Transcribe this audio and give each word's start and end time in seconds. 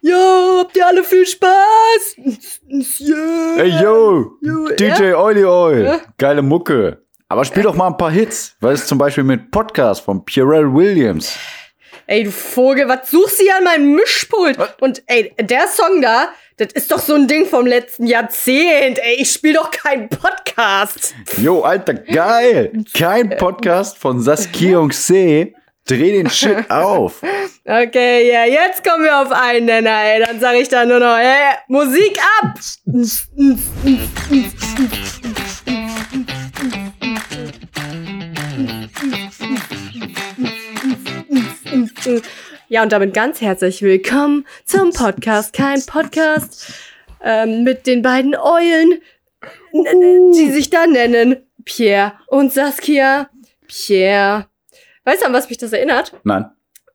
Jo, 0.00 0.60
habt 0.60 0.76
ihr 0.76 0.86
alle 0.86 1.02
viel 1.02 1.26
Spaß? 1.26 2.16
Yeah. 3.00 3.56
Ey, 3.58 3.82
yo, 3.82 4.32
Jo, 4.40 4.68
DJ 4.78 5.14
Oily 5.14 5.44
Oil. 5.44 5.84
Ja? 5.84 6.00
Geile 6.16 6.42
Mucke. 6.42 7.02
Aber 7.28 7.44
spiel 7.44 7.64
doch 7.64 7.74
mal 7.74 7.88
ein 7.88 7.96
paar 7.96 8.10
Hits. 8.10 8.56
Was 8.60 8.80
ist 8.80 8.88
zum 8.88 8.98
Beispiel 8.98 9.24
mit 9.24 9.50
Podcast 9.50 10.02
von 10.02 10.22
Pharrell 10.24 10.72
Williams? 10.72 11.36
Ey, 12.06 12.24
du 12.24 12.30
Vogel, 12.30 12.88
was 12.88 13.10
suchst 13.10 13.40
du 13.40 13.42
hier 13.42 13.56
an 13.56 13.64
meinem 13.64 13.94
Mischpult? 13.96 14.56
Und 14.80 15.02
ey, 15.08 15.34
der 15.40 15.66
Song 15.66 16.00
da, 16.00 16.28
das 16.56 16.72
ist 16.72 16.90
doch 16.90 17.00
so 17.00 17.14
ein 17.14 17.26
Ding 17.26 17.44
vom 17.44 17.66
letzten 17.66 18.06
Jahrzehnt. 18.06 18.98
Ey, 19.00 19.16
ich 19.20 19.32
spiel 19.32 19.54
doch 19.54 19.70
keinen 19.70 20.08
Podcast. 20.08 21.14
Jo, 21.36 21.62
Alter, 21.62 21.94
geil. 21.94 22.84
Kein 22.94 23.30
Podcast 23.36 23.98
von 23.98 24.20
Saskia 24.20 24.78
und 24.78 24.94
C. 24.94 25.54
Dreh 25.88 26.12
den 26.12 26.28
Shit 26.28 26.70
auf. 26.70 27.22
Okay, 27.64 28.30
ja, 28.30 28.44
jetzt 28.44 28.84
kommen 28.84 29.04
wir 29.04 29.22
auf 29.22 29.32
einen 29.32 29.64
Nenner, 29.64 30.02
ey. 30.04 30.22
Dann 30.22 30.38
sag 30.38 30.54
ich 30.56 30.68
da 30.68 30.84
nur 30.84 31.00
noch, 31.00 31.16
ey, 31.16 31.54
Musik 31.68 32.18
ab! 32.40 32.58
Ja, 42.68 42.82
und 42.82 42.92
damit 42.92 43.14
ganz 43.14 43.40
herzlich 43.40 43.80
willkommen 43.80 44.46
zum 44.66 44.92
Podcast. 44.92 45.54
Kein 45.54 45.80
Podcast 45.86 46.70
ähm, 47.24 47.64
mit 47.64 47.86
den 47.86 48.02
beiden 48.02 48.36
Eulen, 48.36 49.00
die 49.72 50.50
sich 50.50 50.68
da 50.68 50.86
nennen 50.86 51.36
Pierre 51.64 52.12
und 52.26 52.52
Saskia. 52.52 53.30
Pierre. 53.66 54.48
Weißt 55.08 55.22
du, 55.22 55.26
an 55.26 55.32
was 55.32 55.48
mich 55.48 55.56
das 55.58 55.72
erinnert? 55.72 56.12
Nein. 56.24 56.50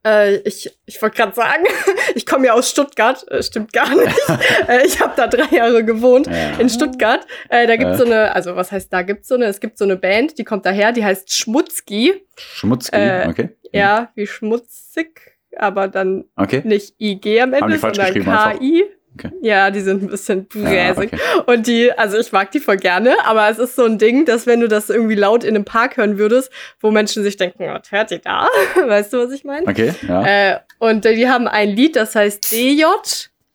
Äh, 0.05 0.35
ich 0.40 0.70
ich 0.85 1.02
wollte 1.02 1.16
gerade 1.17 1.34
sagen, 1.34 1.63
ich 2.16 2.26
komme 2.26 2.45
ja 2.48 2.53
aus 2.53 2.70
Stuttgart. 2.70 3.26
Äh, 3.31 3.41
stimmt 3.41 3.72
gar 3.73 3.89
nicht. 3.95 4.16
äh, 4.67 4.86
ich 4.86 4.99
habe 4.99 5.13
da 5.16 5.27
drei 5.27 5.55
Jahre 5.55 5.83
gewohnt 5.86 6.28
Ja. 6.28 6.59
in 6.59 6.70
Stuttgart. 6.70 7.25
Äh, 7.50 7.66
da 7.67 7.75
gibt's 7.78 7.95
Äh. 7.95 7.97
so 8.00 8.05
eine, 8.05 8.36
also 8.36 8.55
was 8.58 8.72
heißt 8.72 8.92
da 8.92 9.02
gibt's 9.02 9.30
so 9.30 9.36
eine? 9.36 9.45
Es 9.45 9.59
gibt 9.61 9.78
so 9.78 9.86
eine 9.86 9.95
Band, 9.95 10.38
die 10.38 10.44
kommt 10.44 10.66
daher, 10.66 10.92
die 10.92 11.03
heißt 11.05 11.33
Schmutzki. 11.33 12.22
Schmutzki, 12.38 12.97
Äh, 12.97 13.28
okay. 13.30 13.50
Ja, 13.72 14.11
wie 14.16 14.27
schmutzig, 14.27 15.22
aber 15.58 15.88
dann 15.88 16.25
Okay. 16.36 16.61
nicht 16.66 16.95
IG 17.00 17.39
am 17.42 17.53
Ende, 17.53 17.77
sondern? 17.80 18.14
KI. 18.14 18.83
Okay. 19.17 19.31
Ja, 19.42 19.69
die 19.69 19.81
sind 19.81 20.02
ein 20.03 20.08
bisschen 20.08 20.47
Ja, 20.56 20.94
bräsig. 20.94 21.14
okay. 21.14 21.19
Und 21.45 21.67
die, 21.67 21.92
also 21.92 22.17
ich 22.17 22.31
mag 22.31 22.52
die 22.52 22.59
voll 22.59 22.78
gerne, 22.78 23.16
aber 23.25 23.47
es 23.50 23.59
ist 23.59 23.75
so 23.75 23.86
ein 23.86 23.97
Ding, 24.00 24.25
dass 24.25 24.47
wenn 24.47 24.59
du 24.59 24.67
das 24.67 24.89
irgendwie 24.89 25.16
laut 25.16 25.44
in 25.44 25.55
einem 25.55 25.66
Park 25.66 25.97
hören 25.97 26.17
würdest, 26.17 26.52
wo 26.81 26.89
Menschen 26.92 27.22
sich 27.23 27.38
denken, 27.38 27.66
was 27.67 27.92
hört 27.92 28.09
ihr 28.11 28.20
da? 28.20 28.47
Weißt 28.88 29.14
du, 29.14 29.17
was 29.20 29.31
ich 29.31 29.44
meine? 29.44 29.67
Okay, 29.67 29.94
ja. 30.08 30.25
Äh, 30.53 30.59
und 30.80 31.05
die 31.05 31.30
haben 31.30 31.47
ein 31.47 31.70
Lied, 31.70 31.95
das 31.95 32.16
heißt 32.16 32.52
DJ, 32.52 32.86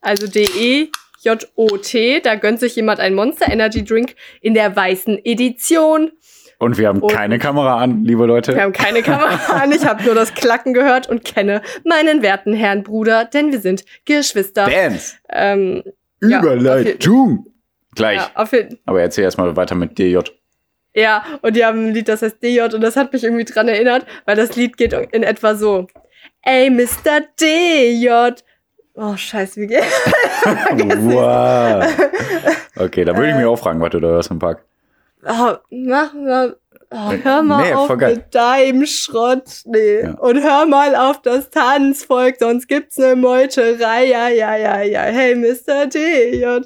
also 0.00 0.27
D-E-J-O-T. 1.25 2.20
Da 2.20 2.34
gönnt 2.37 2.61
sich 2.61 2.77
jemand 2.77 3.00
ein 3.00 3.15
Monster 3.15 3.50
Energy 3.50 3.84
Drink 3.84 4.15
in 4.41 4.55
der 4.55 4.75
weißen 4.75 5.19
Edition. 5.25 6.12
Und 6.59 6.77
wir 6.77 6.89
haben 6.89 7.01
und- 7.01 7.12
keine 7.12 7.39
Kamera 7.39 7.78
an, 7.78 8.05
liebe 8.05 8.27
Leute. 8.27 8.55
Wir 8.55 8.62
haben 8.62 8.73
keine 8.73 9.03
Kamera 9.03 9.61
an, 9.62 9.70
ich 9.70 9.84
habe 9.87 10.03
nur 10.03 10.14
das 10.17 10.34
Klacken 10.34 10.75
gehört 10.75 11.09
und 11.09 11.25
kenne 11.25 11.62
meinen 11.84 12.20
werten 12.23 12.53
Herrn 12.53 12.83
Bruder, 12.83 13.25
denn 13.25 13.53
wir 13.53 13.61
sind 13.61 13.84
Geschwister. 14.05 14.67
Dance. 14.67 15.17
Ähm, 15.31 15.84
Ja, 16.20 16.41
Überleitung. 16.41 17.47
Gleich. 17.95 18.17
ja, 18.19 18.31
auf 18.34 18.53
jeden, 18.53 18.78
Aber 18.87 19.00
erzähl 19.00 19.25
erstmal 19.25 19.55
weiter 19.56 19.75
mit 19.77 19.98
DJ. 19.98 20.19
ja, 20.95 21.25
und 21.42 21.55
die 21.56 21.65
haben 21.65 21.87
ein 21.89 21.95
Lied, 21.95 22.09
das 22.09 22.23
heißt 22.23 22.42
DJ 22.42 22.62
und 22.75 22.81
das 22.81 22.97
hat 22.97 23.12
mich 23.12 23.22
irgendwie 23.25 23.45
dran 23.45 23.69
erinnert, 23.69 24.05
weil 24.25 24.34
das 24.37 24.56
Lied 24.56 24.77
geht 24.77 24.93
in 24.93 25.22
etwa 25.22 25.55
so. 25.55 25.87
Ey, 26.43 26.70
Mr. 26.70 27.20
DJ. 27.41 28.09
Oh, 28.95 29.17
scheiße, 29.17 29.61
wie 29.61 29.67
geht 29.69 29.83
wow. 30.45 31.84
Okay, 32.77 33.05
da 33.05 33.17
würde 33.17 33.31
ich 33.31 33.37
mich 33.37 33.45
auch 33.47 33.59
fragen, 33.59 33.81
was 33.81 33.91
du 33.91 34.00
da 34.00 34.09
hörst 34.09 34.31
im 34.33 34.39
Park. 34.41 34.65
Oh, 35.27 35.55
mach 35.70 36.12
mal. 36.15 36.56
Oh, 36.91 37.12
hör 37.22 37.43
mal 37.43 37.66
Nee, 37.66 37.75
auf 37.75 37.94
mit 37.97 38.34
deinem 38.34 38.87
Schrott. 38.87 39.62
Nee. 39.66 40.03
Ja. 40.03 40.12
Und 40.15 40.43
hör 40.43 40.65
mal 40.65 40.94
auf 40.97 41.20
das 41.20 41.50
Tanzvolk, 41.50 42.37
sonst 42.38 42.66
gibt's 42.66 42.97
ne 42.97 43.15
Meuterei. 43.15 44.06
Ja, 44.06 44.28
ja, 44.28 44.56
ja, 44.56 44.81
ja. 44.81 45.03
Hey, 45.03 45.34
Mr. 45.34 45.87
DJ. 45.87 46.60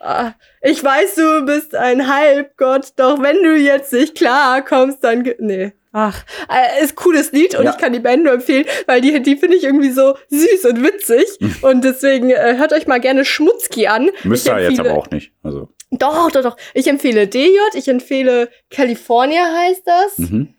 Ah, 0.00 0.32
ich 0.62 0.82
weiß, 0.82 1.16
du 1.16 1.44
bist 1.44 1.74
ein 1.74 2.08
Halbgott, 2.12 2.92
doch 2.96 3.20
wenn 3.20 3.42
du 3.42 3.56
jetzt 3.56 3.92
nicht 3.92 4.16
klarkommst, 4.16 5.02
dann. 5.04 5.28
Nee. 5.38 5.72
Ach, 5.92 6.22
äh, 6.48 6.84
ist 6.84 6.96
cooles 6.96 7.32
Lied 7.32 7.54
und 7.56 7.64
Ja. 7.64 7.70
ich 7.72 7.78
kann 7.78 7.92
die 7.92 7.98
Band 7.98 8.22
nur 8.24 8.32
empfehlen, 8.34 8.66
weil 8.86 9.00
die, 9.00 9.20
die 9.22 9.36
finde 9.36 9.56
ich 9.56 9.64
irgendwie 9.64 9.90
so 9.90 10.16
süß 10.30 10.66
und 10.66 10.82
witzig. 10.84 11.26
und 11.62 11.82
deswegen 11.82 12.30
äh, 12.30 12.56
hört 12.58 12.72
euch 12.72 12.86
mal 12.86 13.00
gerne 13.00 13.24
Schmutzki 13.24 13.86
an. 13.88 14.10
Müsst 14.22 14.46
ihr 14.46 14.58
jetzt 14.58 14.78
aber 14.80 14.92
auch 14.94 15.10
nicht. 15.10 15.32
Also, 15.42 15.68
doch, 15.90 16.30
doch, 16.30 16.42
doch. 16.42 16.56
Ich 16.74 16.86
empfehle 16.86 17.26
DJ, 17.26 17.56
ich 17.74 17.88
empfehle 17.88 18.50
California 18.70 19.42
heißt 19.44 19.82
das. 19.86 20.18
mhm. 20.18 20.54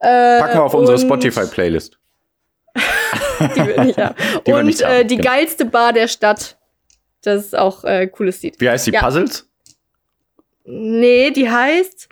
Äh, 0.00 0.38
Packen 0.40 0.58
wir 0.58 0.62
auf 0.64 0.74
unsere 0.74 0.98
Spotify-Playlist. 0.98 1.98
Die 3.40 3.66
will 3.66 3.90
ich 3.90 3.98
haben. 3.98 4.14
Die 4.46 4.52
und 4.52 4.66
nicht 4.66 4.82
haben, 4.84 4.92
äh, 4.92 5.04
die 5.04 5.16
genau. 5.16 5.30
geilste 5.30 5.64
Bar 5.66 5.92
der 5.92 6.08
Stadt. 6.08 6.56
Das 7.22 7.44
ist 7.44 7.56
auch 7.58 7.84
äh, 7.84 8.06
cooles 8.06 8.40
Lied. 8.42 8.58
Wie 8.60 8.68
heißt 8.70 8.86
die 8.86 8.92
Ja. 8.92 9.02
Puzzles? 9.02 9.46
Nee, 10.64 11.30
die 11.32 11.50
heißt 11.50 12.08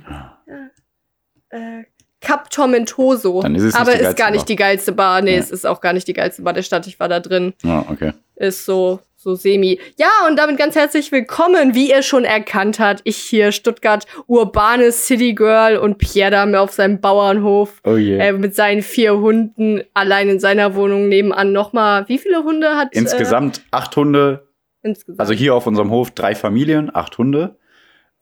äh, 1.51 1.85
Cap 2.21 2.51
Tormentoso. 2.51 3.41
Dann 3.43 3.55
ist 3.55 3.63
es 3.63 3.73
nicht 3.75 3.81
Aber 3.81 3.95
ist 3.95 4.17
gar 4.17 4.31
nicht 4.31 4.41
Bar. 4.41 4.47
die 4.47 4.57
geilste 4.57 4.93
Bar. 4.93 5.23
Nee, 5.23 5.35
Ja. 5.35 5.39
es 5.41 5.51
ist 5.51 5.67
auch 5.67 5.81
gar 5.81 5.93
nicht 5.93 6.09
die 6.09 6.13
geilste 6.13 6.43
Bar 6.43 6.53
der 6.53 6.63
Stadt. 6.63 6.87
Ich 6.87 6.99
war 7.01 7.09
da 7.09 7.21
drin. 7.21 7.55
Ja, 7.63 7.85
okay. 7.89 8.13
Ist 8.37 8.65
so, 8.65 9.01
so 9.29 9.35
semi. 9.35 9.79
Ja, 9.99 10.09
und 10.27 10.39
damit 10.39 10.57
ganz 10.57 10.75
herzlich 10.75 11.13
willkommen, 11.13 11.75
wie 11.75 11.91
ihr 11.91 12.03
schon 12.03 12.25
erkannt 12.25 12.81
habt. 12.81 13.03
Ich 13.05 13.19
hier, 13.19 13.53
Stuttgart, 13.53 14.07
urbane 14.27 14.91
City 14.91 15.35
Girl 15.35 15.77
und 15.77 15.99
Pierre 15.99 16.31
da 16.31 16.61
auf 16.61 16.73
seinem 16.73 17.01
Bauernhof. 17.01 17.83
Oh 17.85 17.97
je. 17.97 18.17
Äh, 18.17 18.33
mit 18.33 18.55
seinen 18.55 18.81
vier 18.81 19.19
Hunden 19.19 19.83
allein 19.93 20.31
in 20.31 20.41
seiner 20.41 20.75
Wohnung 20.75 21.09
nebenan 21.09 21.53
nochmal. 21.53 22.09
Wie 22.09 22.17
viele 22.17 22.43
Hunde 22.43 22.77
hat 22.77 22.89
Insgesamt 22.93 23.61
acht 23.71 23.95
Hunde. 23.97 24.49
Äh, 24.83 24.89
insgesamt? 24.89 25.21
Also 25.21 25.35
hier 25.35 25.55
auf 25.55 25.67
unserem 25.67 25.91
Hof 25.91 26.11
drei 26.13 26.35
Familien, 26.35 26.91
acht 26.95 27.19
Hunde. 27.19 27.59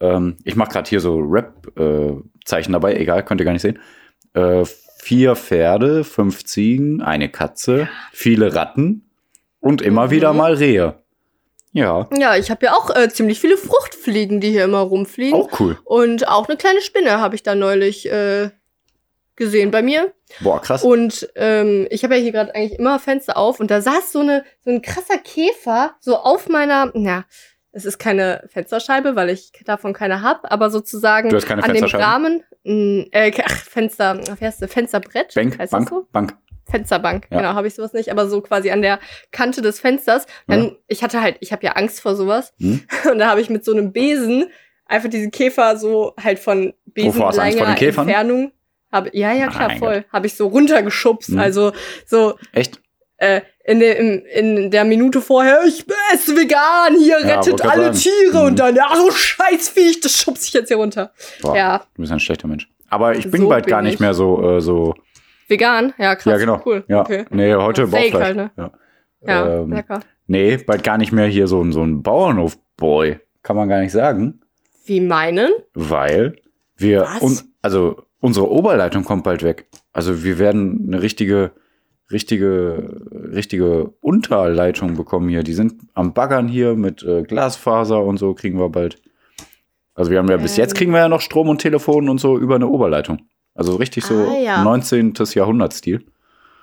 Ähm, 0.01 0.39
ich 0.43 0.57
mache 0.57 0.73
gerade 0.73 0.89
hier 0.89 1.01
so 1.01 1.19
Rap-Zeichen 1.19 2.73
dabei, 2.73 2.97
egal, 2.97 3.25
könnt 3.25 3.41
ihr 3.41 3.45
gar 3.45 3.53
nicht 3.53 3.63
sehen. 3.63 3.79
Äh, 4.35 4.65
vier 4.99 5.37
Pferde, 5.37 6.03
fünf 6.03 6.45
Ziegen, 6.45 7.01
eine 7.01 7.29
Katze, 7.29 7.89
viele 8.13 8.57
Ratten 8.57 9.06
und 9.67 9.83
immer 9.83 10.07
Mhm. 10.07 10.11
wieder 10.11 10.33
mal 10.33 10.55
Rehe. 10.55 11.03
Ja, 11.73 12.09
ja, 12.17 12.37
ich 12.37 12.51
habe 12.51 12.65
ja 12.67 12.73
auch 12.73 12.89
äh, 12.97 13.11
ziemlich 13.11 13.39
viele 13.39 13.59
Fruchtfliegen, 13.59 14.41
die 14.41 14.51
hier 14.51 14.65
immer 14.65 14.79
rumfliegen. 14.81 15.39
auch 15.39 15.61
cool. 15.61 15.77
Und 15.85 16.27
auch 16.27 16.49
eine 16.49 16.57
kleine 16.57 16.81
Spinne 16.81 17.21
habe 17.21 17.35
ich 17.35 17.43
da 17.43 17.55
neulich 17.55 18.11
äh, 18.11 18.49
gesehen 19.37 19.71
bei 19.71 19.83
mir. 19.83 20.13
Boah, 20.41 20.61
krass. 20.63 20.83
Und 20.83 21.29
ähm, 21.35 21.87
ich 21.91 22.03
habe 22.03 22.17
ja 22.17 22.23
hier 22.23 22.33
gerade 22.33 22.55
eigentlich 22.55 22.79
immer 22.79 22.99
Fenster 22.99 23.37
auf 23.37 23.61
und 23.61 23.71
da 23.71 23.83
saß 23.83 24.11
so 24.13 24.21
eine 24.21 24.45
so 24.65 24.71
ein 24.71 24.81
krasser 24.81 25.19
Käfer 25.19 25.95
so 26.01 26.17
auf 26.17 26.49
meiner, 26.49 26.91
na, 26.95 27.27
es 27.73 27.85
ist 27.85 27.99
keine 27.99 28.45
Fensterscheibe, 28.49 29.15
weil 29.17 29.29
ich 29.29 29.53
davon 29.67 29.93
keine 29.93 30.23
hab, 30.23 30.51
aber 30.51 30.71
sozusagen 30.71 31.29
Du 31.29 31.37
hast 31.37 31.45
keine 31.47 31.63
an 31.63 31.75
dem? 31.75 31.85
Rahmen, 31.85 32.43
mh, 32.65 33.05
äh, 33.13 33.33
ach, 33.45 33.53
Fenster, 33.65 34.19
wie 34.41 34.45
heißt 34.47 34.63
das, 34.63 34.73
Fensterbrett, 34.73 35.35
Bank, 35.35 35.59
heißt 35.59 35.73
Bank, 35.73 35.91
das 35.91 35.99
so? 35.99 36.07
Bank. 36.11 36.35
Fensterbank, 36.69 37.27
Ja. 37.31 37.39
genau, 37.39 37.55
habe 37.55 37.67
ich 37.69 37.75
sowas 37.75 37.93
nicht, 37.93 38.11
aber 38.11 38.29
so 38.29 38.41
quasi 38.41 38.71
an 38.71 38.83
der 38.83 38.99
Kante 39.33 39.63
des 39.63 39.79
Fensters. 39.81 40.27
Dann, 40.49 40.65
Ja. 40.65 40.71
ich 40.89 41.03
hatte 41.03 41.21
halt, 41.23 41.37
ich 41.41 41.53
habe 41.53 41.65
ja 41.65 41.73
Angst 41.73 42.01
vor 42.01 42.17
sowas 42.17 42.53
Hm? 42.59 42.83
und 43.13 43.19
da 43.19 43.29
habe 43.29 43.41
ich 43.41 43.51
mit 43.51 43.65
so 43.65 43.73
einem 43.73 43.93
Besen 43.93 44.47
einfach 44.87 45.09
diesen 45.09 45.31
Käfer 45.31 45.77
so 45.77 46.15
halt 46.23 46.39
von 46.39 46.75
Wovor 46.97 47.29
hast 47.29 47.39
du 47.39 47.43
Angst 47.43 47.59
vor 47.59 47.67
den 47.67 47.75
besenlanger? 47.75 48.01
Entfernung. 48.09 48.53
Hab, 48.93 49.13
ja, 49.15 49.33
ja, 49.33 49.49
klar, 49.49 49.69
Mein 49.69 49.79
voll. 49.79 50.05
Habe 50.13 50.27
ich 50.27 50.35
so 50.37 50.47
runtergeschubst. 50.47 51.31
Hm. 51.31 51.39
Also 51.41 51.73
so 52.07 52.39
Echt? 52.53 52.81
äh, 53.19 53.41
in, 53.65 53.81
der, 53.81 53.97
in, 53.99 54.21
in 54.27 54.71
der 54.71 54.85
Minute 54.85 55.21
vorher, 55.21 55.61
ich 55.67 55.85
esse 56.15 56.37
vegan, 56.37 56.97
hier 56.99 57.19
Ja, 57.21 57.37
rettet 57.41 57.63
alle 57.63 57.93
sagen. 57.93 57.97
Tiere 57.97 58.41
Hm. 58.41 58.47
und 58.47 58.59
dann, 58.61 58.79
ach 58.81 58.95
so 58.97 59.11
Scheißviech, 59.11 60.01
das 60.01 60.13
schubst 60.17 60.47
ich 60.47 60.53
jetzt 60.53 60.69
hier 60.69 60.77
runter. 60.77 61.13
Boah, 61.43 61.57
Ja, 61.57 61.79
du 61.95 62.03
bist 62.03 62.13
ein 62.13 62.21
schlechter 62.21 62.47
Mensch. 62.49 62.69
Aber 62.89 63.17
ich 63.17 63.29
bin 63.29 63.43
So 63.43 63.49
bald 63.49 63.65
bin 63.65 63.71
gar 63.73 63.83
nicht 63.83 63.95
ich. 63.95 64.01
mehr 64.01 64.15
so, 64.15 64.57
äh, 64.57 64.61
so. 64.61 64.95
Vegan, 65.49 65.93
ja 65.99 66.15
krass, 66.15 66.33
ja, 66.33 66.39
genau. 66.39 66.63
cool. 66.67 66.85
Ja. 66.89 67.01
Okay. 67.03 67.25
Nee, 67.31 67.55
heute 67.55 67.87
Bauchfleisch. 67.87 68.15
halt, 68.15 68.37
ne? 68.37 68.51
ja. 68.57 68.71
Ja, 69.27 69.61
Ähm, 69.63 69.73
lecker. 69.73 70.01
Nee, 70.27 70.57
bald 70.59 70.83
gar 70.85 70.99
nicht 70.99 71.13
mehr 71.13 71.27
hier 71.27 71.47
so, 71.47 71.63
ein- 71.63 71.73
so 71.73 71.83
ein 71.83 72.03
Bauernhof-Boy. 72.03 73.19
Kann 73.43 73.57
man 73.57 73.69
gar 73.69 73.81
nicht 73.81 73.93
sagen. 73.93 74.41
Wie 74.85 75.01
meinen? 75.01 75.51
Weil 75.75 76.37
wir, 76.77 77.07
un, 77.21 77.39
also 77.63 78.03
unsere 78.21 78.51
Oberleitung 78.51 79.05
kommt 79.05 79.25
bald 79.25 79.43
weg. 79.43 79.67
Also 79.93 80.23
wir 80.25 80.39
werden 80.39 80.85
eine 80.89 81.01
richtige, 81.03 81.53
richtige, 82.11 83.01
richtige 83.33 83.95
Unterleitung 84.01 84.97
bekommen 84.97 85.29
hier. 85.29 85.43
Die 85.43 85.55
sind 85.55 85.75
am 85.95 86.13
Baggern 86.13 86.49
hier 86.49 86.75
mit 86.75 87.03
äh, 87.03 87.23
Glasfaser 87.23 88.03
und 88.03 88.19
so 88.19 88.35
kriegen 88.35 88.59
wir 88.59 88.69
bald. 88.69 89.01
Also 89.95 90.11
wir 90.11 90.19
haben 90.19 90.29
ja 90.29 90.37
bis 90.37 90.57
Ähm. 90.59 90.63
jetzt 90.65 90.75
kriegen 90.75 90.93
wir 90.93 90.99
ja 90.99 91.09
noch 91.09 91.21
Strom 91.21 91.49
und 91.49 91.61
Telefon 91.61 92.09
und 92.09 92.19
so 92.19 92.39
über 92.39 92.57
eine 92.57 92.69
Oberleitung. 92.69 93.23
Also 93.57 93.77
richtig 93.77 94.05
so 94.05 94.15
Ah, 94.15 94.39
ja. 94.39 94.63
19. 94.63 95.15
Jahrhundert-Stil. 95.35 96.05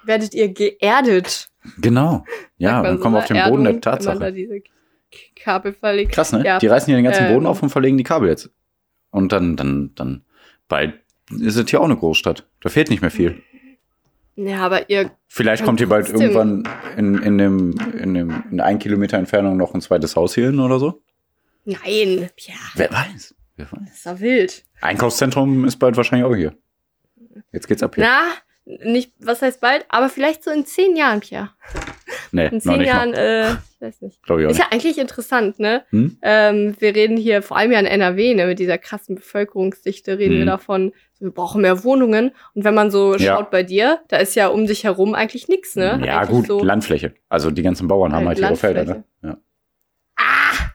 Werdet 0.06 0.34
ihr 0.34 0.50
geerdet 0.54 1.50
Genau. 1.78 2.26
Ja, 2.58 2.82
dann 2.82 2.98
so 2.98 3.02
kommen 3.04 3.16
wir 3.16 3.20
auf 3.20 3.26
den 3.26 3.38
Boden 3.50 3.64
der 3.64 3.74
Erdung, 3.74 3.74
man 3.74 3.82
da 3.82 3.92
Tatsache. 3.92 4.62
Kabel 5.36 5.74
verlegt. 5.74 6.12
Krass, 6.12 6.32
ne? 6.32 6.44
Ja. 6.46 6.60
Die 6.60 6.68
reißen 6.68 6.88
hier 6.88 6.96
den 6.96 7.06
ganzen 7.06 7.26
Ähm. 7.26 7.34
Boden 7.34 7.46
auf 7.46 7.62
und 7.62 7.70
verlegen 7.70 7.98
die 7.98 8.04
Kabel 8.04 8.30
jetzt. 8.30 8.50
Und 9.12 9.32
dann, 9.32 9.56
dann, 9.56 9.92
dann, 9.96 10.24
bald 10.68 10.96
ist 11.40 11.56
es 11.56 11.70
hier 11.70 11.80
auch 11.82 11.86
eine 11.86 11.96
Großstadt. 11.96 12.48
Da 12.62 12.70
fehlt 12.70 12.90
nicht 12.90 13.02
mehr 13.02 13.12
viel. 13.12 13.42
Ja, 14.36 14.66
aber 14.66 14.90
ihr, 14.90 15.12
Vielleicht 15.28 15.64
kommt 15.64 15.80
hier 15.80 15.88
bald 15.88 16.10
irgendwann 16.10 16.68
in, 16.98 17.22
in 17.22 17.38
dem, 17.38 17.76
in 17.98 18.14
dem, 18.16 18.44
in 18.50 18.60
ein 18.60 18.80
Kilometer 18.80 19.18
Entfernung 19.18 19.56
noch 19.58 19.76
ein 19.76 19.82
zweites 19.82 20.16
Haus 20.16 20.34
hier 20.34 20.48
hin 20.48 20.60
oder 20.60 20.80
so. 20.80 21.02
nein, 21.66 22.30
ja, 22.40 22.56
Wer 22.76 22.92
weiß. 22.92 23.36
Wer 23.56 23.72
weiß. 23.72 23.82
das 23.86 23.94
ist 23.98 24.06
doch 24.08 24.20
wild. 24.20 24.64
Einkaufszentrum 24.82 25.66
ist 25.66 25.78
bald 25.78 25.96
wahrscheinlich 25.96 26.26
auch 26.26 26.36
hier. 26.36 26.56
Jetzt 27.52 27.68
geht's 27.68 27.84
ab 27.84 27.96
hier. 27.96 28.06
Na, 28.06 28.22
nicht, 28.66 29.12
was 29.20 29.42
heißt 29.42 29.60
bald, 29.60 29.86
aber 29.90 30.08
vielleicht 30.10 30.44
so 30.44 30.50
in 30.52 30.66
zehn 30.66 30.96
Jahren, 30.96 31.20
Pierre. 31.20 31.50
nee, 32.32 32.48
In 32.48 32.62
zehn 32.62 32.82
Jahren, 32.82 33.14
äh, 33.14 33.52
ich 33.52 33.82
weiß 33.82 34.02
nicht. 34.02 34.24
Glaube 34.24 34.42
ich 34.42 34.48
auch 34.48 34.52
Ist 34.52 34.58
nicht. 34.58 34.66
ja 34.68 34.72
eigentlich 34.72 34.98
interessant, 34.98 35.60
ne? 35.60 35.84
Hm? 35.90 36.18
Ähm, 36.22 36.76
wir 36.80 36.96
reden 36.96 37.18
hier, 37.18 37.42
vor 37.42 37.58
allem 37.58 37.74
ja 37.74 37.80
in 37.80 37.86
NRW, 37.86 38.34
ne, 38.36 38.46
mit 38.48 38.60
dieser 38.60 38.78
krassen 38.78 39.16
Bevölkerungsdichte, 39.16 40.18
reden 40.18 40.36
Mhm. 40.36 40.40
wir 40.40 40.46
davon, 40.46 40.94
wir 41.20 41.32
brauchen 41.32 41.62
mehr 41.62 41.84
Wohnungen. 41.84 42.32
Und 42.54 42.64
wenn 42.64 42.74
man 42.74 42.90
so 42.90 43.16
Ja. 43.18 43.36
schaut 43.36 43.52
bei 43.52 43.64
dir, 43.64 44.00
da 44.08 44.18
ist 44.18 44.36
ja 44.36 44.48
um 44.48 44.66
dich 44.66 44.86
herum 44.86 45.14
eigentlich 45.14 45.50
nichts, 45.50 45.76
ne? 45.76 46.00
Ja, 46.06 46.20
eigentlich 46.20 46.30
gut, 46.30 46.48
So, 46.48 46.64
Landfläche. 46.64 47.14
Also 47.28 47.52
die 47.52 47.64
ganzen 47.64 47.90
Bauern 47.90 48.14
haben 48.14 48.28
Halt 48.30 48.42
halt 48.42 48.52
ihre 48.52 48.56
Felder, 48.58 48.86
ne? 48.86 49.04
Ja. 49.24 49.38
Ah! 50.16 50.70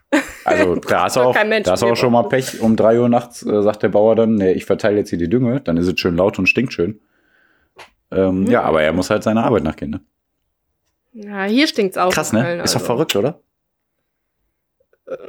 Also 0.49 0.77
da 0.77 1.03
hast 1.05 1.17
auch, 1.19 1.35
da 1.35 1.71
hast 1.73 1.83
auch 1.83 1.97
schon 1.97 2.13
mal. 2.13 2.23
Pech. 2.25 2.61
Um 2.61 2.77
drei 2.77 3.01
Uhr 3.01 3.09
nachts 3.09 3.45
äh, 3.45 3.63
sagt 3.63 3.83
der 3.83 3.89
Bauer 3.89 4.17
dann, 4.17 4.35
nee, 4.35 4.53
ich 4.53 4.65
verteile 4.65 4.99
jetzt 4.99 5.11
hier 5.11 5.19
die 5.19 5.29
Dünge, 5.29 5.61
dann 5.61 5.77
ist 5.77 5.87
es 5.87 5.99
schön 5.99 6.17
laut 6.17 6.39
und 6.39 6.47
stinkt 6.49 6.73
schön. 6.73 7.01
Ähm, 8.11 8.41
Mhm. 8.43 8.47
Ja, 8.47 8.63
aber 8.63 8.83
er 8.83 8.93
muss 8.93 9.11
halt 9.11 9.23
seiner 9.23 9.45
Arbeit 9.45 9.65
nachgehen, 9.65 9.91
ne? 9.91 10.01
Ja, 11.13 11.45
hier 11.45 11.67
stinkt's 11.67 11.99
auch. 11.99 12.13
Krass, 12.13 12.33
ne? 12.33 12.43
Köln, 12.43 12.61
Ist 12.61 12.75
doch 12.75 12.81
also. 12.81 12.87
verrückt, 12.87 13.17
oder? 13.17 13.41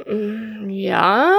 Ähm, 0.06 0.68
Ja. 0.70 1.32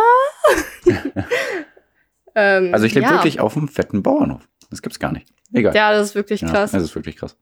ähm, 2.36 2.74
Also 2.74 2.86
ich 2.86 2.94
lebe 2.94 3.06
ja. 3.06 3.12
wirklich 3.14 3.40
auf 3.40 3.56
einem 3.58 3.68
fetten 3.68 4.04
Bauernhof. 4.04 4.48
Das 4.70 4.82
gibt's 4.82 5.00
gar 5.00 5.12
nicht. 5.12 5.28
Egal. 5.54 5.76
Ja, 5.76 5.92
das 5.92 6.10
ist 6.10 6.16
wirklich 6.16 6.42
krass. 6.42 6.72
das 6.72 6.84
ist 6.84 6.96
wirklich 6.96 7.18
krass. 7.18 7.38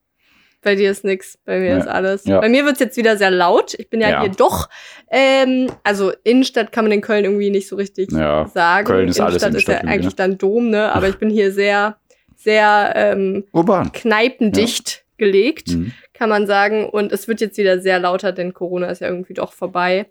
Bei 0.62 0.76
dir 0.76 0.92
ist 0.92 1.06
nix, 1.06 1.38
bei 1.46 1.60
mir 1.60 1.70
Ja. 1.70 1.78
ist 1.78 1.88
alles. 1.88 2.26
Ja. 2.26 2.42
Bei 2.42 2.50
mir 2.50 2.66
wird's 2.66 2.80
jetzt 2.80 2.98
wieder 2.98 3.16
sehr 3.18 3.32
laut. 3.32 3.74
Ich 3.76 3.90
bin 3.90 4.02
ja, 4.02 4.10
Ja. 4.10 4.22
hier 4.22 4.32
doch, 4.32 4.68
ähm, 5.10 5.72
also 5.84 6.12
Innenstadt 6.24 6.72
kann 6.74 6.84
man 6.86 6.92
in 6.92 7.02
Köln 7.02 7.24
irgendwie 7.24 7.50
nicht 7.50 7.68
so 7.70 7.76
richtig 7.78 8.10
sagen. 8.12 8.86
Köln 8.86 9.08
ist 9.08 9.20
alles 9.22 9.42
Innenstadt 9.42 9.56
ist 9.56 9.68
ja 9.68 9.74
Innenstadt 9.76 9.84
eigentlich 9.94 10.16
dann 10.16 10.38
Dom, 10.38 10.70
ne? 10.70 10.92
Aber 10.94 11.08
ich 11.08 11.18
bin 11.18 11.30
hier 11.30 11.52
sehr, 11.54 11.98
sehr 12.36 12.92
ähm, 12.96 13.46
Urban. 13.54 13.92
kneipendicht 13.94 15.06
gelegt, 15.18 15.70
Mhm. 15.70 15.94
kann 16.14 16.30
man 16.30 16.46
sagen. 16.48 16.90
Und 16.90 17.12
es 17.14 17.28
wird 17.30 17.40
jetzt 17.42 17.58
wieder 17.58 17.80
sehr 17.80 18.00
lauter, 18.00 18.32
denn 18.34 18.54
Corona 18.54 18.88
ist 18.88 19.00
ja 19.02 19.08
irgendwie 19.08 19.34
doch 19.34 19.54
vorbei. 19.54 20.08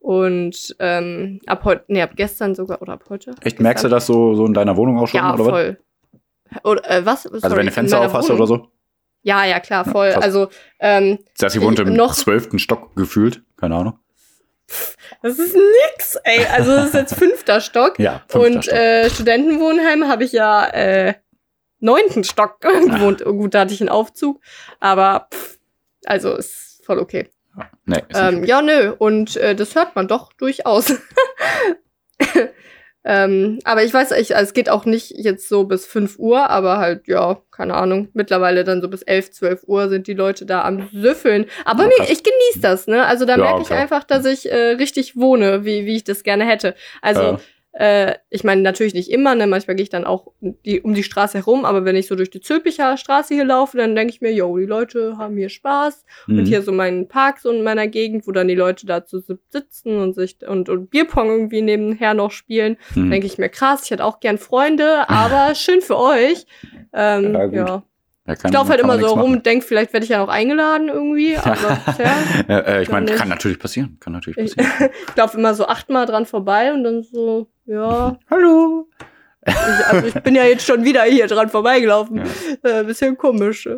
Und 0.00 0.76
ähm, 0.80 1.40
ab 1.46 1.64
heute, 1.64 1.84
nee, 1.88 2.02
ab 2.02 2.10
gestern 2.16 2.54
sogar, 2.54 2.82
oder 2.82 2.92
ab 2.94 3.04
heute? 3.08 3.34
Echt, 3.42 3.60
merkst 3.60 3.84
du 3.84 3.88
das 3.88 4.06
so, 4.06 4.34
so 4.34 4.44
in 4.44 4.54
deiner 4.54 4.76
Wohnung 4.76 4.98
auch 4.98 5.06
schon? 5.08 5.18
Ja, 5.18 5.32
oder 5.34 5.44
was? 5.44 5.50
voll. 5.50 5.78
Oder, 6.62 6.90
äh, 6.90 7.06
was? 7.06 7.26
Also 7.26 7.38
Sorry, 7.40 7.56
wenn 7.60 7.66
du 7.66 7.72
Fenster 7.72 7.96
meiner 7.98 8.10
auf 8.10 8.14
hast 8.14 8.28
Wohnung? 8.28 8.38
oder 8.38 8.46
so? 8.46 8.68
Ja, 9.26 9.44
ja, 9.44 9.58
klar, 9.58 9.84
Ja, 9.86 9.92
voll. 9.92 10.10
krass. 10.12 10.22
also, 10.22 10.48
ähm, 10.78 11.18
sie 11.34 11.60
wohnt 11.62 11.78
im 11.80 11.94
noch- 11.94 12.14
zwölften 12.14 12.58
Stock 12.58 12.94
gefühlt. 12.94 13.42
Keine 13.56 13.74
Ahnung. 13.76 13.98
das 15.22 15.38
ist 15.38 15.54
nix, 15.56 16.16
ey. 16.24 16.44
Also, 16.46 16.70
das 16.76 16.86
ist 16.88 16.94
jetzt 16.94 17.14
fünfter 17.18 17.60
Stock. 17.62 17.98
Ja, 17.98 18.22
fünfter 18.28 18.40
Und 18.56 18.64
Stock. 18.66 18.74
äh, 18.76 19.10
Studentenwohnheim 19.10 20.08
habe 20.08 20.24
ich 20.24 20.32
ja 20.32 20.66
äh, 20.66 21.14
neunten 21.80 22.22
Stock 22.24 22.60
gewohnt. 22.62 23.24
Gut, 23.24 23.54
da 23.54 23.60
hatte 23.60 23.72
ich 23.74 23.80
einen 23.80 23.88
Aufzug. 23.88 24.40
Aber, 24.78 25.28
pff, 25.32 25.58
also, 26.04 26.34
ist 26.36 26.82
voll 26.84 26.98
okay. 26.98 27.30
nee, 27.86 28.02
ist 28.08 28.18
Ähm, 28.20 28.40
nicht 28.40 28.48
ja, 28.50 28.60
nö. 28.60 28.92
Und 28.92 29.36
äh, 29.36 29.54
das 29.56 29.74
hört 29.74 29.96
man 29.96 30.06
doch 30.06 30.34
durchaus. 30.34 30.92
ähm, 33.04 33.58
aber 33.64 33.84
ich 33.84 33.92
weiß, 33.92 34.12
ich, 34.12 34.34
also 34.34 34.48
es 34.48 34.54
geht 34.54 34.70
auch 34.70 34.86
nicht 34.86 35.10
jetzt 35.10 35.48
so 35.48 35.64
bis 35.64 35.84
5 35.86 36.18
Uhr, 36.18 36.48
aber 36.48 36.78
halt, 36.78 37.06
ja, 37.06 37.38
keine 37.50 37.74
Ahnung. 37.74 38.08
Mittlerweile 38.14 38.64
dann 38.64 38.80
so 38.80 38.88
bis 38.88 39.02
11, 39.02 39.30
12 39.32 39.64
Uhr 39.66 39.88
sind 39.90 40.06
die 40.06 40.14
Leute 40.14 40.46
da 40.46 40.64
am 40.64 40.88
Süffeln. 40.92 41.46
Aber 41.66 41.82
Ja, 41.82 41.88
mir, 41.88 42.04
ich 42.10 42.22
genieße 42.22 42.60
das, 42.62 42.86
ne? 42.86 43.04
Also 43.04 43.26
da 43.26 43.36
Ja, 43.36 43.44
merke 43.44 43.60
ich 43.62 43.66
klar. 43.68 43.80
einfach, 43.80 44.04
dass 44.04 44.24
ich 44.24 44.50
äh, 44.50 44.70
richtig 44.72 45.16
wohne, 45.16 45.64
wie, 45.64 45.84
wie 45.84 45.96
ich 45.96 46.04
das 46.04 46.22
gerne 46.22 46.46
hätte. 46.46 46.74
Also, 47.02 47.22
Ja. 47.22 47.40
Äh, 47.76 48.14
ich 48.30 48.44
meine, 48.44 48.62
natürlich 48.62 48.94
nicht 48.94 49.10
immer, 49.10 49.34
ne? 49.34 49.46
Manchmal 49.46 49.74
gehe 49.76 49.82
ich 49.82 49.90
dann 49.90 50.04
auch 50.04 50.28
die, 50.40 50.80
um 50.80 50.94
die 50.94 51.02
Straße 51.02 51.38
herum, 51.38 51.64
aber 51.64 51.84
wenn 51.84 51.96
ich 51.96 52.06
so 52.06 52.14
durch 52.14 52.30
die 52.30 52.40
Zülpicher 52.40 52.96
Straße 52.96 53.34
hier 53.34 53.44
laufe, 53.44 53.76
dann 53.76 53.96
denke 53.96 54.12
ich 54.12 54.20
mir, 54.20 54.32
yo, 54.32 54.56
die 54.58 54.64
Leute 54.66 55.16
haben 55.18 55.36
hier 55.36 55.48
Spaß. 55.48 56.04
Und 56.28 56.36
Mhm. 56.36 56.44
hier 56.44 56.62
so 56.62 56.70
meinen 56.72 57.08
Park 57.08 57.40
so 57.40 57.50
in 57.50 57.62
meiner 57.64 57.88
Gegend, 57.88 58.26
wo 58.28 58.32
dann 58.32 58.46
die 58.48 58.54
Leute 58.54 58.86
da 58.86 59.04
zu 59.04 59.18
siebt 59.18 59.52
sitzen 59.52 59.98
und 59.98 60.14
sich 60.14 60.36
und, 60.46 60.68
und 60.68 60.88
Bierpong 60.90 61.28
irgendwie 61.28 61.62
nebenher 61.62 62.14
noch 62.14 62.30
spielen, 62.30 62.76
Mhm. 62.94 63.10
denke 63.10 63.26
ich 63.26 63.38
mir, 63.38 63.48
krass, 63.48 63.82
ich 63.84 63.90
hätte 63.90 64.04
auch 64.04 64.20
gern 64.20 64.38
Freunde, 64.38 65.08
aber 65.08 65.54
schön 65.56 65.80
für 65.80 65.98
euch. 65.98 66.46
Ähm, 66.92 67.32
Ja, 67.34 67.82
ja, 68.26 68.34
kann- 68.36 68.50
Ich 68.50 68.52
laufe 68.52 68.70
halt 68.70 68.80
immer 68.80 68.98
so 69.00 69.06
rum 69.08 69.32
und 69.32 69.46
denke, 69.46 69.66
vielleicht 69.66 69.92
werde 69.92 70.04
ich 70.04 70.10
ja 70.10 70.18
noch 70.18 70.28
eingeladen 70.28 70.88
irgendwie, 70.88 71.36
aber 71.38 71.76
bisher, 71.86 72.14
Ja, 72.48 72.58
äh, 72.60 72.82
ich 72.82 72.88
meine, 72.90 73.06
kann 73.16 73.28
natürlich 73.28 73.58
passieren. 73.58 73.96
Kann 74.00 74.12
natürlich 74.12 74.38
ich, 74.38 74.56
passieren. 74.56 74.90
ich 75.10 75.16
laufe 75.16 75.36
immer 75.38 75.54
so 75.54 75.66
achtmal 75.66 76.06
dran 76.06 76.24
vorbei 76.24 76.72
und 76.72 76.84
dann 76.84 77.02
so, 77.02 77.48
ja, 77.66 78.16
Hallo. 78.30 78.88
ich, 79.46 79.54
also 79.56 80.06
ich 80.08 80.14
bin 80.22 80.34
ja 80.34 80.44
jetzt 80.44 80.64
schon 80.66 80.84
wieder 80.84 81.02
hier 81.02 81.26
dran 81.26 81.48
vorbeigelaufen. 81.48 82.22
Ja. 82.64 82.80
Äh, 82.80 82.84
bisschen 82.84 83.16
komisch. 83.16 83.68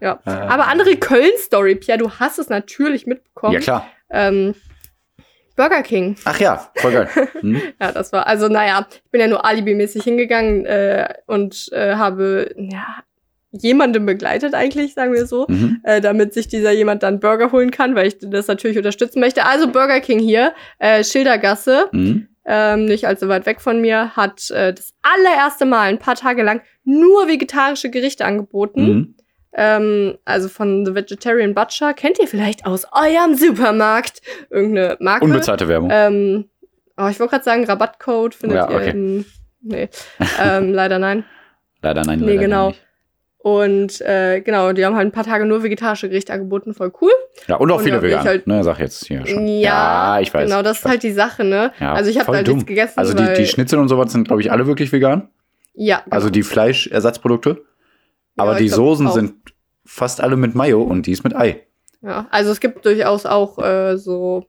Ja. 0.00 0.20
Äh, 0.24 0.30
Aber 0.30 0.66
andere 0.68 0.96
Köln-Story, 0.96 1.76
Pierre, 1.76 1.98
du 1.98 2.10
hast 2.10 2.38
es 2.38 2.48
natürlich 2.48 3.06
mitbekommen. 3.06 3.54
Ja, 3.54 3.60
klar. 3.60 3.86
Ähm, 4.10 4.54
Burger 5.56 5.82
King. 5.82 6.16
Ach 6.24 6.38
ja, 6.40 6.70
voll 6.76 6.92
geil. 6.92 7.08
Hm? 7.40 7.60
Ja, 7.80 7.92
das 7.92 8.12
war, 8.12 8.26
also 8.26 8.48
naja, 8.48 8.86
ich 8.90 9.10
bin 9.10 9.20
ja 9.20 9.26
nur 9.26 9.44
alibimäßig 9.44 10.02
hingegangen 10.02 10.64
äh, 10.64 11.12
und 11.26 11.68
äh, 11.72 11.94
habe 11.96 12.54
ja 12.56 12.84
jemanden 13.52 14.06
begleitet 14.06 14.54
eigentlich, 14.54 14.94
sagen 14.94 15.12
wir 15.12 15.26
so, 15.26 15.46
Mhm. 15.48 15.80
äh, 15.84 16.00
damit 16.00 16.32
sich 16.32 16.48
dieser 16.48 16.72
jemand 16.72 17.02
dann 17.02 17.20
Burger 17.20 17.52
holen 17.52 17.70
kann, 17.70 17.94
weil 17.94 18.06
ich 18.08 18.16
das 18.20 18.46
natürlich 18.46 18.76
unterstützen 18.78 19.20
möchte. 19.20 19.44
Also 19.44 19.68
Burger 19.68 20.00
King 20.00 20.18
hier, 20.18 20.52
äh, 20.78 21.04
Schildergasse, 21.04 21.88
Mhm. 21.92 22.28
ähm, 22.46 22.86
nicht 22.86 23.06
allzu 23.06 23.28
weit 23.28 23.44
weg 23.46 23.60
von 23.60 23.80
mir, 23.80 24.16
hat 24.16 24.50
äh, 24.50 24.72
das 24.72 24.94
allererste 25.02 25.66
Mal 25.66 25.88
ein 25.90 25.98
paar 25.98 26.14
Tage 26.16 26.42
lang 26.42 26.62
nur 26.84 27.28
vegetarische 27.28 27.90
Gerichte 27.90 28.24
angeboten. 28.24 28.84
Mhm. 28.86 29.14
Ähm, 29.54 30.18
also 30.24 30.48
von 30.48 30.86
The 30.86 30.94
Vegetarian 30.94 31.54
Butcher. 31.54 31.92
Kennt 31.92 32.18
ihr 32.18 32.26
vielleicht 32.26 32.64
aus 32.64 32.86
eurem 32.90 33.34
Supermarkt 33.34 34.22
irgendeine 34.48 34.96
Marke? 34.98 35.26
Unbezahlte 35.26 35.68
Werbung. 35.68 35.90
Ähm, 35.92 36.48
oh, 36.96 37.06
ich 37.08 37.20
wollte 37.20 37.32
gerade 37.32 37.44
sagen, 37.44 37.64
Rabattcode 37.66 38.34
findet 38.34 38.56
Ja, 38.56 38.70
ihr 38.70 38.76
okay. 38.76 38.90
in. 38.90 39.24
Nee, 39.60 39.88
ähm, 40.42 40.72
leider 40.72 40.98
nein. 40.98 41.24
leider 41.82 42.02
nein. 42.02 42.20
nee, 42.20 42.26
leider 42.28 42.40
genau. 42.40 42.68
Nicht. 42.68 42.82
Und 43.42 44.00
äh, 44.02 44.40
genau, 44.40 44.72
die 44.72 44.84
haben 44.86 44.94
halt 44.94 45.08
ein 45.08 45.12
paar 45.12 45.24
Tage 45.24 45.44
nur 45.44 45.64
vegetarische 45.64 46.08
Gerichte 46.08 46.32
angeboten, 46.32 46.74
voll 46.74 46.92
cool. 47.00 47.10
Ja, 47.48 47.56
und 47.56 47.70
auch 47.72 47.78
Und 47.78 47.84
viele 47.84 48.00
Veganer. 48.00 48.22
halt- 48.24 48.46
ne, 48.46 48.62
sag 48.62 48.78
jetzt 48.78 49.04
hier 49.04 49.26
schon. 49.26 49.48
Ja, 49.48 50.20
ich 50.20 50.32
weiß. 50.32 50.48
Genau, 50.48 50.62
das 50.62 50.78
ist 50.78 50.84
halt 50.84 51.02
die 51.02 51.10
Sache, 51.10 51.42
ne? 51.42 51.72
Ja, 51.80 51.92
also 51.92 52.08
ich 52.08 52.20
habe 52.20 52.32
halt 52.32 52.46
dumm. 52.46 52.54
nichts 52.58 52.68
gegessen. 52.68 52.94
Also 52.98 53.14
die, 53.14 53.26
die 53.36 53.46
Schnitzel 53.46 53.80
und 53.80 53.88
sowas 53.88 54.12
sind, 54.12 54.28
glaube 54.28 54.42
ich, 54.42 54.52
alle 54.52 54.68
wirklich 54.68 54.92
vegan. 54.92 55.28
Ja, 55.74 56.02
genau. 56.04 56.14
Also 56.14 56.30
die 56.30 56.44
Fleischersatzprodukte. 56.44 57.64
Aber 58.36 58.52
Ja, 58.52 58.58
die 58.58 58.66
glaub 58.66 58.76
Soßen 58.76 59.08
auch. 59.08 59.12
sind 59.14 59.34
fast 59.84 60.20
alle 60.20 60.36
mit 60.36 60.54
Mayo 60.54 60.80
und 60.82 61.06
die 61.06 61.12
ist 61.12 61.24
mit 61.24 61.34
Ei. 61.34 61.66
Ja, 62.00 62.26
also 62.30 62.52
es 62.52 62.60
gibt 62.60 62.84
durchaus 62.86 63.26
auch 63.26 63.58
äh, 63.58 63.96
so 63.96 64.46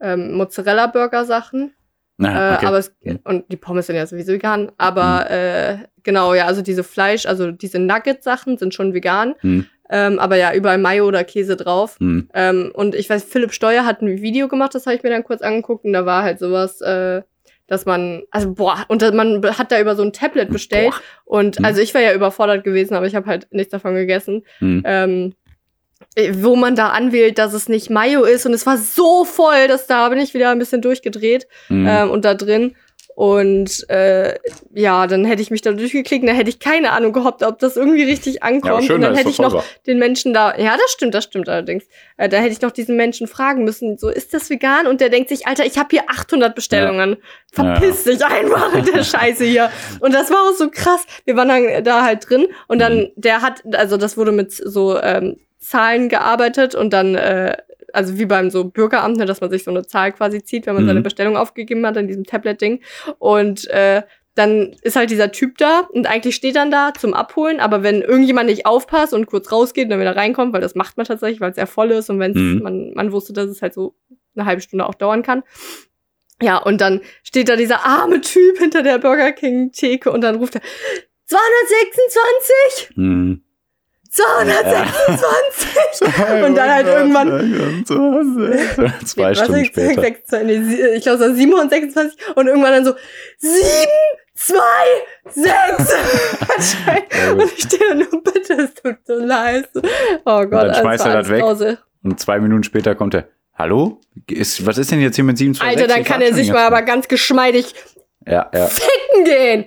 ähm, 0.00 0.34
Mozzarella-Burger-Sachen. 0.34 1.72
Na, 2.20 2.52
Äh, 2.52 2.56
okay. 2.56 2.66
aber 2.66 2.78
es, 2.78 2.94
Mhm. 3.02 3.18
und 3.24 3.44
die 3.50 3.56
Pommes 3.56 3.86
sind 3.86 3.96
ja 3.96 4.06
sowieso 4.06 4.32
vegan. 4.32 4.70
Aber 4.78 5.30
äh, 5.30 5.78
genau, 6.02 6.34
ja, 6.34 6.46
also 6.46 6.62
diese 6.62 6.84
Fleisch, 6.84 7.26
also 7.26 7.50
diese 7.50 7.78
Nugget-Sachen 7.78 8.58
sind 8.58 8.74
schon 8.74 8.94
vegan. 8.94 9.34
Hm, 9.40 9.66
Ähm, 9.92 10.20
aber 10.20 10.36
ja, 10.36 10.54
überall 10.54 10.78
Mayo 10.78 11.04
oder 11.08 11.24
Käse 11.24 11.56
drauf. 11.56 11.96
hm. 11.98 12.28
Ähm, 12.32 12.70
und 12.74 12.94
ich 12.94 13.10
weiß, 13.10 13.24
Philipp 13.24 13.52
Steuer 13.52 13.84
hat 13.84 14.02
ein 14.02 14.22
Video 14.22 14.46
gemacht, 14.46 14.72
das 14.74 14.86
habe 14.86 14.94
ich 14.96 15.02
mir 15.02 15.10
dann 15.10 15.24
kurz 15.24 15.42
angeguckt. 15.42 15.84
Und 15.84 15.92
da 15.92 16.06
war 16.06 16.22
halt 16.22 16.38
sowas, 16.38 16.80
äh, 16.80 17.22
dass 17.66 17.86
man, 17.86 18.22
also 18.30 18.52
boah, 18.54 18.84
und 18.88 19.00
man 19.14 19.42
hat 19.58 19.72
da 19.72 19.80
über 19.80 19.96
so 19.96 20.02
ein 20.02 20.12
Tablet 20.12 20.50
bestellt. 20.50 20.92
Boah. 21.24 21.38
Und 21.38 21.56
Hm. 21.58 21.64
also 21.64 21.80
ich 21.80 21.92
war 21.94 22.00
ja 22.00 22.14
überfordert 22.14 22.62
gewesen, 22.62 22.94
aber 22.94 23.06
ich 23.06 23.16
habe 23.16 23.26
halt 23.26 23.48
nichts 23.50 23.72
davon 23.72 23.94
gegessen. 23.96 24.44
Hm. 24.58 24.82
Ähm, 24.84 25.32
äh, 25.32 25.39
wo 26.32 26.56
man 26.56 26.74
da 26.76 26.88
anwählt, 26.88 27.38
dass 27.38 27.52
es 27.54 27.68
nicht 27.68 27.88
Mayo 27.90 28.24
ist. 28.24 28.46
Und 28.46 28.52
es 28.54 28.66
war 28.66 28.76
so 28.78 29.24
voll, 29.24 29.68
dass 29.68 29.86
da 29.86 30.08
bin 30.08 30.18
ich 30.18 30.34
wieder 30.34 30.50
ein 30.50 30.58
bisschen 30.58 30.82
durchgedreht 30.82 31.46
Hm. 31.68 31.86
ähm, 31.88 32.10
und 32.10 32.24
da 32.24 32.34
drin. 32.34 32.74
Und 33.16 33.88
äh, 33.90 34.38
ja, 34.72 35.06
dann 35.06 35.26
hätte 35.26 35.42
ich 35.42 35.50
mich 35.50 35.60
da 35.60 35.72
durchgeklickt, 35.72 36.26
dann 36.26 36.34
hätte 36.36 36.48
ich 36.48 36.58
keine 36.58 36.92
Ahnung 36.92 37.12
gehabt, 37.12 37.42
ob 37.42 37.58
das 37.58 37.76
irgendwie 37.76 38.04
richtig 38.04 38.36
ja, 38.36 38.42
ankommt. 38.42 38.84
schön, 38.84 38.96
und 38.96 39.02
dann 39.02 39.14
hätte 39.14 39.28
ich 39.28 39.38
noch 39.38 39.52
war. 39.52 39.64
den 39.86 39.98
Menschen 39.98 40.32
da, 40.32 40.56
ja, 40.56 40.74
das 40.80 40.90
stimmt, 40.92 41.12
das 41.14 41.24
stimmt 41.24 41.48
allerdings. 41.48 41.84
Äh, 42.16 42.30
da 42.30 42.38
hätte 42.38 42.52
ich 42.52 42.62
noch 42.62 42.70
diesen 42.70 42.96
Menschen 42.96 43.26
fragen 43.26 43.64
müssen, 43.64 43.98
so 43.98 44.08
ist 44.08 44.32
das 44.32 44.48
vegan? 44.48 44.86
Und 44.86 45.02
der 45.02 45.10
denkt 45.10 45.28
sich, 45.28 45.46
Alter, 45.46 45.66
ich 45.66 45.76
habe 45.76 45.88
hier 45.90 46.04
800 46.08 46.54
Bestellungen. 46.54 47.16
Verpiss 47.52 48.04
dich 48.04 48.24
einfach 48.24 48.72
mit 48.72 48.94
der 48.94 49.04
Scheiße 49.04 49.44
hier. 49.44 49.70
Und 50.00 50.14
das 50.14 50.30
war 50.30 50.48
auch 50.48 50.54
so 50.56 50.70
krass. 50.70 51.04
Wir 51.26 51.36
waren 51.36 51.48
dann 51.48 51.84
da 51.84 52.04
halt 52.04 52.28
drin 52.30 52.46
und 52.68 52.78
dann, 52.78 53.00
Mhm. 53.00 53.08
der 53.16 53.42
hat, 53.42 53.62
also 53.74 53.98
das 53.98 54.16
wurde 54.16 54.32
mit 54.32 54.50
so 54.52 54.98
ähm, 54.98 55.36
Zahlen 55.60 56.08
gearbeitet 56.08 56.74
und 56.74 56.92
dann, 56.92 57.14
äh, 57.14 57.56
also 57.92 58.18
wie 58.18 58.26
beim 58.26 58.50
so 58.50 58.64
Bürgeramt, 58.64 59.16
ne, 59.18 59.26
dass 59.26 59.40
man 59.40 59.50
sich 59.50 59.64
so 59.64 59.70
eine 59.70 59.86
Zahl 59.86 60.12
quasi 60.12 60.42
zieht, 60.42 60.66
wenn 60.66 60.74
man 60.74 60.84
Mhm. 60.84 60.88
seine 60.88 61.00
Bestellung 61.02 61.36
aufgegeben 61.36 61.86
hat 61.86 61.96
in 61.96 62.08
diesem 62.08 62.24
Tablet-Ding. 62.24 62.80
Und 63.18 63.68
äh, 63.68 64.02
dann 64.36 64.74
ist 64.82 64.94
halt 64.96 65.10
dieser 65.10 65.32
Typ 65.32 65.58
da 65.58 65.88
und 65.92 66.06
eigentlich 66.08 66.36
steht 66.36 66.54
dann 66.56 66.70
da 66.70 66.92
zum 66.96 67.14
Abholen, 67.14 67.58
aber 67.60 67.82
wenn 67.82 68.00
irgendjemand 68.00 68.48
nicht 68.48 68.64
aufpasst 68.64 69.12
und 69.12 69.26
kurz 69.26 69.50
rausgeht 69.52 69.84
und 69.84 69.90
dann 69.90 70.00
wieder 70.00 70.16
reinkommt, 70.16 70.52
weil 70.52 70.60
das 70.60 70.74
macht 70.76 70.96
man 70.96 71.04
tatsächlich, 71.04 71.40
weil 71.40 71.50
es 71.50 71.56
sehr 71.56 71.66
voll 71.66 71.90
ist 71.90 72.08
und 72.10 72.20
wenn 72.20 72.32
Mhm. 72.32 72.62
man, 72.62 72.92
man 72.94 73.12
wusste, 73.12 73.32
dass 73.32 73.46
es 73.50 73.60
halt 73.60 73.74
so 73.74 73.94
eine 74.36 74.46
halbe 74.46 74.62
Stunde 74.62 74.86
auch 74.86 74.94
dauern 74.94 75.22
kann. 75.24 75.42
Ja, 76.40 76.56
und 76.58 76.80
dann 76.80 77.00
steht 77.24 77.48
da 77.50 77.56
dieser 77.56 77.84
arme 77.84 78.20
Typ 78.22 78.56
hinter 78.58 78.82
der 78.82 78.98
Burger 78.98 79.32
King 79.32 79.72
Theke 79.72 80.10
und 80.12 80.22
dann 80.22 80.36
ruft 80.36 80.54
er 80.54 80.62
226, 81.26 82.96
Mhm. 82.96 83.42
226. 84.10 86.44
Und 86.44 86.54
dann 86.56 86.70
halt 86.70 86.86
irgendwann- 86.86 87.84
Zwei 89.06 89.30
Was, 89.30 89.38
Stunden 89.38 89.54
sechs- 89.54 89.68
später. 89.68 90.00
sechs- 90.02 90.26
zwei- 90.28 90.42
nee, 90.42 90.60
sie- 90.62 90.80
ich 90.96 91.02
glaube, 91.02 91.22
es 91.22 91.28
war 91.30 91.34
726 91.34 92.18
und 92.36 92.46
irgendwann 92.46 92.72
dann 92.72 92.84
so 92.84 92.94
7, 93.38 93.54
2, 94.34 94.56
6. 95.26 95.46
Ja, 95.46 95.76
gut. 97.32 97.42
und 97.42 97.52
ich 97.56 97.62
stehe 97.64 97.94
nur, 97.94 98.22
bitte, 98.22 98.52
es 98.54 98.74
tut 98.74 98.96
so 99.06 99.14
leid. 99.14 99.68
Oh 100.24 100.42
Gott, 100.44 100.52
dann 100.52 100.74
schmeißt 100.74 101.06
er 101.06 101.12
das 101.14 101.28
weg. 101.28 101.40
Grausel. 101.40 101.78
Und 102.02 102.18
zwei 102.18 102.40
Minuten 102.40 102.64
später 102.64 102.94
kommt 102.94 103.12
er. 103.14 103.28
Hallo? 103.54 104.00
Ist, 104.26 104.64
was 104.66 104.78
ist 104.78 104.90
denn 104.90 105.00
jetzt 105.02 105.16
hier 105.16 105.24
mit 105.24 105.36
726? 105.36 105.82
Alter, 105.82 105.94
dann 105.94 106.04
kann 106.04 106.22
er 106.22 106.32
sich 106.34 106.50
mal 106.50 106.64
aber 106.64 106.80
ganz 106.82 107.08
geschmeidig 107.08 107.74
Ja, 108.26 108.50
ja. 108.54 108.66
ficken 108.66 109.24
gehen. 109.24 109.64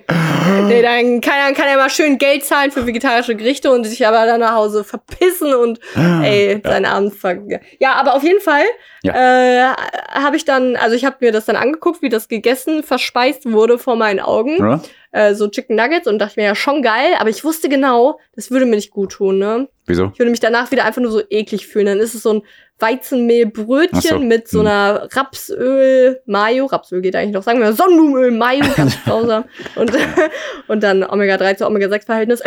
Nee, 0.68 0.82
dann 0.82 1.20
kann, 1.20 1.34
dann 1.44 1.54
kann 1.54 1.66
er 1.66 1.76
mal 1.76 1.90
schön 1.90 2.18
Geld 2.18 2.44
zahlen 2.44 2.70
für 2.70 2.86
vegetarische 2.86 3.34
Gerichte 3.34 3.72
und 3.72 3.84
sich 3.84 4.06
aber 4.06 4.26
dann 4.26 4.40
nach 4.40 4.54
Hause 4.54 4.84
verpissen 4.84 5.54
und 5.54 5.80
ey, 5.96 6.60
seinen 6.62 6.84
Abend 6.84 7.14
ver 7.14 7.38
Ja, 7.80 7.94
aber 7.94 8.14
auf 8.14 8.22
jeden 8.22 8.40
Fall 8.40 8.62
äh, 9.02 9.64
habe 10.12 10.36
ich 10.36 10.44
dann, 10.44 10.76
also 10.76 10.94
ich 10.94 11.04
habe 11.04 11.16
mir 11.20 11.32
das 11.32 11.46
dann 11.46 11.56
angeguckt, 11.56 12.02
wie 12.02 12.08
das 12.08 12.28
gegessen, 12.28 12.82
verspeist 12.82 13.50
wurde 13.50 13.78
vor 13.78 13.96
meinen 13.96 14.20
Augen. 14.20 14.56
Oder? 14.58 14.82
Äh, 15.10 15.34
so 15.34 15.48
Chicken 15.48 15.76
Nuggets 15.76 16.06
und 16.06 16.18
dachte 16.18 16.40
mir 16.40 16.46
ja 16.46 16.54
schon 16.54 16.82
geil, 16.82 17.14
aber 17.18 17.30
ich 17.30 17.44
wusste 17.44 17.68
genau, 17.68 18.18
das 18.34 18.50
würde 18.50 18.66
mir 18.66 18.76
nicht 18.76 18.90
gut 18.90 19.12
tun, 19.12 19.38
ne? 19.38 19.68
Wieso? 19.86 20.10
Ich 20.12 20.18
würde 20.18 20.30
mich 20.30 20.40
danach 20.40 20.70
wieder 20.70 20.84
einfach 20.84 21.02
nur 21.02 21.10
so 21.10 21.20
eklig 21.28 21.66
fühlen. 21.66 21.86
Dann 21.86 21.98
ist 22.00 22.14
es 22.14 22.22
so 22.22 22.32
ein 22.34 22.42
Weizenmehlbrötchen 22.78 24.00
so. 24.02 24.18
mit 24.18 24.48
so 24.48 24.60
Hm. 24.60 24.66
einer 24.66 25.08
Rapsöl-Mayo. 25.12 26.66
Rapsöl 26.66 27.00
geht 27.02 27.16
eigentlich 27.16 27.34
noch, 27.34 27.42
sagen 27.42 27.60
wir 27.60 27.72
Sonnenblumenöl-Mayo, 27.72 28.64
ganz 28.76 28.96
grausam. 29.04 29.44
Und, 29.76 29.92
und 30.68 30.82
dann 30.82 31.02
Omega-3 31.04 31.56
zu 31.56 31.66
Omega-6-Verhältnis. 31.66 32.42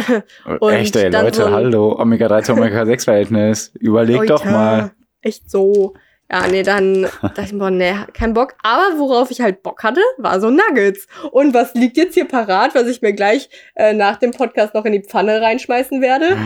Und 0.59 0.71
Echt, 0.71 0.95
ey, 0.95 1.09
Leute, 1.09 1.37
so 1.37 1.51
hallo. 1.51 1.97
Omega-3 1.99 2.43
zu 2.43 2.53
Omega-6-Verhältnis. 2.53 3.71
Überleg 3.79 4.21
Oh, 4.21 4.25
doch 4.25 4.45
mal. 4.45 4.91
Echt 5.21 5.49
so. 5.49 5.93
Ja, 6.29 6.45
nee, 6.47 6.61
dann 6.63 7.03
dachte 7.21 7.41
ich 7.45 7.53
mir, 7.53 7.59
boah, 7.59 7.71
nee, 7.71 7.93
kein 8.13 8.33
Bock. 8.33 8.55
Aber 8.63 8.99
worauf 8.99 9.31
ich 9.31 9.39
halt 9.41 9.63
Bock 9.63 9.83
hatte, 9.83 10.01
war 10.17 10.39
so 10.41 10.49
Nuggets. 10.49 11.07
Und 11.31 11.53
was 11.53 11.73
liegt 11.73 11.95
jetzt 11.97 12.15
hier 12.15 12.27
parat, 12.27 12.75
was 12.75 12.87
ich 12.87 13.01
mir 13.01 13.13
gleich 13.13 13.49
äh, 13.75 13.93
nach 13.93 14.17
dem 14.17 14.31
Podcast 14.31 14.73
noch 14.73 14.83
in 14.85 14.91
die 14.93 15.03
Pfanne 15.03 15.41
reinschmeißen 15.41 16.01
werde? 16.01 16.37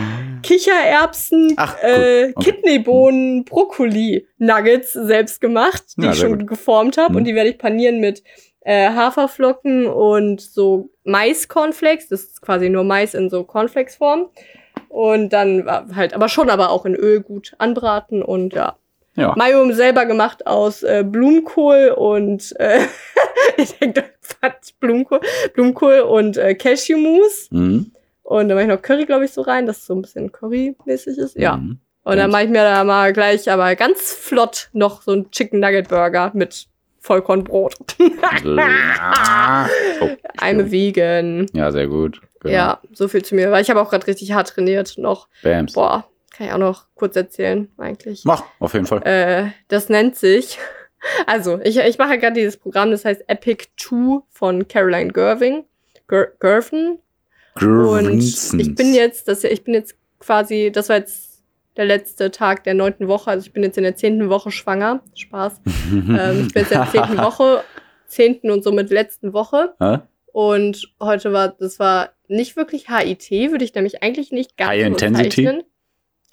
Kichererbsen, 0.42 1.54
Ach, 1.56 1.76
äh, 1.82 2.32
Okay. 2.36 2.52
Kidneybohnen, 2.52 3.44
Brokkoli, 3.44 4.26
Nuggets 4.38 4.92
selbst 4.92 5.40
gemacht, 5.40 5.82
die 5.96 6.04
Ja, 6.04 6.12
ich 6.12 6.18
schon 6.18 6.38
gut. 6.38 6.46
geformt 6.46 6.96
habe. 6.98 7.10
Mhm. 7.12 7.16
Und 7.16 7.24
die 7.24 7.34
werde 7.34 7.50
ich 7.50 7.58
panieren 7.58 7.98
mit 8.00 8.22
äh, 8.60 8.90
Haferflocken 8.90 9.86
und 9.86 10.40
so 10.40 10.90
Mais-Cornflakes. 11.04 12.08
Das 12.08 12.22
ist 12.22 12.42
quasi 12.42 12.68
nur 12.68 12.84
Mais 12.84 13.14
in 13.14 13.30
so 13.30 13.44
Cornflakes-Form. 13.44 14.28
Und 14.88 15.30
dann 15.32 15.64
war 15.66 15.86
halt, 15.94 16.14
aber 16.14 16.28
schon 16.28 16.50
aber 16.50 16.70
auch 16.70 16.84
in 16.84 16.94
Öl 16.94 17.20
gut 17.22 17.54
anbraten 17.58 18.22
und 18.22 18.54
ja. 18.54 18.76
Ja. 19.14 19.34
Mayo 19.36 19.70
selber 19.72 20.06
gemacht 20.06 20.46
aus 20.46 20.82
äh, 20.82 21.04
Blumenkohl 21.06 21.94
und 21.96 22.54
äh, 22.58 22.80
ich 23.56 23.78
denke, 23.78 24.04
Quatsch, 24.22 24.72
Blumenkohl, 24.80 25.20
Blumenkohl 25.54 26.00
und 26.00 26.36
äh, 26.36 26.54
Cashewmus. 26.54 27.48
Mhm. 27.50 27.92
Und 28.22 28.48
dann 28.48 28.56
mache 28.56 28.62
ich 28.62 28.68
noch 28.68 28.80
Curry, 28.80 29.04
glaube 29.04 29.24
ich, 29.24 29.32
so 29.32 29.42
rein, 29.42 29.66
dass 29.66 29.78
es 29.78 29.86
so 29.86 29.94
ein 29.94 30.02
bisschen 30.02 30.32
Curry-mäßig 30.32 31.18
ist. 31.18 31.36
Ja. 31.36 31.56
Mhm. 31.56 31.78
Und 32.04 32.16
dann 32.16 32.30
mache 32.30 32.44
ich 32.44 32.50
mir 32.50 32.64
da 32.64 32.82
mal 32.82 33.12
gleich, 33.12 33.50
aber 33.50 33.76
ganz 33.76 34.12
flott 34.12 34.70
noch 34.72 35.02
so 35.02 35.12
einen 35.12 35.30
Chicken 35.30 35.60
Nugget 35.60 35.88
Burger 35.88 36.30
mit 36.34 36.66
Vollkornbrot. 37.00 37.74
Oh, 40.00 40.08
I'm 40.40 40.70
vegan. 40.70 41.46
ja, 41.52 41.70
sehr 41.70 41.86
gut. 41.86 42.20
Genau. 42.40 42.54
Ja, 42.54 42.80
so 42.92 43.06
viel 43.06 43.22
zu 43.24 43.34
mir. 43.34 43.50
Weil 43.50 43.62
ich 43.62 43.70
habe 43.70 43.80
auch 43.80 43.90
gerade 43.90 44.06
richtig 44.06 44.32
hart 44.32 44.48
trainiert 44.48 44.94
noch. 44.96 45.28
Bams. 45.42 45.74
Boah, 45.74 46.08
kann 46.42 46.48
ich 46.48 46.54
auch 46.54 46.58
noch 46.58 46.86
kurz 46.94 47.14
erzählen, 47.14 47.68
eigentlich. 47.78 48.24
Mach, 48.24 48.42
auf 48.58 48.74
jeden 48.74 48.86
Fall. 48.86 49.02
Äh, 49.04 49.50
das 49.68 49.88
nennt 49.88 50.16
sich. 50.16 50.58
Also, 51.26 51.60
ich, 51.62 51.78
ich 51.78 51.98
mache 51.98 52.16
gerade 52.16 52.34
dieses 52.34 52.56
Programm, 52.56 52.92
das 52.92 53.04
heißt 53.04 53.24
Epic 53.26 53.66
2 53.76 54.22
von 54.30 54.68
Caroline 54.68 55.12
Gerving. 55.12 55.64
Ger 56.06 56.28
Gervin. 56.38 56.98
Und 57.60 58.20
ich 58.20 58.74
bin 58.76 58.94
jetzt, 58.94 59.26
das, 59.26 59.42
ich 59.42 59.64
bin 59.64 59.74
jetzt 59.74 59.96
quasi, 60.20 60.70
das 60.72 60.88
war 60.88 60.96
jetzt 60.96 61.42
der 61.76 61.86
letzte 61.86 62.30
Tag 62.30 62.62
der 62.62 62.74
neunten 62.74 63.08
Woche, 63.08 63.30
also 63.30 63.44
ich 63.44 63.52
bin 63.52 63.64
jetzt 63.64 63.76
in 63.78 63.82
der 63.82 63.96
zehnten 63.96 64.28
Woche 64.30 64.52
schwanger. 64.52 65.02
Spaß. 65.14 65.60
ähm, 65.92 66.46
ich 66.46 66.54
bin 66.54 66.62
jetzt 66.62 66.72
in 66.72 66.78
der 66.78 66.90
zehnten 66.90 67.18
Woche, 67.18 67.64
zehnten 68.06 68.50
und 68.52 68.62
somit 68.62 68.90
letzten 68.90 69.32
Woche. 69.32 69.74
Hä? 69.80 69.98
Und 70.26 70.94
heute 71.00 71.32
war, 71.32 71.48
das 71.48 71.80
war 71.80 72.10
nicht 72.28 72.56
wirklich 72.56 72.86
HIT, 72.88 73.30
würde 73.50 73.64
ich 73.64 73.74
nämlich 73.74 74.04
eigentlich 74.04 74.30
nicht 74.30 74.56
ganz 74.56 74.70
High 74.70 74.82
so 74.82 74.86
Intensity? 74.86 75.42
bezeichnen. 75.42 75.64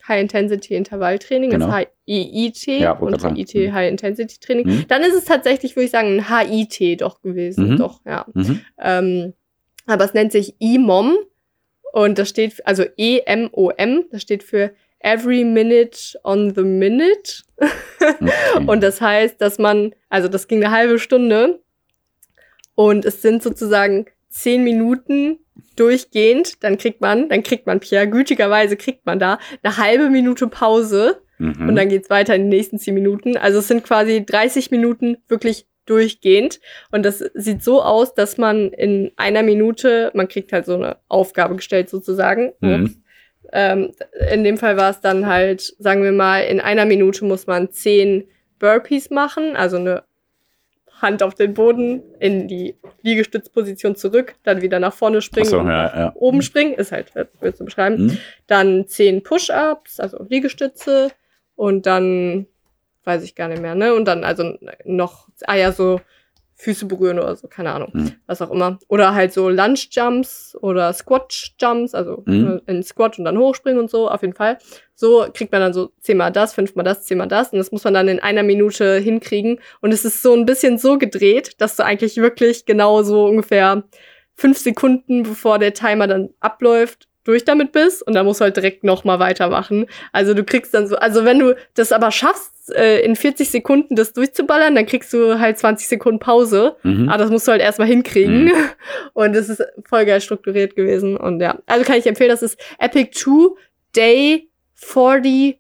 High 0.09 0.21
Intensity 0.21 0.75
Intervalltraining 0.75 1.51
Genau. 1.51 1.67
ist 1.67 1.87
HIIT 2.05 2.65
Ja, 2.81 2.91
und. 2.93 3.15
HIT 3.37 3.55
Mhm. 3.55 3.73
High 3.73 3.89
Intensity 3.89 4.39
Training. 4.39 4.67
Mhm. 4.67 4.85
Dann 4.89 5.03
ist 5.03 5.13
es 5.13 5.23
tatsächlich, 5.25 5.75
würde 5.75 5.85
ich 5.85 5.91
sagen, 5.91 6.19
ein 6.19 6.49
HIT 6.49 7.01
doch 7.01 7.21
gewesen. 7.21 7.69
Mhm. 7.71 7.77
Doch, 7.77 8.01
ja. 8.05 8.25
Mhm. 8.33 8.61
Ähm, 8.79 9.33
aber 9.85 10.03
es 10.05 10.13
nennt 10.13 10.31
sich 10.31 10.55
EMOM 10.59 11.15
und 11.93 12.17
das 12.19 12.29
steht, 12.29 12.65
also 12.67 12.83
E-M-O-M, 12.97 14.05
das 14.11 14.21
steht 14.21 14.43
für 14.43 14.71
Every 14.99 15.45
Minute 15.45 15.97
on 16.23 16.53
the 16.53 16.61
Minute. 16.63 17.43
Okay. 17.57 18.65
Und 18.67 18.83
das 18.83 18.99
heißt, 18.99 19.39
dass 19.39 19.57
man, 19.57 19.95
also 20.09 20.27
das 20.27 20.47
ging 20.49 20.61
eine 20.63 20.73
halbe 20.75 20.99
Stunde 20.99 21.61
und 22.75 23.05
es 23.05 23.21
sind 23.21 23.41
sozusagen 23.41 24.05
zehn 24.29 24.63
Minuten 24.63 25.39
durchgehend, 25.75 26.63
dann 26.63 26.77
kriegt 26.77 27.01
man, 27.01 27.29
dann 27.29 27.43
kriegt 27.43 27.67
man, 27.67 27.79
Pierre, 27.79 28.07
gütigerweise 28.07 28.75
kriegt 28.77 29.05
man 29.05 29.19
da 29.19 29.39
eine 29.63 29.77
halbe 29.77 30.09
Minute 30.09 30.47
Pause 30.47 31.21
Mhm. 31.41 31.69
und 31.69 31.75
dann 31.77 31.87
geht's 31.87 32.09
weiter 32.09 32.35
in 32.35 32.49
die 32.51 32.57
nächsten 32.57 32.79
zehn 32.79 32.93
Minuten. 32.93 33.37
Also 33.37 33.59
es 33.59 33.67
sind 33.69 33.83
quasi 33.85 34.25
30 34.25 34.71
Minuten 34.71 35.17
wirklich 35.29 35.65
durchgehend. 35.85 36.59
Und 36.91 37.03
das 37.03 37.19
sieht 37.33 37.63
so 37.63 37.81
aus, 37.81 38.13
dass 38.13 38.37
man 38.37 38.71
in 38.73 39.11
einer 39.15 39.41
Minute, 39.41 40.11
man 40.13 40.27
kriegt 40.27 40.51
halt 40.51 40.65
so 40.65 40.75
eine 40.75 40.97
Aufgabe 41.07 41.55
gestellt 41.55 41.89
sozusagen. 41.89 42.51
Mhm. 42.59 43.01
Ähm, 43.53 43.93
in 44.31 44.43
dem 44.43 44.57
Fall 44.57 44.77
war 44.77 44.91
es 44.91 44.99
dann 44.99 45.25
halt, 45.25 45.61
sagen 45.79 46.03
wir 46.03 46.11
mal, 46.11 46.41
in 46.41 46.59
einer 46.59 46.85
Minute 46.85 47.25
muss 47.25 47.47
man 47.47 47.71
zehn 47.71 48.27
Burpees 48.59 49.09
machen, 49.09 49.55
also 49.55 49.77
eine 49.77 50.03
Hand 51.01 51.23
auf 51.23 51.35
den 51.35 51.53
Boden, 51.53 52.03
in 52.19 52.47
die 52.47 52.75
Liegestützposition 53.01 53.95
zurück, 53.95 54.35
dann 54.43 54.61
wieder 54.61 54.79
nach 54.79 54.93
vorne 54.93 55.21
springen, 55.21 55.53
und 55.53 55.67
ja, 55.67 55.83
nach 55.83 55.95
ja. 55.95 56.11
oben 56.15 56.41
springen, 56.41 56.73
ist 56.73 56.91
halt, 56.91 57.11
willst 57.39 57.59
du 57.59 57.65
beschreiben. 57.65 58.05
Mhm. 58.05 58.17
Dann 58.47 58.87
zehn 58.87 59.23
Push-Ups, 59.23 59.99
also 59.99 60.25
Liegestütze 60.27 61.11
und 61.55 61.85
dann 61.85 62.47
weiß 63.05 63.23
ich 63.23 63.35
gar 63.35 63.47
nicht 63.47 63.61
mehr, 63.61 63.75
ne? 63.75 63.93
Und 63.93 64.05
dann 64.05 64.23
also 64.23 64.57
noch, 64.85 65.27
ah 65.45 65.55
ja, 65.55 65.71
so 65.71 66.01
Füße 66.61 66.87
berühren 66.87 67.19
oder 67.19 67.35
so, 67.37 67.47
keine 67.47 67.71
Ahnung, 67.71 67.91
Mhm. 67.93 68.11
was 68.27 68.41
auch 68.41 68.51
immer. 68.51 68.79
Oder 68.89 69.15
halt 69.15 69.31
so 69.31 69.47
Lunge-Jumps 69.47 70.57
oder 70.61 70.91
Squat-Jumps, 70.91 71.95
also 71.95 72.23
Mhm. 72.25 72.61
in 72.67 72.83
Squat 72.83 73.17
und 73.17 73.23
dann 73.25 73.37
hochspringen 73.37 73.79
und 73.79 73.89
so, 73.89 74.09
auf 74.09 74.21
jeden 74.21 74.33
Fall. 74.33 74.57
So 74.93 75.25
kriegt 75.33 75.53
man 75.53 75.61
dann 75.61 75.73
so 75.73 75.91
zehnmal 76.01 76.33
das, 76.33 76.53
fünfmal 76.53 76.83
das, 76.83 77.03
zehnmal 77.05 77.29
das 77.29 77.53
und 77.53 77.59
das 77.59 77.71
muss 77.71 77.85
man 77.85 77.93
dann 77.93 78.09
in 78.09 78.19
einer 78.19 78.43
Minute 78.43 78.97
hinkriegen. 78.97 79.59
Und 79.79 79.93
es 79.93 80.03
ist 80.03 80.21
so 80.21 80.33
ein 80.33 80.45
bisschen 80.45 80.77
so 80.77 80.97
gedreht, 80.97 81.61
dass 81.61 81.77
du 81.77 81.83
eigentlich 81.85 82.17
wirklich 82.17 82.65
genau 82.65 83.03
so 83.03 83.25
ungefähr 83.25 83.83
fünf 84.35 84.57
Sekunden, 84.57 85.23
bevor 85.23 85.59
der 85.59 85.73
Timer 85.73 86.07
dann 86.07 86.29
abläuft, 86.41 87.07
durch 87.23 87.45
damit 87.45 87.71
bist 87.71 88.05
und 88.05 88.13
dann 88.15 88.25
musst 88.25 88.39
du 88.39 88.45
halt 88.45 88.55
direkt 88.55 88.83
nochmal 88.83 89.19
weitermachen. 89.19 89.85
Also 90.11 90.33
du 90.33 90.43
kriegst 90.43 90.73
dann 90.73 90.87
so, 90.87 90.95
also 90.95 91.25
wenn 91.25 91.39
du 91.39 91.55
das 91.75 91.91
aber 91.91 92.11
schaffst, 92.11 92.73
äh, 92.75 93.01
in 93.01 93.15
40 93.15 93.49
Sekunden 93.49 93.95
das 93.95 94.13
durchzuballern, 94.13 94.75
dann 94.75 94.85
kriegst 94.85 95.11
du 95.13 95.39
halt 95.39 95.57
20 95.57 95.87
Sekunden 95.87 96.19
Pause. 96.19 96.75
Mhm. 96.83 97.09
Aber 97.09 97.17
das 97.17 97.29
musst 97.31 97.47
du 97.47 97.51
halt 97.51 97.61
erstmal 97.61 97.87
hinkriegen. 97.87 98.51
Und 99.13 99.35
es 99.35 99.49
ist 99.49 99.61
voll 99.87 100.05
geil 100.05 100.21
strukturiert 100.21 100.75
gewesen. 100.75 101.17
Und 101.17 101.39
ja, 101.41 101.57
also 101.65 101.83
kann 101.85 101.97
ich 101.97 102.05
empfehlen, 102.07 102.29
das 102.29 102.41
ist 102.43 102.59
Epic 102.79 103.11
2 103.13 103.55
Day 103.95 104.47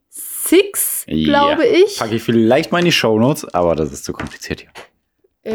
46, 0.09 1.05
Ja. 1.07 1.25
glaube 1.29 1.65
ich. 1.67 1.97
Packe 1.97 2.15
ich 2.15 2.23
vielleicht 2.23 2.71
mal 2.71 2.79
in 2.79 2.85
die 2.85 2.91
Shownotes, 2.91 3.53
aber 3.53 3.75
das 3.75 3.91
ist 3.91 4.05
zu 4.05 4.13
kompliziert 4.13 4.61
hier. 4.61 4.69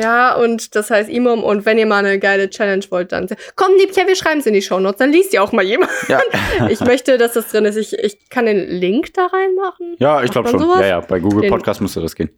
Ja, 0.00 0.34
und 0.36 0.74
das 0.74 0.90
heißt 0.90 1.08
Imom. 1.10 1.42
Und 1.44 1.64
wenn 1.66 1.78
ihr 1.78 1.86
mal 1.86 2.04
eine 2.04 2.18
geile 2.18 2.50
Challenge 2.50 2.84
wollt, 2.90 3.12
dann 3.12 3.26
komm, 3.56 3.72
Liebchen, 3.78 4.06
wir 4.06 4.16
schreiben 4.16 4.40
es 4.40 4.46
in 4.46 4.54
die 4.54 4.62
Shownotes. 4.62 4.98
Dann 4.98 5.12
liest 5.12 5.32
ihr 5.34 5.42
auch 5.42 5.52
mal 5.52 5.64
jemand. 5.64 5.90
Ja, 6.08 6.20
Ich 6.68 6.80
möchte, 6.80 7.18
dass 7.18 7.32
das 7.34 7.48
drin 7.50 7.64
ist. 7.64 7.76
Ich, 7.76 7.92
ich 7.98 8.28
kann 8.30 8.46
den 8.46 8.58
Link 8.68 9.12
da 9.14 9.26
reinmachen. 9.26 9.96
ja 9.98 10.22
ich 10.22 10.30
glaube 10.30 10.48
schon. 10.48 10.60
sowas? 10.60 10.80
Ja, 10.80 10.86
ja, 10.86 11.00
bei 11.00 11.18
Google 11.20 11.42
Den- 11.42 11.50
Podcast 11.50 11.80
müsste 11.80 12.00
das 12.00 12.14
gehen. 12.14 12.30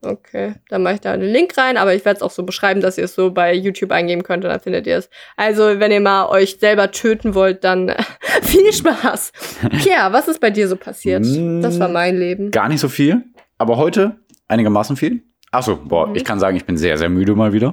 Okay, 0.00 0.54
dann 0.68 0.84
mache 0.84 0.94
ich 0.94 1.00
da 1.00 1.16
den 1.16 1.28
Link 1.28 1.58
rein, 1.58 1.76
aber 1.76 1.92
ich 1.92 2.04
werde 2.04 2.18
es 2.18 2.22
auch 2.22 2.30
so 2.30 2.44
beschreiben, 2.44 2.80
dass 2.80 2.98
ihr 2.98 3.04
es 3.04 3.16
so 3.16 3.32
bei 3.32 3.52
YouTube 3.52 3.90
eingeben 3.90 4.22
könnt 4.22 4.44
und 4.44 4.50
dann 4.50 4.60
findet 4.60 4.86
ihr 4.86 4.96
es. 4.96 5.10
Also, 5.36 5.80
wenn 5.80 5.90
ihr 5.90 5.98
mal 6.00 6.28
euch 6.28 6.58
selber 6.60 6.92
töten 6.92 7.34
wollt, 7.34 7.64
dann 7.64 7.92
viel 8.42 8.72
Spaß. 8.72 9.32
Pierre, 9.82 10.12
was 10.12 10.28
ist 10.28 10.40
bei 10.40 10.50
dir 10.50 10.68
so 10.68 10.76
passiert? 10.76 11.24
Mm. 11.24 11.62
Das 11.62 11.80
war 11.80 11.88
mein 11.88 12.16
Leben. 12.16 12.52
Gar 12.52 12.68
nicht 12.68 12.78
so 12.78 12.88
viel, 12.88 13.24
aber 13.58 13.76
heute 13.76 14.14
einigermaßen 14.46 14.94
viel. 14.96 15.22
Achso, 15.50 15.76
boah, 15.76 16.08
Mhm. 16.08 16.14
ich 16.16 16.24
kann 16.24 16.38
sagen, 16.40 16.56
ich 16.56 16.64
bin 16.64 16.76
sehr, 16.76 16.98
sehr 16.98 17.08
müde 17.08 17.34
mal 17.34 17.52
wieder, 17.52 17.70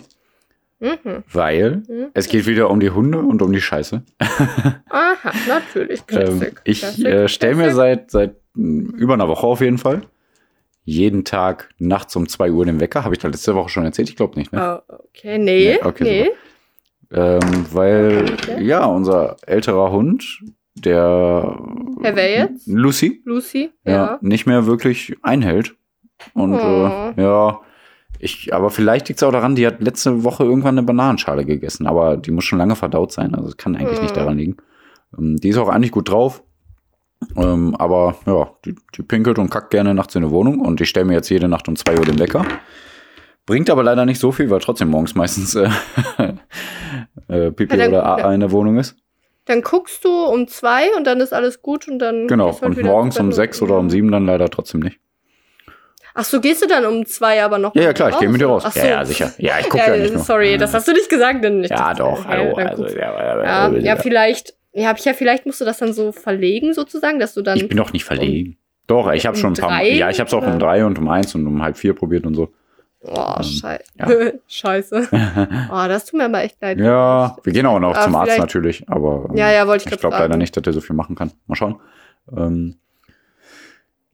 Mhm. 0.79 1.23
weil 1.31 1.77
Mhm. 1.87 2.07
es 2.13 2.27
geht 2.27 2.45
wieder 2.47 2.69
um 2.69 2.79
die 2.79 2.89
Hunde 2.89 3.19
und 3.19 3.41
um 3.41 3.51
die 3.51 3.61
Scheiße. 3.61 4.03
Aha, 4.89 5.31
natürlich. 5.47 5.99
Ähm, 6.01 6.05
Classic. 6.07 6.61
ich 6.63 7.05
äh, 7.05 7.27
stelle 7.27 7.55
mir 7.55 7.73
seit, 7.73 8.11
seit 8.11 8.35
mh, 8.55 8.93
über 8.97 9.13
einer 9.15 9.27
Woche 9.27 9.45
auf 9.47 9.61
jeden 9.61 9.77
Fall 9.77 10.01
jeden 10.87 11.25
Tag 11.25 11.69
nachts 11.79 12.15
um 12.15 12.29
2 12.29 12.51
Uhr 12.51 12.63
den 12.65 12.79
Wecker. 12.79 13.03
Habe 13.03 13.15
ich 13.15 13.19
da 13.19 13.27
letzte 13.27 13.55
Woche 13.55 13.69
schon 13.69 13.85
erzählt? 13.85 14.07
Ich 14.09 14.15
glaube 14.15 14.37
nicht, 14.37 14.53
ne? 14.53 14.83
Oh, 14.87 14.93
okay, 15.09 15.39
nee. 15.39 15.73
Nee, 15.73 15.79
okay, 15.83 16.03
nee. 16.03 16.31
Ähm, 17.17 17.65
weil, 17.71 18.25
Okay. 18.33 18.63
ja, 18.63 18.85
unser 18.85 19.35
älterer 19.47 19.91
Hund, 19.91 20.41
der 20.75 21.57
Herr 22.03 22.15
wer 22.15 22.29
jetzt? 22.31 22.67
Lucy, 22.67 23.21
Lucy? 23.25 23.71
ja. 23.83 23.91
Ja. 23.93 24.19
nicht 24.21 24.45
mehr 24.45 24.65
wirklich 24.67 25.15
einhält. 25.23 25.75
Und 26.33 26.53
Oh. 26.55 27.13
äh, 27.17 27.21
ja, 27.21 27.59
ich, 28.19 28.53
aber 28.53 28.69
vielleicht 28.69 29.07
liegt 29.09 29.19
es 29.19 29.23
auch 29.23 29.31
daran, 29.31 29.55
die 29.55 29.67
hat 29.67 29.81
letzte 29.81 30.23
Woche 30.23 30.43
irgendwann 30.43 30.77
eine 30.77 30.85
Bananenschale 30.87 31.45
gegessen, 31.45 31.85
aber 31.87 32.17
die 32.17 32.31
muss 32.31 32.45
schon 32.45 32.59
lange 32.59 32.75
verdaut 32.75 33.11
sein. 33.11 33.35
Also 33.35 33.49
es 33.49 33.57
kann 33.57 33.75
eigentlich 33.75 34.01
nicht 34.01 34.15
Mhm. 34.15 34.19
daran 34.19 34.37
liegen. 34.37 34.57
Ähm, 35.17 35.35
die 35.37 35.49
ist 35.49 35.57
auch 35.57 35.69
eigentlich 35.69 35.91
gut 35.91 36.09
drauf. 36.09 36.41
Ähm, 37.35 37.75
aber 37.77 38.15
ja, 38.25 38.49
die, 38.65 38.75
die 38.95 39.01
pinkelt 39.03 39.39
und 39.39 39.49
kackt 39.49 39.71
gerne 39.71 39.93
nachts 39.93 40.15
in 40.15 40.23
die 40.23 40.29
Wohnung 40.31 40.59
und 40.59 40.79
ich 40.81 40.89
stelle 40.89 41.05
mir 41.05 41.13
jetzt 41.13 41.29
jede 41.29 41.47
Nacht 41.47 41.67
um 41.67 41.75
2 41.75 41.97
Uhr 41.97 42.05
den 42.05 42.19
Wecker. 42.19 42.45
Bringt 43.45 43.69
aber 43.69 43.83
leider 43.83 44.05
nicht 44.05 44.19
so 44.19 44.31
viel, 44.31 44.49
weil 44.49 44.59
trotzdem 44.59 44.89
morgens 44.89 45.15
meistens 45.15 45.55
äh, 45.55 45.69
äh, 47.27 47.51
Pipi 47.51 47.75
Ja, 47.75 47.83
dann- 47.83 47.89
oder 47.89 48.05
AA 48.05 48.33
in 48.33 48.39
der 48.41 48.51
Wohnung 48.51 48.77
ist. 48.77 48.95
Dann 49.45 49.61
guckst 49.61 50.03
du 50.03 50.09
um 50.09 50.47
zwei 50.47 50.95
und 50.97 51.05
dann 51.05 51.19
ist 51.19 51.31
alles 51.31 51.61
gut 51.61 51.87
und 51.87 51.99
dann. 51.99 52.27
Genau, 52.27 52.47
halt 52.51 52.63
und 52.63 52.81
morgens 52.83 53.19
um 53.19 53.31
sechs 53.31 53.61
oder 53.61 53.77
um 53.77 53.91
sieben 53.91 54.11
dann 54.11 54.25
leider 54.25 54.49
trotzdem 54.49 54.79
nicht. 54.81 54.99
Ach 56.17 56.23
so, 56.23 56.39
gehst 56.39 56.63
du 56.63 56.67
dann 56.67 56.85
um 56.85 57.05
zwei 57.05 57.43
aber 57.43 57.57
noch? 57.57 57.75
Ja, 57.75 57.83
ja, 57.83 57.93
klar, 57.93 58.09
ich 58.09 58.17
gehe 58.19 58.29
mit 58.29 58.39
dir 58.39 58.47
raus. 58.47 58.63
Ach 58.65 58.71
so. 58.71 58.79
Ja, 58.79 58.85
ja, 58.85 59.05
sicher. 59.05 59.33
Ja, 59.37 59.59
ich 59.59 59.69
gucke 59.69 59.83
ja, 59.87 59.97
nicht 59.97 60.13
nur. 60.13 60.23
Sorry, 60.23 60.57
das 60.57 60.73
hast 60.73 60.87
du 60.87 60.93
nicht 60.93 61.09
gesagt, 61.09 61.43
denn 61.43 61.59
nicht. 61.59 61.71
Ja, 61.71 61.93
doch, 61.93 62.25
hallo. 62.25 62.55
dann 62.55 62.67
Also, 62.67 62.87
ja, 62.87 62.93
ja, 62.95 63.43
ja, 63.43 63.71
ja, 63.71 63.77
ja, 63.79 63.95
vielleicht. 63.97 64.55
Ja, 64.71 64.87
hab 64.87 64.97
ich 64.97 65.05
ja, 65.05 65.13
vielleicht 65.13 65.45
musst 65.45 65.59
du 65.59 65.65
das 65.65 65.77
dann 65.77 65.91
so 65.91 66.13
verlegen, 66.13 66.73
sozusagen, 66.73 67.19
dass 67.19 67.33
du 67.33 67.41
dann. 67.41 67.57
Ich 67.57 67.67
bin 67.67 67.77
doch 67.77 67.91
nicht 67.91 68.05
verlegen. 68.05 68.57
Doch, 68.87 69.11
ich 69.11 69.25
habe 69.25 69.35
um 69.35 69.41
schon 69.41 69.53
ein 69.53 69.55
paar 69.55 69.69
drei? 69.69 69.89
Ja, 69.91 70.09
ich 70.09 70.19
habe 70.19 70.27
es 70.27 70.33
auch 70.33 70.45
um 70.45 70.57
drei 70.57 70.85
und 70.85 70.97
um 70.99 71.09
eins 71.09 71.35
und 71.35 71.45
um 71.47 71.61
halb 71.61 71.75
vier 71.75 71.93
probiert 71.93 72.25
und 72.25 72.35
so. 72.35 72.53
oh, 73.01 73.33
ähm, 73.37 73.43
schei 73.43 73.79
ja. 73.99 74.07
scheiße. 74.47 75.07
Oh, 75.71 75.87
das 75.87 76.05
tut 76.05 76.17
mir 76.19 76.25
aber 76.25 76.43
echt 76.43 76.61
leid. 76.61 76.79
Ja, 76.79 77.35
wir 77.43 77.53
gehen 77.53 77.65
auch 77.65 77.79
noch 77.79 77.93
Aber 77.93 78.03
zum 78.03 78.15
Arzt 78.15 78.37
natürlich, 78.37 78.87
aber 78.87 79.27
ähm, 79.29 79.37
Ja, 79.37 79.51
ja, 79.51 79.67
wollte 79.67 79.85
ich 79.87 79.91
ich 79.93 79.99
glaube 79.99 80.17
leider 80.17 80.37
nicht, 80.37 80.55
dass 80.55 80.63
der 80.63 80.73
so 80.73 80.81
viel 80.81 80.95
machen 80.95 81.15
kann. 81.15 81.31
Mal 81.47 81.55
schauen. 81.55 81.75
Ähm, 82.35 82.75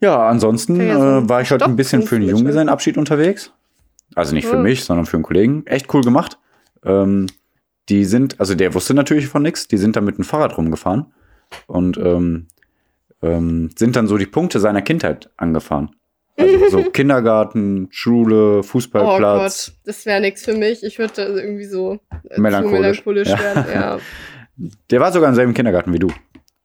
ja, 0.02 0.28
ansonsten 0.28 0.76
ja 0.80 1.20
äh, 1.20 1.30
war 1.30 1.42
ich 1.42 1.52
heute 1.52 1.66
ein 1.66 1.76
bisschen 1.76 2.02
für 2.04 2.16
einen. 2.18 2.28
Junggesellenabschied 2.28 2.98
unterwegs. 2.98 3.52
Also 4.16 4.34
nicht 4.36 4.48
für 4.48 4.58
Oh. 4.58 4.62
mich, 4.62 4.84
sondern 4.84 5.06
für 5.06 5.16
einen 5.18 5.24
Kollegen. 5.24 5.66
Echt 5.68 5.94
cool 5.94 6.02
gemacht. 6.02 6.38
Ähm, 6.84 7.28
die 7.90 8.06
sind, 8.06 8.40
also 8.40 8.56
der 8.56 8.74
wusste 8.74 8.94
natürlich 8.94 9.28
von 9.28 9.42
nichts, 9.42 9.68
die 9.68 9.78
sind 9.78 9.96
dann 9.96 10.04
mit 10.06 10.18
dem 10.18 10.24
Fahrrad 10.26 10.58
rumgefahren 10.58 11.06
und 11.68 11.98
ähm, 11.98 12.48
ähm, 13.22 13.70
sind 13.78 13.96
dann 13.96 14.08
so 14.08 14.18
die 14.18 14.26
Punkte 14.26 14.60
seiner 14.60 14.82
Kindheit 14.82 15.30
angefahren. 15.38 15.92
Also 16.38 16.70
so 16.70 16.84
Kindergarten, 16.92 17.88
Schule, 17.92 18.60
Oh 18.60 18.64
Fußballplatz. 18.64 19.68
Gott, 19.68 19.76
das 19.86 20.06
wäre 20.06 20.22
nichts 20.22 20.44
für 20.44 20.56
mich. 20.56 20.84
Ich 20.84 20.98
würde 21.00 21.22
irgendwie 21.22 21.66
so 21.66 22.00
äh, 22.30 22.40
Melancholisch. 22.40 23.06
melancholisch 23.06 23.30
Ja. 23.30 23.40
werden. 23.40 23.66
Ja. 23.74 24.00
Der 24.92 25.00
war 25.00 25.12
sogar 25.12 25.30
im 25.30 25.36
selben 25.36 25.54
Kindergarten 25.54 25.94
wie 25.94 26.00
du. 26.00 26.10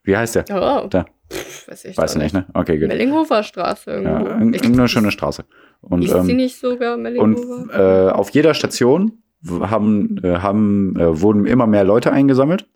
Wie 0.02 0.16
heißt 0.16 0.34
der? 0.36 0.44
Oh, 0.50 0.86
Da. 0.88 1.06
Pff, 1.32 1.68
weiß 1.68 1.84
ich 1.86 1.96
doch 1.96 2.14
nicht, 2.16 2.34
ne? 2.34 2.46
Okay, 2.54 2.78
gut. 2.78 2.88
Mellinghofer 2.88 3.42
Straße 3.42 3.90
Ja, 3.90 3.96
irgendwo. 3.96 4.26
irg- 4.30 4.54
Ich- 4.54 4.62
irgendeine 4.62 4.88
schöne 4.88 5.10
Straße. 5.10 5.44
Und, 5.80 6.02
Ist 6.04 6.10
sie 6.12 6.16
ähm, 6.30 6.36
nicht 6.36 6.58
sogar 6.58 6.96
Mellinghofer? 6.96 7.56
und 7.56 7.70
äh, 7.70 8.10
auf 8.12 8.30
jeder 8.30 8.54
Station 8.54 9.22
haben, 9.48 10.18
äh, 10.22 10.38
haben, 10.38 10.94
äh, 10.98 11.20
wurden 11.20 11.46
immer 11.46 11.66
mehr 11.66 11.84
Leute 11.84 12.12
eingesammelt. 12.12 12.68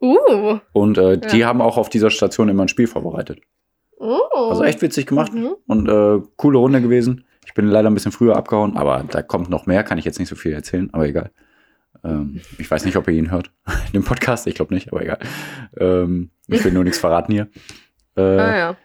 uh. 0.00 0.58
Und 0.72 0.96
äh, 0.98 1.18
die 1.18 1.38
Ja. 1.38 1.48
haben 1.48 1.60
auch 1.60 1.76
auf 1.76 1.88
dieser 1.88 2.10
Station 2.10 2.48
immer 2.48 2.62
ein 2.64 2.68
Spiel 2.68 2.86
vorbereitet. 2.86 3.40
Oh. 3.98 4.16
Also 4.50 4.62
echt 4.64 4.80
witzig 4.82 5.06
gemacht 5.06 5.32
Mhm. 5.34 5.54
und 5.66 5.88
äh, 5.88 6.20
coole 6.36 6.58
Runde 6.58 6.80
gewesen. 6.80 7.24
Ich 7.46 7.54
bin 7.54 7.66
leider 7.66 7.90
ein 7.90 7.94
bisschen 7.94 8.12
früher 8.12 8.36
abgehauen, 8.36 8.76
aber 8.76 9.04
da 9.10 9.22
kommt 9.22 9.48
noch 9.50 9.66
mehr, 9.66 9.82
kann 9.82 9.98
ich 9.98 10.04
jetzt 10.04 10.18
nicht 10.18 10.28
so 10.28 10.36
viel 10.36 10.52
erzählen, 10.52 10.88
aber 10.92 11.06
egal. 11.08 11.30
Ähm, 12.04 12.40
ich 12.58 12.70
weiß 12.70 12.84
nicht, 12.84 12.96
ob 12.96 13.08
ihr 13.08 13.14
ihn 13.14 13.30
hört. 13.30 13.50
Den 13.94 14.04
Podcast, 14.04 14.46
ich 14.46 14.54
glaube 14.54 14.74
nicht, 14.74 14.90
aber 14.92 15.02
egal. 15.02 15.18
Ähm, 15.78 16.30
ich 16.46 16.64
will 16.64 16.72
nur 16.72 16.84
nichts 16.84 16.98
verraten 16.98 17.32
hier. 17.32 17.48
Äh, 18.16 18.20
Ah 18.20 18.56
ja. 18.56 18.76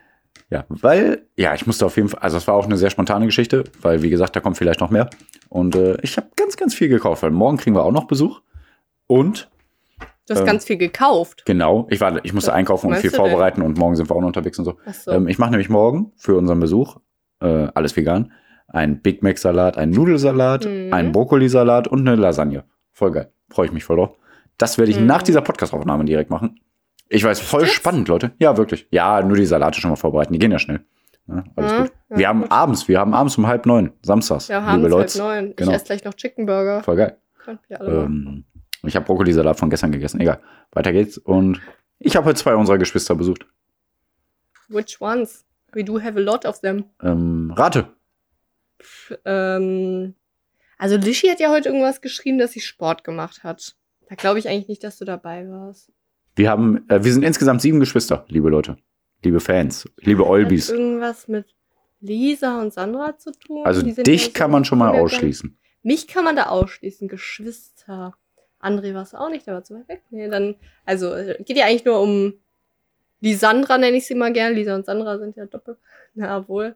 Ja, 0.50 0.66
weil, 0.70 1.24
ja, 1.36 1.56
ich 1.56 1.66
musste 1.66 1.86
auf 1.86 1.96
jeden 1.96 2.10
Fall, 2.10 2.20
also 2.22 2.38
es 2.38 2.48
war 2.48 2.54
auch 2.54 2.66
eine 2.66 2.78
sehr 2.78 2.92
spontane 2.92 3.26
Geschichte, 3.26 3.64
weil, 3.82 4.04
wie 4.04 4.10
gesagt, 4.12 4.36
da 4.36 4.40
kommt 4.40 4.56
vielleicht 4.58 4.82
noch 4.82 4.92
mehr. 4.92 5.10
Und 5.50 5.76
äh, 5.76 5.98
ich 6.04 6.16
habe 6.18 6.28
ganz, 6.36 6.58
ganz 6.58 6.76
viel 6.76 6.90
gekauft, 6.90 7.24
weil 7.24 7.32
morgen 7.32 7.58
kriegen 7.58 7.76
wir 7.76 7.84
auch 7.84 7.92
noch 7.92 8.06
Besuch. 8.06 8.42
Und, 9.08 9.50
Du 10.28 10.34
hast 10.36 10.40
Ähm, 10.42 10.46
ganz 10.46 10.64
viel 10.66 10.78
gekauft. 10.78 11.44
genau, 11.46 11.86
ich, 11.90 12.00
war, 12.00 12.24
ich 12.24 12.34
musste 12.34 12.52
Was 12.52 12.56
einkaufen 12.56 12.88
und 12.88 12.96
viel 12.98 13.10
du 13.10 13.18
denn? 13.18 13.26
vorbereiten 13.26 13.62
und 13.62 13.78
morgen 13.78 13.96
sind 13.98 14.10
wir 14.10 14.16
auch 14.16 14.22
noch 14.22 14.28
unterwegs 14.28 14.58
und 14.58 14.64
so. 14.66 14.78
Achso. 14.86 15.12
Ähm, 15.12 15.28
ich 15.28 15.38
mache 15.38 15.52
nämlich 15.52 15.68
morgen 15.70 16.14
für 16.16 16.38
unseren 16.38 16.62
Besuch, 16.62 16.98
äh, 17.42 17.68
alles 17.74 17.98
vegan, 17.98 18.32
ein 18.68 19.02
Big 19.02 19.22
Mac 19.22 19.38
Salat, 19.38 19.78
einen 19.78 19.92
Nudelsalat, 19.92 20.64
Mhm. 20.66 20.94
einen 20.94 21.12
Brokkolisalat 21.12 21.90
und 21.90 22.08
eine 22.08 22.16
Lasagne. 22.16 22.64
Voll 22.94 23.12
geil. 23.12 23.32
Freue 23.50 23.66
ich 23.68 23.72
mich 23.74 23.84
voll 23.84 23.98
drauf. 23.98 24.16
Das 24.58 24.78
werde 24.78 24.92
ich 24.92 25.00
Mhm. 25.00 25.08
nach 25.08 25.24
dieser 25.24 25.42
Podcast-Aufnahme 25.42 26.06
direkt 26.06 26.30
machen. 26.30 26.60
Ich 27.10 27.24
weiß, 27.24 27.40
voll 27.42 27.64
Jetzt? 27.64 27.74
spannend, 27.74 28.08
Leute. 28.08 28.32
Ja, 28.40 28.56
wirklich. 28.58 28.88
Ja, 28.92 29.22
nur 29.22 29.36
die 29.38 29.46
Salate 29.46 29.80
schon 29.82 29.90
mal 29.90 29.96
vorbereiten. 29.96 30.34
Die 30.34 30.40
gehen 30.40 30.52
ja 30.52 30.60
schnell. 30.60 30.86
Ja, 31.28 31.44
alles 31.56 31.72
Ja, 31.72 31.82
gut. 31.84 31.92
ja, 32.10 32.18
wir 32.18 32.28
haben 32.28 32.42
gut. 32.42 32.52
abends, 32.52 32.88
wir 32.88 33.00
haben 33.00 33.14
abends 33.14 33.38
um 33.38 33.48
halb 33.48 33.66
neun, 33.66 33.92
samstags, 34.02 34.48
Ja, 34.48 34.74
liebe 34.76 34.88
Leute. 34.88 35.14
halt 35.24 35.46
neun. 35.46 35.56
Genau. 35.56 35.72
Ich 35.72 35.76
esse 35.76 35.86
gleich 35.86 36.04
noch 36.04 36.14
Chicken 36.16 36.46
Burger. 36.46 36.84
Voll 36.84 36.96
geil. 36.98 37.18
Ähm, 37.70 38.46
ich 38.84 38.96
habe 38.96 39.06
Brokkolisalat 39.06 39.58
von 39.60 39.70
gestern 39.70 39.92
gegessen. 39.92 40.20
Egal. 40.22 40.40
Weiter 40.72 40.92
geht's. 40.92 41.18
Und 41.18 41.62
ich 42.00 42.16
habe 42.16 42.26
heute 42.26 42.40
zwei 42.40 42.56
unserer 42.56 42.78
Geschwister 42.78 43.16
besucht. 43.16 43.46
Which 44.70 45.00
ones? 45.02 45.46
We 45.72 45.84
do 45.84 46.00
have 46.02 46.18
a 46.18 46.22
lot 46.22 46.46
of 46.46 46.60
them. 46.62 46.86
Ähm, 47.02 47.54
rate. 47.56 47.88
Ähm, 49.26 50.16
also 50.84 50.98
Lishi 50.98 51.28
hat 51.30 51.40
ja 51.40 51.50
heute 51.50 51.70
irgendwas 51.70 52.02
geschrieben, 52.02 52.38
dass 52.40 52.52
sie 52.52 52.60
Sport 52.60 53.06
gemacht 53.06 53.46
hat. 53.46 53.78
Da 54.10 54.16
glaube 54.16 54.40
ich 54.40 54.50
eigentlich 54.50 54.68
nicht, 54.68 54.84
dass 54.84 54.98
du 54.98 55.06
dabei 55.06 55.50
warst. 55.50 55.90
Wir 56.36 56.50
haben, 56.50 56.84
äh, 56.90 57.02
wir 57.06 57.14
sind 57.14 57.24
insgesamt 57.24 57.62
sieben 57.62 57.80
Geschwister, 57.80 58.26
liebe 58.28 58.50
Leute. 58.50 58.76
Liebe 59.24 59.40
Fans, 59.40 59.90
liebe 60.02 60.24
Hat 60.24 60.30
Olbis. 60.30 60.70
irgendwas 60.70 61.30
mit 61.30 61.46
Lisa 62.02 62.60
und 62.60 62.74
Sandra 62.74 63.18
zu 63.18 63.32
tun? 63.32 63.66
Also 63.66 63.82
Die 63.82 63.94
dich 63.94 64.22
ja 64.24 64.28
so 64.28 64.34
kann 64.34 64.52
man 64.52 64.66
schon 64.66 64.78
mal 64.78 65.00
ausschließen. 65.00 65.58
Mich 65.84 66.10
kann 66.10 66.26
man 66.26 66.36
da 66.36 66.48
ausschließen, 66.48 67.08
Geschwister. 67.08 68.18
André 68.60 68.94
warst 68.94 69.14
du 69.14 69.18
auch 69.22 69.30
nicht, 69.30 69.48
der 69.48 69.54
war 69.54 69.64
zu 69.64 69.76
weit 69.76 69.88
weg. 69.88 70.02
Nee, 70.10 70.28
dann, 70.28 70.56
also 70.84 71.16
geht 71.46 71.56
ja 71.56 71.66
eigentlich 71.66 71.86
nur 71.86 72.02
um 72.02 72.34
Lisandra, 73.22 73.78
nenne 73.78 73.96
ich 73.96 74.06
sie 74.06 74.16
mal 74.16 74.34
gern. 74.34 74.54
Lisa 74.54 74.76
und 74.76 74.86
Sandra 74.86 75.18
sind 75.18 75.38
ja 75.38 75.46
doppelt. 75.46 75.78
Na 76.14 76.46
wohl. 76.50 76.76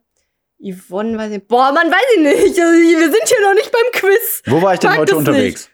Yvonne 0.59 1.17
weiß 1.17 1.31
ich. 1.33 1.47
Boah, 1.47 1.71
man 1.71 1.89
weiß 1.89 2.15
ich 2.15 2.21
nicht. 2.21 2.59
Also, 2.59 2.61
wir 2.61 3.11
sind 3.11 3.27
hier 3.27 3.41
noch 3.41 3.53
nicht 3.53 3.71
beim 3.71 3.91
Quiz. 3.93 4.41
Wo 4.45 4.61
war 4.61 4.73
ich 4.73 4.79
denn 4.79 4.89
Mag 4.89 4.99
heute 4.99 5.17
unterwegs? 5.17 5.69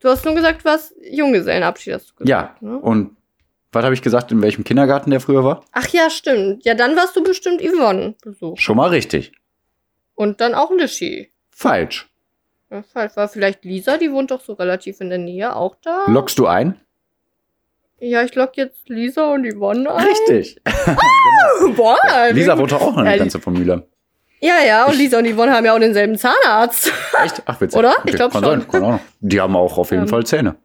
Du 0.00 0.08
hast 0.08 0.24
nur 0.24 0.34
gesagt, 0.34 0.64
was 0.64 0.92
Junggesellenabschied 1.00 1.94
hast 1.94 2.10
du 2.10 2.14
gesagt. 2.16 2.28
Ja. 2.28 2.56
Ne? 2.60 2.76
Und 2.76 3.16
was 3.70 3.84
habe 3.84 3.94
ich 3.94 4.02
gesagt, 4.02 4.32
in 4.32 4.42
welchem 4.42 4.64
Kindergarten 4.64 5.12
der 5.12 5.20
früher 5.20 5.44
war? 5.44 5.64
Ach 5.70 5.86
ja, 5.88 6.10
stimmt. 6.10 6.64
Ja, 6.64 6.74
dann 6.74 6.96
warst 6.96 7.14
du 7.14 7.22
bestimmt 7.22 7.62
Yvonne 7.62 8.16
besucht. 8.20 8.60
Schon 8.60 8.76
mal 8.76 8.88
richtig. 8.88 9.32
Und 10.16 10.40
dann 10.40 10.54
auch 10.54 10.72
Lishi. 10.72 11.30
Falsch. 11.50 12.10
Ja, 12.70 12.82
falsch. 12.82 13.16
War 13.16 13.28
vielleicht 13.28 13.64
Lisa, 13.64 13.96
die 13.96 14.10
wohnt 14.10 14.32
doch 14.32 14.40
so 14.40 14.54
relativ 14.54 15.00
in 15.00 15.08
der 15.08 15.18
Nähe, 15.18 15.54
auch 15.54 15.76
da. 15.82 16.06
Lockst 16.08 16.38
du 16.38 16.46
ein? 16.46 16.80
ja, 18.02 18.24
ich 18.24 18.34
lock 18.34 18.56
jetzt 18.56 18.88
Lisa 18.88 19.32
und 19.32 19.46
Yvonne 19.46 19.88
ein. 19.92 20.04
Richtig. 20.04 20.60
Boah, 21.76 21.96
Lisa 22.32 22.56
wohnt 22.58 22.72
doch 22.72 22.80
auch 22.80 22.90
noch 22.92 22.96
Ja, 22.98 23.02
eine 23.02 23.12
die- 23.14 23.18
ganze 23.20 23.40
Familie. 23.40 23.86
Ja, 24.40 24.54
ja, 24.66 24.84
und 24.86 24.92
Ich- 24.94 24.98
Lisa 24.98 25.18
und 25.18 25.26
Yvonne 25.32 25.52
haben 25.52 25.64
ja 25.64 25.74
auch 25.74 25.78
denselben 25.78 26.16
Zahnarzt. 26.18 26.92
Echt? 27.24 27.42
Ach, 27.46 27.60
witzig. 27.60 27.78
Oder? 27.78 27.94
Ich 28.04 28.14
glaub 28.14 28.32
kann 28.32 28.42
schon. 28.42 28.60
Sein, 28.62 28.68
kann 28.68 28.82
auch. 28.84 28.98
Die 29.20 29.40
haben 29.40 29.54
auch 29.56 29.78
auf 29.78 29.90
jeden 29.90 30.02
Ähm. 30.04 30.08
Fall 30.08 30.24
Zähne. 30.26 30.56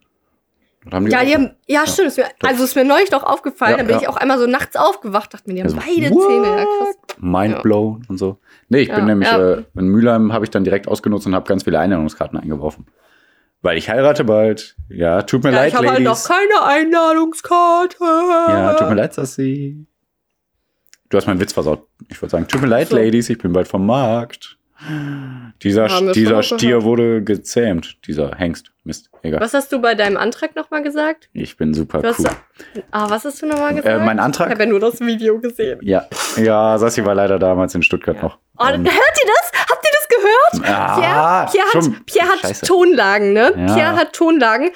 Haben 0.92 1.08
Ja, 1.08 1.24
die 1.26 1.34
haben, 1.36 1.52
ja, 1.68 1.86
stimmt. 1.86 2.08
Ist 2.08 2.18
mir, 2.18 2.28
also 2.44 2.64
ist 2.64 2.76
mir 2.76 2.86
neulich 2.86 3.10
doch 3.10 3.24
aufgefallen, 3.24 3.72
Ja, 3.74 3.78
da 3.80 3.84
bin 3.84 3.96
ja. 3.96 4.02
ich 4.04 4.08
auch 4.08 4.16
einmal 4.16 4.40
so 4.40 4.48
nachts 4.48 4.78
aufgewacht, 4.78 5.34
dachte 5.34 5.50
mir, 5.50 5.56
die 5.56 5.60
haben 5.62 5.78
Also, 5.78 5.78
beide 5.86 6.16
what? 6.16 6.28
Zähne. 6.30 6.48
Ja, 6.48 6.64
krass. 6.64 6.96
mind 7.20 7.56
Ja. 7.56 7.62
blown 7.62 8.06
und 8.08 8.18
so. 8.18 8.40
Nee, 8.70 8.80
ich 8.80 8.88
Ja, 8.88 8.96
bin 8.96 9.06
nämlich 9.06 9.30
ja. 9.30 9.38
äh, 9.54 9.64
in 9.78 9.88
Mülheim 9.90 10.32
habe 10.32 10.46
ich 10.46 10.50
dann 10.50 10.64
direkt 10.64 10.88
ausgenutzt 10.88 11.28
und 11.28 11.36
habe 11.36 11.46
ganz 11.48 11.64
viele 11.64 11.78
Einladungskarten 11.80 12.40
eingeworfen. 12.40 12.86
Weil 13.62 13.78
ich 13.78 13.90
heirate 13.90 14.24
bald. 14.24 14.78
Ja, 14.88 15.24
tut 15.24 15.44
mir 15.44 15.50
Ja, 15.52 15.58
leid, 15.58 15.68
ich 15.70 15.76
habe 15.76 15.90
halt 15.92 16.04
noch 16.04 16.24
keine 16.24 16.64
Einladungskarte. 16.64 17.98
ja, 18.48 18.74
tut 18.76 18.88
mir 18.90 18.96
leid, 18.96 19.14
Sassi. 19.14 19.86
Du 21.10 21.18
hast 21.18 21.28
meinen 21.28 21.40
Witz 21.40 21.54
versaut. 21.54 21.88
Ich 22.10 22.22
würde 22.22 22.32
sagen, 22.32 22.48
tut 22.48 22.62
mir 22.62 22.68
leid, 22.68 22.90
So. 22.90 22.96
Ladies, 22.98 23.30
ich 23.30 23.38
bin 23.38 23.54
bald 23.54 23.68
vom 23.68 23.86
Markt. 23.86 24.58
Dieser, 25.64 26.12
dieser 26.12 26.44
Stier 26.44 26.84
wurde 26.84 27.24
gezähmt. 27.24 27.98
Dieser 28.06 28.36
Hengst. 28.36 28.72
Mist, 28.84 29.10
egal. 29.24 29.42
Was 29.42 29.54
hast 29.54 29.72
du 29.72 29.82
bei 29.82 29.96
deinem 29.96 30.18
Antrag 30.18 30.56
nochmal 30.56 30.84
gesagt? 30.84 31.30
Ich 31.34 31.58
bin 31.58 31.74
super 31.74 32.02
hast, 32.04 32.20
cool. 32.20 32.30
Ah, 32.92 33.10
was 33.10 33.26
hast 33.26 33.42
du 33.42 33.48
nochmal 33.48 33.74
gesagt? 33.74 33.88
Äh, 34.02 34.06
mein 34.06 34.18
ich 34.18 34.24
Antrag? 34.24 34.50
habe 34.52 34.64
ja 34.64 34.70
nur 34.70 34.80
das 34.80 35.00
Video 35.02 35.40
gesehen. 35.40 35.80
Ja, 35.82 36.08
ja, 36.38 36.78
Sassi 36.78 37.04
war 37.04 37.16
leider 37.16 37.40
damals 37.40 37.74
in 37.76 37.82
Stuttgart 37.84 38.22
noch. 38.22 38.38
Oh, 38.60 38.66
Ähm, 38.66 38.84
hört 38.86 38.86
ihr 38.86 39.32
gehört? 40.52 40.70
ah, 40.70 41.48
Pierre, 41.52 41.68
Pierre, 41.72 41.74
hat, 41.74 42.06
Pierre 42.06 42.28
hat 42.28 42.40
Scheiße. 42.40 42.66
Tonlagen, 42.66 43.34
ne? 43.34 43.54
Ja. 43.56 43.74
Pierre 43.74 43.96
hat 43.96 44.14
Tonlagen. 44.14 44.72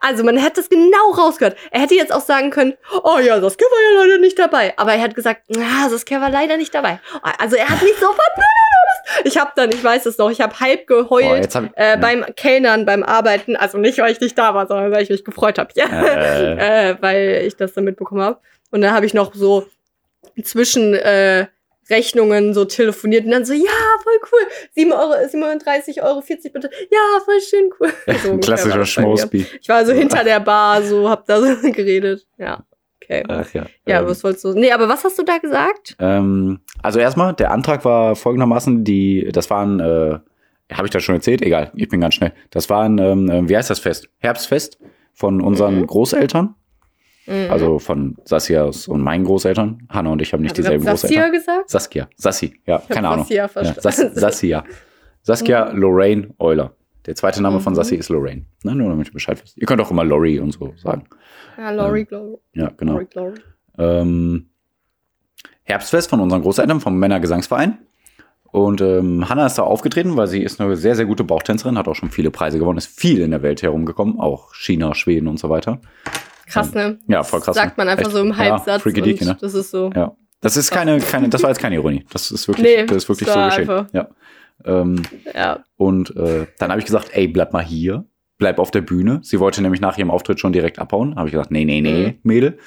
Also 0.00 0.24
man 0.24 0.36
hätte 0.36 0.60
es 0.60 0.68
genau 0.68 1.10
rausgehört. 1.16 1.56
Er 1.70 1.80
hätte 1.80 1.94
jetzt 1.94 2.12
auch 2.12 2.20
sagen 2.20 2.50
können, 2.50 2.74
oh 3.02 3.18
ja, 3.18 3.40
Saskia 3.40 3.66
war 3.66 3.94
ja 3.94 4.02
leider 4.02 4.18
nicht 4.20 4.38
dabei. 4.38 4.74
Aber 4.76 4.94
er 4.94 5.02
hat 5.02 5.14
gesagt, 5.14 5.42
ah, 5.56 5.88
Saskia 5.88 6.20
war 6.20 6.30
leider 6.30 6.56
nicht 6.56 6.74
dabei. 6.74 7.00
Also 7.38 7.56
er 7.56 7.68
hat 7.68 7.82
nicht 7.82 7.98
sofort... 7.98 8.30
Ich 9.24 9.38
habe 9.38 9.52
dann, 9.54 9.70
ich 9.70 9.82
weiß 9.82 10.06
es 10.06 10.18
noch, 10.18 10.30
ich 10.30 10.40
habe 10.40 10.58
halb 10.58 10.86
Boah, 10.86 11.04
geheult 11.04 11.42
jetzt 11.44 11.54
hab 11.54 11.64
ich, 11.64 11.70
äh, 11.76 11.96
beim 11.96 12.24
Kellnern, 12.34 12.84
beim 12.84 13.02
Arbeiten. 13.02 13.56
Also 13.56 13.78
nicht, 13.78 13.98
weil 13.98 14.12
ich 14.12 14.20
nicht 14.20 14.36
da 14.36 14.54
war, 14.54 14.66
sondern 14.66 14.90
weil 14.90 15.02
ich 15.02 15.10
mich 15.10 15.24
gefreut 15.24 15.58
habe. 15.58 15.70
Ja. 15.76 15.86
Äh. 15.86 16.90
äh, 16.90 16.96
weil 17.00 17.42
ich 17.46 17.56
das 17.56 17.74
dann 17.74 17.84
mitbekommen 17.84 18.22
habe. 18.22 18.38
Und 18.70 18.80
dann 18.80 18.92
habe 18.92 19.06
ich 19.06 19.14
noch 19.14 19.34
so 19.34 19.66
zwischen 20.42 20.94
äh, 20.94 21.46
Rechnungen 21.90 22.52
so 22.54 22.64
telefoniert 22.64 23.24
und 23.24 23.30
dann 23.30 23.44
so, 23.44 23.52
ja, 23.52 23.70
voll 24.02 24.18
cool. 24.32 24.48
7 24.74 24.92
Euro, 24.92 25.12
37 25.28 26.02
Euro, 26.02 26.20
40 26.20 26.52
bitte. 26.52 26.70
Ja, 26.90 27.20
voll 27.24 27.40
schön, 27.40 27.70
cool. 27.80 27.92
So 28.22 28.36
klassischer. 28.38 28.84
Schmausby. 28.84 29.46
Ich 29.60 29.68
war 29.68 29.84
so 29.86 29.92
hinter 29.92 30.24
der 30.24 30.40
Bar, 30.40 30.82
so 30.82 31.08
hab 31.08 31.26
da 31.26 31.40
so 31.40 31.46
geredet. 31.72 32.26
Ja, 32.38 32.64
okay. 33.02 33.22
Ach 33.28 33.52
ja. 33.54 33.66
Ja, 33.86 34.00
ähm, 34.00 34.06
was 34.08 34.22
wolltest 34.24 34.44
du? 34.44 34.52
Nee, 34.54 34.72
aber 34.72 34.88
was 34.88 35.04
hast 35.04 35.18
du 35.18 35.22
da 35.22 35.38
gesagt? 35.38 35.96
Ähm, 35.98 36.60
also 36.82 36.98
erstmal, 36.98 37.34
der 37.34 37.50
Antrag 37.52 37.84
war 37.84 38.16
folgendermaßen, 38.16 38.84
die, 38.84 39.28
das 39.32 39.48
waren, 39.50 39.80
äh, 39.80 40.18
habe 40.72 40.86
ich 40.86 40.90
das 40.90 41.04
schon 41.04 41.14
erzählt? 41.14 41.42
Egal, 41.42 41.70
ich 41.76 41.88
bin 41.88 42.00
ganz 42.00 42.14
schnell. 42.14 42.32
Das 42.50 42.68
war 42.68 42.82
ein, 42.82 42.98
ähm, 42.98 43.30
äh, 43.30 43.48
wie 43.48 43.56
heißt 43.56 43.70
das 43.70 43.78
Fest? 43.78 44.08
Herbstfest 44.18 44.78
von 45.12 45.40
unseren 45.40 45.80
Mhm. 45.80 45.86
Großeltern, 45.86 46.54
Mhm. 47.26 47.50
also 47.50 47.78
von 47.78 48.16
Sassias 48.24 48.86
und 48.88 49.00
meinen 49.00 49.24
Großeltern. 49.24 49.86
Hanna 49.88 50.10
und 50.10 50.22
ich 50.22 50.32
haben 50.32 50.42
nicht 50.42 50.56
du 50.56 50.62
dieselben 50.62 50.84
Großeltern. 50.84 51.32
gesagt? 51.32 51.70
Saskia, 51.70 52.08
Sassi, 52.16 52.60
ja, 52.66 52.80
Ich 52.82 52.88
keine 52.94 53.08
Ahnung. 53.08 53.24
Saskia 53.24 53.42
Ja, 53.42 53.48
verstanden. 53.48 53.80
Sas 53.80 53.96
Sassia. 54.14 54.64
Saskia 55.22 55.70
Lorraine 55.72 56.34
Euler. 56.38 56.72
Der 57.06 57.14
zweite 57.14 57.42
Name 57.42 57.60
von 57.60 57.72
Mhm. 57.72 57.76
Sassi 57.76 57.96
ist 57.96 58.08
Lorraine. 58.08 58.44
Ne, 58.64 58.74
nur 58.74 58.88
damit 58.90 59.08
ihr 59.08 59.12
Bescheid 59.12 59.40
wisst. 59.42 59.56
Ihr 59.56 59.66
könnt 59.66 59.80
auch 59.80 59.90
immer 59.90 60.04
Lori 60.04 60.38
und 60.40 60.52
so 60.52 60.72
sagen. 60.76 61.04
Ja, 61.58 61.70
Lori, 61.70 62.04
Glory. 62.04 62.36
Ja, 62.54 62.70
genau. 62.76 62.92
Lori, 62.94 63.06
Glory. 63.06 63.34
ähm, 63.78 64.46
Herbstfest 65.64 66.10
von 66.10 66.20
unseren 66.20 66.42
Großeltern, 66.42 66.80
vom 66.80 66.98
Männergesangsverein. 66.98 67.78
Und 68.52 68.80
ähm, 68.80 69.28
Hanna 69.28 69.46
ist 69.46 69.58
da 69.58 69.64
aufgetreten, 69.64 70.16
weil 70.16 70.28
sie 70.28 70.42
ist 70.42 70.60
eine 70.60 70.76
sehr, 70.76 70.94
sehr 70.94 71.04
gute 71.04 71.24
Bauchtänzerin, 71.24 71.76
hat 71.76 71.88
auch 71.88 71.94
schon 71.94 72.10
viele 72.10 72.30
Preise 72.30 72.58
gewonnen, 72.58 72.78
ist 72.78 72.86
viel 72.98 73.20
in 73.20 73.32
der 73.32 73.42
Welt 73.42 73.62
herumgekommen, 73.62 74.18
auch 74.20 74.54
China, 74.54 74.94
Schweden 74.94 75.26
und 75.26 75.38
so 75.38 75.50
weiter. 75.50 75.80
Krass, 76.46 76.72
ne? 76.74 76.98
Ja, 77.08 77.22
voll 77.22 77.40
krass. 77.40 77.56
Sagt 77.56 77.76
man 77.76 77.88
einfach 77.88 78.04
Echt? 78.06 78.12
so 78.12 78.20
im 78.20 78.28
Ja, 78.30 78.36
Halbsatz. 78.36 78.82
deaky, 78.84 79.12
und 79.12 79.20
ne? 79.22 79.36
Das 79.40 79.54
ist 79.54 79.70
so. 79.70 79.90
Ja. 79.94 80.16
Das 80.40 80.56
ist 80.56 80.70
keine, 80.70 80.98
keine, 81.00 81.28
das 81.28 81.42
war 81.42 81.50
jetzt 81.50 81.58
keine 81.60 81.74
Ironie. 81.76 82.04
Das 82.12 82.30
ist 82.30 82.46
wirklich, 82.46 82.66
Nee, 82.66 82.86
das 82.86 82.98
ist 82.98 83.08
wirklich 83.08 83.26
das 83.28 83.34
so 83.34 83.44
geschehen. 83.44 83.70
einfach- 83.70 83.92
Ja. 83.92 84.08
Ähm, 84.64 85.02
Ja. 85.34 85.64
und 85.76 86.14
äh, 86.16 86.46
dann 86.58 86.70
habe 86.70 86.78
ich 86.80 86.86
gesagt, 86.86 87.10
ey, 87.12 87.26
bleib 87.28 87.52
mal 87.52 87.64
hier, 87.64 88.04
bleib 88.38 88.58
auf 88.58 88.70
der 88.70 88.80
Bühne. 88.82 89.20
Sie 89.22 89.40
wollte 89.40 89.60
nämlich 89.62 89.80
nach 89.80 89.98
ihrem 89.98 90.10
Auftritt 90.10 90.38
schon 90.40 90.52
direkt 90.52 90.78
abhauen. 90.78 91.16
Habe 91.16 91.28
ich 91.28 91.32
gesagt, 91.32 91.50
nee, 91.50 91.64
nee, 91.64 91.80
nee, 91.80 92.06
Mhm. 92.08 92.14
Mädel. 92.22 92.58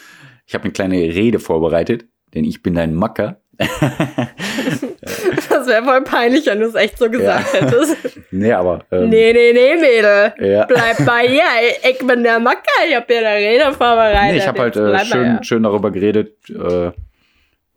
Ich 0.46 0.54
habe 0.56 0.64
eine 0.66 0.74
kleine 0.74 0.96
Rede 0.98 1.40
vorbereitet, 1.40 2.06
denn 2.34 2.44
ich 2.44 2.62
bin 2.64 2.74
dein 2.76 2.94
Macker. 2.96 3.42
Wäre 5.70 5.84
voll 5.84 6.04
peinlich, 6.04 6.46
wenn 6.48 6.60
du 6.60 6.66
es 6.68 6.76
echt 6.76 6.98
so 6.98 7.10
gesagt 7.10 7.54
hättest. 7.54 7.98
nee, 8.32 8.52
aber. 8.52 8.84
Ähm, 8.92 9.10
nee, 9.10 9.32
nee, 9.32 9.54
nee, 9.54 9.76
Mädel. 9.76 10.34
Ja. 10.40 10.66
Bleib 10.66 11.06
bei 11.06 11.26
ihr. 11.28 11.44
Ich 11.90 12.06
bin 12.06 12.24
der 12.24 12.40
Macker. 12.40 12.62
Ich 12.88 12.96
hab 12.96 13.08
dir 13.08 13.20
eine 13.20 13.36
Rede 13.38 13.72
vorbereitet. 13.74 14.32
Nee, 14.32 14.38
ich 14.38 14.48
habe 14.48 14.60
halt 14.60 14.76
äh, 14.76 15.06
schön, 15.06 15.26
ihr. 15.38 15.44
schön 15.44 15.64
darüber 15.64 15.92
geredet, 15.92 16.36
äh, 16.50 16.92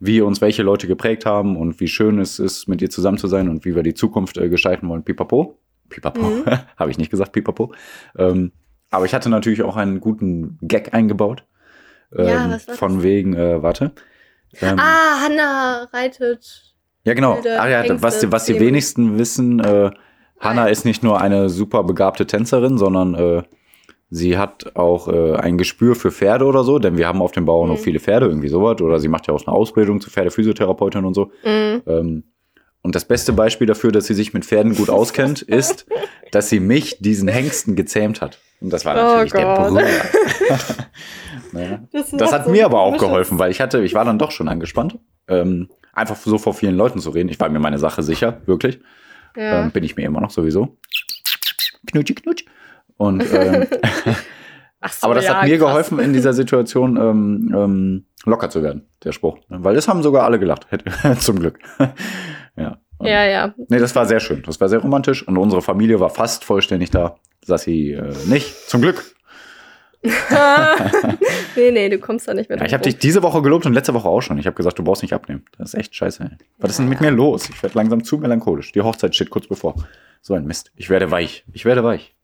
wie 0.01 0.21
uns 0.21 0.41
welche 0.41 0.63
Leute 0.63 0.87
geprägt 0.89 1.25
haben 1.27 1.57
und 1.57 1.79
wie 1.81 1.89
schön 1.89 2.19
es 2.19 2.39
ist, 2.39 2.67
mit 2.69 2.81
dir 2.81 2.91
zusammen 2.91 3.19
zu 3.19 3.29
sein 3.29 3.49
und 3.49 3.65
wie 3.65 3.75
wir 3.77 3.83
die 3.83 3.95
Zukunft 3.95 4.37
äh, 4.39 4.49
gestalten 4.49 4.89
wollen. 4.89 5.05
Pipapo. 5.05 5.59
Pipapo. 5.89 6.21
Mhm. 6.23 6.45
habe 6.77 6.91
ich 6.91 6.99
nicht 6.99 7.11
gesagt, 7.11 7.33
Pipapo. 7.33 7.73
Ähm, 8.19 8.53
aber 8.91 9.05
ich 9.07 9.15
hatte 9.15 9.29
natürlich 9.31 9.63
auch 9.63 9.77
einen 9.77 10.01
guten 10.01 10.59
Gag 10.63 10.93
eingebaut. 10.95 11.45
Ähm, 12.17 12.27
Ja, 12.27 12.51
was 12.51 12.69
war 12.69 12.75
von 12.75 13.03
wegen, 13.03 13.35
äh, 13.35 13.63
warte. 13.63 13.93
Ähm, 14.61 14.77
Ah, 14.79 15.21
Hanna 15.23 15.89
reitet. 15.93 16.72
Ja, 17.05 17.15
genau. 17.15 17.37
wilde 17.37 17.61
Ah, 17.61 17.69
ja, 17.69 18.03
was, 18.03 18.21
die- 18.21 18.31
was 18.33 18.45
die 18.45 18.59
wenigsten 18.61 19.19
wissen, 19.19 19.61
äh, 19.61 19.91
Hanna 20.41 20.65
Ah. 20.65 20.69
ist 20.69 20.85
nicht 20.85 21.03
nur 21.03 21.21
eine 21.21 21.49
super 21.49 21.85
begabte 21.85 22.27
Tänzerin, 22.27 22.77
sondern 22.79 23.15
äh, 23.15 23.43
sie 24.11 24.37
hat 24.39 24.75
auch 24.77 25.09
äh, 25.09 25.35
ein 25.37 25.57
Gespür 25.57 25.95
für 25.95 26.11
Pferde 26.11 26.45
oder 26.47 26.65
so, 26.65 26.79
denn 26.79 26.97
wir 26.99 27.07
haben 27.07 27.23
auf 27.23 27.33
dem 27.33 27.45
Bauernhof 27.45 27.79
Mhm. 27.81 27.85
viele 27.85 28.01
Pferde, 28.01 28.27
irgendwie 28.27 28.49
sowas. 28.49 28.81
Oder 28.81 28.99
sie 29.01 29.09
macht 29.09 29.27
ja 29.29 29.35
auch 29.35 29.47
eine 29.47 29.55
Ausbildung 29.57 30.01
zur 30.01 30.13
Pferdephysiotherapeutin 30.13 31.05
und 31.05 31.15
so. 31.15 31.31
Mhm. 31.45 31.83
Ähm, 31.87 32.25
und 32.85 32.97
das 32.97 33.05
beste 33.05 33.33
Beispiel 33.33 33.69
dafür, 33.69 33.93
dass 33.93 34.07
sie 34.07 34.15
sich 34.15 34.35
mit 34.35 34.45
Pferden 34.45 34.75
gut 34.75 34.91
auskennt, 34.91 35.41
ist, 35.43 35.87
dass 36.33 36.49
sie 36.49 36.59
mich, 36.59 36.99
diesen 36.99 37.29
Hengsten, 37.29 37.77
gezähmt 37.77 38.21
hat. 38.21 38.41
Und 38.61 38.73
das 38.73 38.85
war 38.85 38.95
Oh 38.95 38.99
natürlich 38.99 39.33
der 39.33 39.45
Gott. 39.45 39.69
Brüller. 39.69 39.87
naja. 41.53 41.81
Das 41.93 42.13
macht 42.13 42.33
hat 42.33 42.45
so 42.47 42.51
mir 42.51 42.65
aber 42.65 42.81
auch 42.81 42.97
geholfen, 42.99 43.39
weil 43.39 43.51
ich 43.51 43.61
hatte, 43.61 43.83
ich 43.85 43.95
war 43.95 44.05
dann 44.05 44.19
doch 44.19 44.31
schon 44.33 44.49
angespannt. 44.49 44.99
Ähm, 45.29 45.69
einfach 45.93 46.17
so 46.17 46.39
vor 46.39 46.55
vielen 46.55 46.77
Leuten 46.77 46.99
zu 47.01 47.11
reden. 47.11 47.29
Ich 47.29 47.39
war 47.41 47.49
mir 47.49 47.59
meine 47.59 47.79
Sache 47.79 48.03
sicher, 48.03 48.41
wirklich. 48.47 48.81
Ja. 49.37 49.63
Ähm, 49.65 49.71
bin 49.71 49.85
ich 49.85 49.97
mir 49.97 50.05
immer 50.07 50.21
noch 50.21 50.31
sowieso. 50.31 50.77
Knutschi, 51.87 52.15
knutsch. 52.15 52.45
Und, 52.97 53.25
ähm, 53.33 53.67
Ach 54.81 54.93
so, 54.93 55.07
aber 55.07 55.15
das 55.15 55.27
ja, 55.27 55.37
hat 55.37 55.45
mir 55.49 55.59
krass. 55.59 55.69
geholfen, 55.69 55.99
in 56.01 56.13
dieser 56.13 56.33
Situation 56.33 56.97
ähm, 56.97 57.55
ähm, 57.57 58.07
locker 58.25 58.51
zu 58.51 58.63
werden, 58.63 58.89
der 59.05 59.13
Spruch. 59.13 59.39
Weil 59.49 59.75
das 59.77 59.87
haben 59.89 60.03
sogar 60.03 60.25
alle 60.25 60.39
gelacht, 60.39 60.67
zum 61.21 61.39
Glück. 61.39 61.59
ja. 62.57 62.79
Und- 62.99 63.07
Ja, 63.07 63.25
ja. 63.25 63.55
Nee, 63.69 63.79
das 63.79 63.95
war 63.95 64.07
sehr 64.07 64.21
schön. 64.21 64.43
Das 64.45 64.61
war 64.61 64.69
sehr 64.69 64.81
romantisch. 64.81 65.27
Und 65.27 65.37
unsere 65.39 65.63
Familie 65.63 66.01
war 66.01 66.11
fast 66.11 66.45
vollständig 66.45 66.91
da. 66.91 67.17
Sassi 67.45 67.93
äh, 67.93 68.13
nicht. 68.27 68.69
Zum 68.69 68.81
Glück. 68.81 69.12
nee, 71.57 71.71
nee, 71.71 71.89
du 71.89 71.99
kommst 71.99 72.27
da 72.27 72.35
nicht 72.35 72.49
mehr 72.49 72.59
Ja, 72.59 72.65
ich 72.65 72.75
habe 72.75 72.83
dich 72.83 72.99
diese 72.99 73.23
Woche 73.23 73.41
gelobt 73.41 73.67
und 73.67 73.73
letzte 73.73 73.95
Woche 73.95 74.09
auch 74.09 74.21
schon. 74.21 74.37
Ich 74.39 74.47
habe 74.47 74.57
gesagt, 74.57 74.79
du 74.79 74.83
brauchst 74.83 75.03
nicht 75.03 75.13
abnehmen. 75.13 75.45
Das 75.59 75.75
ist 75.75 75.81
echt 75.81 75.95
scheiße. 75.95 76.25
Ey. 76.25 76.31
Was 76.59 76.73
ist 76.73 76.79
denn 76.79 76.89
mit 76.89 77.01
mir 77.01 77.11
los? 77.11 77.49
Ich 77.49 77.63
werde 77.63 77.77
langsam 77.79 78.03
zu 78.03 78.19
melancholisch. 78.19 78.73
Die 78.73 78.81
Hochzeit 78.81 79.15
steht 79.15 79.31
kurz 79.31 79.47
bevor. 79.47 79.75
So 80.21 80.35
ein 80.35 80.45
Mist. 80.45 80.73
Ich 80.77 80.91
werde 80.91 81.11
weich. 81.11 81.45
Ich 81.53 81.65
werde 81.65 81.85
weich. 81.85 82.15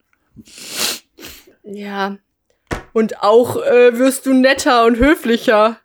Ja. 1.63 2.17
Und 2.93 3.23
auch 3.23 3.57
äh, 3.57 3.97
wirst 3.99 4.27
du 4.27 4.35
netter 4.35 4.85
und 4.85 4.97
höflicher. 4.97 5.79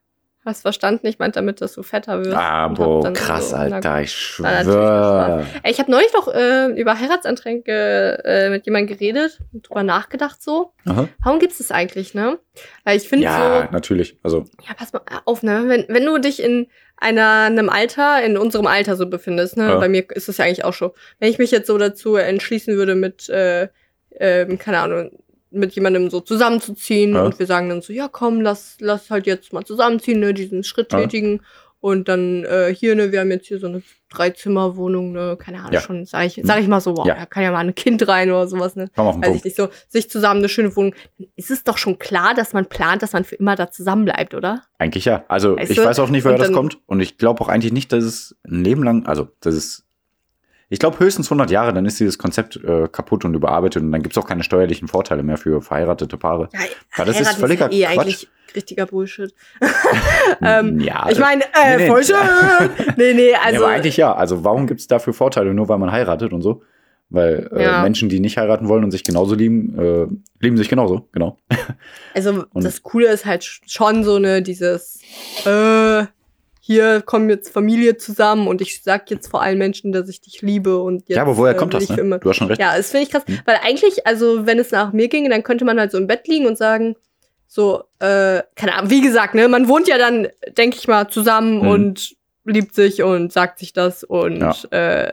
Hast 0.46 0.62
verstanden? 0.62 1.08
Ich 1.08 1.20
meinte 1.20 1.40
damit, 1.40 1.62
dass 1.62 1.74
du 1.74 1.84
fetter 1.84 2.20
wirst. 2.26 2.36
Aber 2.36 3.02
dann 3.02 3.14
krass, 3.14 3.52
so, 3.52 3.56
Alter. 3.56 3.78
Ich 3.78 3.84
natürlich 3.84 4.12
schwöre. 4.14 5.46
Ich 5.64 5.80
habe 5.80 5.90
neulich 5.90 6.12
noch 6.14 6.28
äh, 6.28 6.68
über 6.80 7.00
Heiratsanträge 7.00 8.22
äh, 8.26 8.50
mit 8.50 8.66
jemandem 8.66 8.98
geredet 8.98 9.40
und 9.54 9.70
drüber 9.70 9.84
nachgedacht 9.84 10.44
so. 10.44 10.74
Aha. 10.86 11.08
Warum 11.24 11.40
gibt's 11.40 11.60
das 11.60 11.72
eigentlich, 11.72 12.14
ne? 12.14 12.40
Weil 12.84 12.98
ich 12.98 13.08
finde 13.08 13.24
Ja, 13.26 13.68
so, 13.68 13.72
natürlich. 13.72 14.18
Also, 14.22 14.46
ja, 14.68 14.74
pass 14.74 14.92
mal 14.92 15.02
auf, 15.24 15.44
ne? 15.44 15.64
Wenn, 15.68 15.86
wenn 15.88 16.06
du 16.06 16.18
dich 16.18 16.44
in 16.44 16.68
einer, 16.98 17.44
einem 17.44 17.70
Alter, 17.70 18.22
in 18.24 18.38
unserem 18.38 18.68
Alter 18.68 18.98
so 18.98 19.08
befindest, 19.08 19.56
ne? 19.56 19.70
Ja. 19.70 19.78
Bei 19.78 19.88
mir 19.88 20.10
ist 20.12 20.28
das 20.28 20.38
ja 20.38 20.46
eigentlich 20.46 20.66
auch 20.66 20.74
schon. 20.74 20.92
Wenn 21.20 21.30
ich 21.30 21.38
mich 21.38 21.52
jetzt 21.52 21.68
so 21.68 21.78
dazu 21.78 22.18
entschließen 22.18 22.76
würde, 22.76 22.96
mit, 22.96 23.30
äh, 23.30 23.70
ähm, 24.20 24.60
keine 24.60 24.80
Ahnung, 24.80 25.12
mit 25.54 25.74
jemandem 25.74 26.10
so 26.10 26.20
zusammenzuziehen 26.20 27.14
Ja. 27.16 27.24
und 27.24 27.40
wir 27.40 27.46
sagen 27.46 27.70
dann 27.70 27.82
so, 27.82 27.94
ja 27.94 28.08
komm, 28.08 28.42
lass, 28.42 28.78
lass 28.80 29.10
halt 29.10 29.26
jetzt 29.28 29.54
mal 29.54 29.64
zusammenziehen, 29.66 30.20
ne, 30.20 30.34
diesen 30.34 30.64
Schritt 30.64 30.92
Ja. 30.92 31.00
tätigen. 31.00 31.42
Und 31.80 32.08
dann 32.08 32.46
äh, 32.46 32.74
hier, 32.74 32.96
ne, 32.96 33.12
wir 33.12 33.20
haben 33.20 33.30
jetzt 33.32 33.48
hier 33.48 33.60
so 33.60 33.68
eine 33.68 33.82
Dreizimmerwohnung, 34.10 35.12
ne, 35.12 35.36
keine 35.38 35.60
Ahnung, 35.60 35.74
Ja. 35.74 35.82
schon, 35.82 36.06
sag 36.06 36.26
ich, 36.26 36.40
sag 36.44 36.60
ich 36.62 36.68
mal 36.68 36.80
so, 36.80 36.96
wow, 36.96 37.06
Ja. 37.06 37.16
da 37.16 37.26
kann 37.26 37.44
ja 37.44 37.52
mal 37.52 37.60
ein 37.60 37.76
Kind 37.76 38.08
rein 38.08 38.30
oder 38.32 38.48
sowas, 38.48 38.76
ne? 38.76 38.90
komm 38.96 39.08
auf 39.08 39.16
den 39.16 39.22
Weiß 39.22 39.28
ich 39.28 39.34
Punkt. 39.42 39.46
nicht 39.46 39.58
so, 39.58 39.68
sich 39.90 40.10
zusammen 40.10 40.40
eine 40.40 40.50
schöne 40.50 40.74
Wohnung. 40.76 40.96
Dann 41.18 41.28
ist 41.36 41.52
es 41.52 41.64
doch 41.66 41.78
schon 41.78 42.00
klar, 42.00 42.34
dass 42.36 42.54
man 42.54 42.66
plant, 42.68 43.02
dass 43.02 43.12
man 43.14 43.26
für 43.26 43.36
immer 43.36 43.56
da 43.56 43.70
zusammen 43.70 44.06
bleibt, 44.06 44.34
oder? 44.34 44.64
Eigentlich 44.78 45.06
ja. 45.06 45.26
Also, 45.28 45.58
Weißt 45.58 45.72
ich 45.72 45.78
du? 45.78 45.84
weiß 45.86 46.00
auch 46.00 46.10
nicht, 46.10 46.24
woher 46.26 46.38
das 46.38 46.52
kommt. 46.54 46.78
Und 46.86 47.02
ich 47.02 47.18
glaube 47.18 47.42
auch 47.42 47.50
eigentlich 47.50 47.74
nicht, 47.74 47.92
dass 47.92 48.04
es 48.06 48.36
ein 48.48 48.64
Leben 48.64 48.84
lang, 48.84 49.06
also, 49.06 49.28
das 49.42 49.56
ist. 49.56 49.83
Ich 50.74 50.80
glaube 50.80 51.00
höchstens 51.00 51.28
100 51.28 51.52
Jahre, 51.52 51.72
dann 51.72 51.86
ist 51.86 52.00
dieses 52.00 52.18
Konzept 52.18 52.56
äh, 52.64 52.88
kaputt 52.92 53.26
und 53.26 53.36
überarbeitet 53.36 53.84
und 53.84 53.92
dann 53.92 54.02
gibt's 54.02 54.18
auch 54.18 54.26
keine 54.28 54.44
steuerlichen 54.44 54.88
Vorteile 54.88 55.22
mehr 55.22 55.38
für 55.38 55.62
verheiratete 55.62 56.18
Paare. 56.18 56.50
Ja, 56.52 56.60
Weil 56.98 57.06
das 57.06 57.20
ist 57.20 57.34
völliger 57.36 57.72
ja 57.72 57.92
eh 57.92 57.94
Quatsch. 57.94 58.00
eigentlich 58.06 58.28
richtiger 58.56 58.88
Bullshit. 58.88 59.34
ähm, 60.42 60.80
ja, 60.80 61.08
ich 61.12 61.20
meine, 61.20 61.44
äh, 61.44 61.78
nee, 61.78 61.84
nee. 61.84 61.88
voll 61.90 62.04
schön. 62.04 62.16
nee, 62.98 63.14
nee, 63.14 63.30
ja, 63.32 63.38
also. 63.46 63.64
aber 63.66 63.74
eigentlich 63.76 63.98
ja. 63.98 64.16
Also 64.16 64.44
warum 64.44 64.66
gibt's 64.66 64.88
dafür 64.88 65.14
Vorteile, 65.14 65.54
nur 65.54 65.70
weil 65.70 65.78
man 65.78 65.92
heiratet 65.92 66.34
und 66.34 66.42
so? 66.42 66.64
Weil 67.10 67.52
äh, 67.56 67.64
Ja. 67.66 67.84
Menschen, 67.84 68.10
die 68.10 68.20
nicht 68.20 68.38
heiraten 68.38 68.68
wollen 68.68 68.84
und 68.84 68.90
sich 68.90 69.04
genauso 69.04 69.36
lieben, 69.36 69.78
äh, 69.78 70.08
lieben 70.44 70.58
sich 70.58 70.70
genauso, 70.70 71.08
genau. 71.12 71.38
Also 72.16 72.46
Und- 72.52 72.64
das 72.66 72.82
Coole 72.82 73.10
ist 73.10 73.28
halt 73.28 73.44
sch- 73.44 73.62
schon 73.68 74.04
so 74.04 74.18
ne 74.18 74.42
dieses 74.42 75.00
äh, 75.46 76.06
hier 76.66 77.02
kommen 77.02 77.30
jetzt 77.30 77.50
Familie 77.52 77.98
zusammen 77.98 78.48
und 78.48 78.62
ich 78.62 78.84
sag 78.84 79.12
jetzt 79.12 79.28
vor 79.28 79.42
allen 79.42 79.58
Menschen, 79.58 79.92
dass 79.92 80.08
ich 80.08 80.22
dich 80.22 80.42
liebe 80.42 80.78
und 80.82 81.10
jetzt 81.10 81.18
ja, 81.18 81.22
aber 81.22 81.36
woher 81.36 81.54
äh, 81.54 81.58
kommt 81.58 81.74
das? 81.74 81.88
für 81.88 82.00
immer. 82.00 82.16
Ne? 82.16 82.20
Du 82.22 82.30
hast 82.30 82.38
schon 82.38 82.48
recht. 82.48 82.62
Ja, 82.62 82.78
das 82.78 82.90
finde 82.92 83.04
ich 83.04 83.12
krass, 83.12 83.24
Hm. 83.28 83.40
weil 83.44 83.58
eigentlich, 83.62 84.08
also 84.08 84.46
wenn 84.46 84.60
es 84.60 84.72
nach 84.72 84.94
mir 84.94 85.10
ginge, 85.10 85.28
dann 85.30 85.44
könnte 85.44 85.66
man 85.66 85.78
halt 85.78 85.92
so 85.92 85.98
im 85.98 86.08
Bett 86.08 86.26
liegen 86.30 86.46
und 86.48 86.58
sagen, 86.58 86.96
so, 87.48 87.84
äh, 88.00 88.44
keine 88.56 88.76
Ahnung, 88.76 88.90
wie 88.90 89.02
gesagt, 89.02 89.36
ne, 89.36 89.50
man 89.50 89.68
wohnt 89.68 89.90
ja 89.90 89.98
dann, 89.98 90.30
denke 90.58 90.78
ich 90.80 90.88
mal, 90.88 91.10
zusammen 91.10 91.62
Hm. 91.64 91.68
und 91.68 92.16
liebt 92.46 92.74
sich 92.76 93.04
und 93.04 93.34
sagt 93.34 93.60
sich 93.60 93.74
das 93.74 94.06
und 94.06 94.40
Ja. 94.40 94.56
äh, 94.72 95.12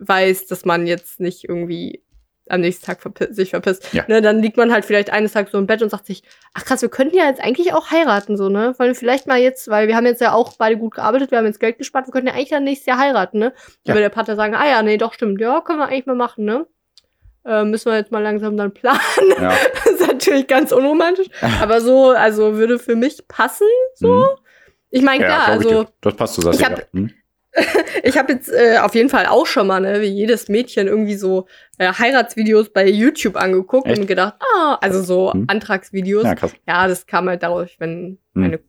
weiß, 0.00 0.46
dass 0.48 0.64
man 0.64 0.88
jetzt 0.88 1.20
nicht 1.20 1.44
irgendwie 1.48 2.02
am 2.50 2.60
nächsten 2.60 2.84
Tag 2.86 3.00
verpi 3.02 3.26
sich 3.32 3.50
verpisst. 3.50 3.92
Ja. 3.92 4.04
Ne, 4.08 4.20
dann 4.22 4.40
liegt 4.42 4.56
man 4.56 4.72
halt 4.72 4.84
vielleicht 4.84 5.10
eines 5.10 5.32
Tages 5.32 5.52
so 5.52 5.58
im 5.58 5.66
Bett 5.66 5.82
und 5.82 5.90
sagt 5.90 6.06
sich, 6.06 6.22
ach 6.54 6.64
krass, 6.64 6.82
wir 6.82 6.88
könnten 6.88 7.16
ja 7.16 7.26
jetzt 7.26 7.40
eigentlich 7.42 7.72
auch 7.74 7.90
heiraten, 7.90 8.36
so, 8.36 8.48
ne? 8.48 8.74
Wollen 8.78 8.90
wir 8.90 8.94
vielleicht 8.94 9.26
mal 9.26 9.38
jetzt, 9.38 9.68
weil 9.68 9.88
wir 9.88 9.96
haben 9.96 10.06
jetzt 10.06 10.20
ja 10.20 10.32
auch 10.32 10.54
beide 10.58 10.76
gut 10.76 10.94
gearbeitet, 10.94 11.30
wir 11.30 11.38
haben 11.38 11.46
jetzt 11.46 11.60
Geld 11.60 11.78
gespart, 11.78 12.06
wir 12.06 12.12
könnten 12.12 12.28
ja 12.28 12.34
eigentlich 12.34 12.50
dann 12.50 12.64
nächstes 12.64 12.86
Jahr 12.86 12.98
heiraten, 12.98 13.38
ne? 13.38 13.50
Dann 13.50 13.62
Ja. 13.84 13.94
würde 13.94 14.02
der 14.02 14.08
Partner 14.10 14.36
sagen, 14.36 14.54
ah 14.54 14.66
ja, 14.68 14.82
nee, 14.82 14.96
doch, 14.96 15.12
stimmt, 15.14 15.40
ja, 15.40 15.60
können 15.60 15.78
wir 15.78 15.86
eigentlich 15.88 16.06
mal 16.06 16.16
machen, 16.16 16.44
ne? 16.44 16.66
Äh, 17.44 17.64
müssen 17.64 17.90
wir 17.90 17.96
jetzt 17.96 18.12
mal 18.12 18.22
langsam 18.22 18.56
dann 18.56 18.72
planen. 18.74 18.98
Ja. 19.40 19.54
das 19.84 19.86
ist 19.94 20.06
natürlich 20.06 20.46
ganz 20.48 20.72
unromantisch. 20.72 21.28
Aber 21.62 21.80
so, 21.80 22.10
also 22.10 22.56
würde 22.56 22.78
für 22.78 22.96
mich 22.96 23.26
passen. 23.28 23.66
So? 23.94 24.36
Ich 24.90 25.02
meine, 25.02 25.24
klar, 25.24 25.42
ich 25.44 25.66
also. 25.66 25.86
Das 26.00 26.14
passt, 26.16 26.36
du 26.36 26.42
sagst 26.42 26.60
ich 26.60 26.66
ja. 26.66 26.72
hab- 26.72 26.92
Hm? 26.92 27.10
ich 28.02 28.16
habe 28.18 28.32
jetzt 28.32 28.48
äh, 28.52 28.78
auf 28.78 28.94
jeden 28.94 29.08
Fall 29.08 29.26
auch 29.26 29.46
schon 29.46 29.66
mal, 29.66 29.80
ne, 29.80 30.00
wie 30.00 30.06
jedes 30.06 30.48
Mädchen 30.48 30.86
irgendwie 30.86 31.14
so 31.16 31.46
äh, 31.78 31.92
Heiratsvideos 31.92 32.70
bei 32.70 32.88
YouTube 32.88 33.36
angeguckt 33.36 33.86
Echt? 33.88 33.98
und 34.00 34.06
gedacht, 34.06 34.34
ah, 34.40 34.78
also 34.80 35.02
so 35.02 35.32
Hm. 35.32 35.44
Antragsvideos. 35.48 36.22
Ja, 36.24 36.30
Ja. 36.30 36.34
krass. 36.34 36.52
das 36.66 37.06
kam 37.06 37.28
halt 37.28 37.42
dadurch, 37.42 37.76
wenn 37.80 38.18
Hm. 38.34 38.42
eine, 38.44 38.60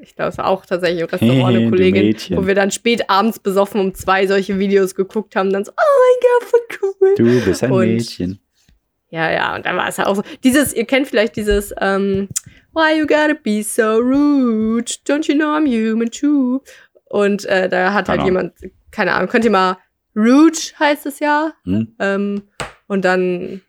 ich 0.00 0.14
glaube, 0.14 0.28
es 0.30 0.38
war 0.38 0.46
auch 0.46 0.64
tatsächlich 0.64 1.00
im 1.00 1.06
Restaurant 1.08 1.40
Du 1.40 1.44
eine 1.58 1.70
Kollegin, 1.70 2.16
wo 2.30 2.46
wir 2.46 2.54
dann 2.54 2.70
spät 2.70 3.08
abends 3.10 3.38
besoffen 3.38 3.80
um 3.80 3.94
zwei 3.94 4.26
solche 4.26 4.58
Videos 4.58 4.94
geguckt 4.94 5.34
haben, 5.36 5.52
dann 5.52 5.64
so, 5.64 5.72
oh 5.72 5.74
mein 5.76 6.20
Gott, 6.20 6.48
voll 6.48 6.94
cool. 7.00 7.14
Du 7.16 7.44
bist 7.44 7.62
ein 7.64 7.72
Und- 7.72 7.80
Mädchen. 7.86 8.38
Ja, 9.10 9.30
ja, 9.32 9.54
und 9.56 9.64
dann 9.64 9.74
war 9.78 9.88
es 9.88 9.96
ja 9.96 10.06
auch 10.06 10.16
so. 10.16 10.22
Dieses, 10.44 10.74
ihr 10.74 10.84
kennt 10.84 11.06
vielleicht 11.08 11.34
dieses, 11.36 11.72
ähm, 11.80 12.28
Why 12.74 12.98
you 12.98 13.06
gotta 13.06 13.32
be 13.42 13.62
so 13.62 13.96
rude? 13.96 14.84
Don't 15.06 15.26
you 15.26 15.34
know 15.34 15.46
I'm 15.56 15.66
human 15.66 16.10
too? 16.10 16.60
Und 17.10 17.44
äh, 17.46 17.68
da 17.68 17.92
hat 17.92 18.08
halt 18.08 18.18
Keine 18.18 18.24
jemand, 18.24 18.54
keine 18.90 19.14
Ahnung, 19.14 19.28
könnt 19.28 19.44
ihr 19.44 19.50
mal 19.50 19.78
Rude 20.16 20.58
heißt 20.78 21.06
es 21.06 21.20
ja. 21.20 21.52
Hm? 21.64 21.94
Ähm, 21.98 22.42
und 22.86 23.04
dann 23.04 23.62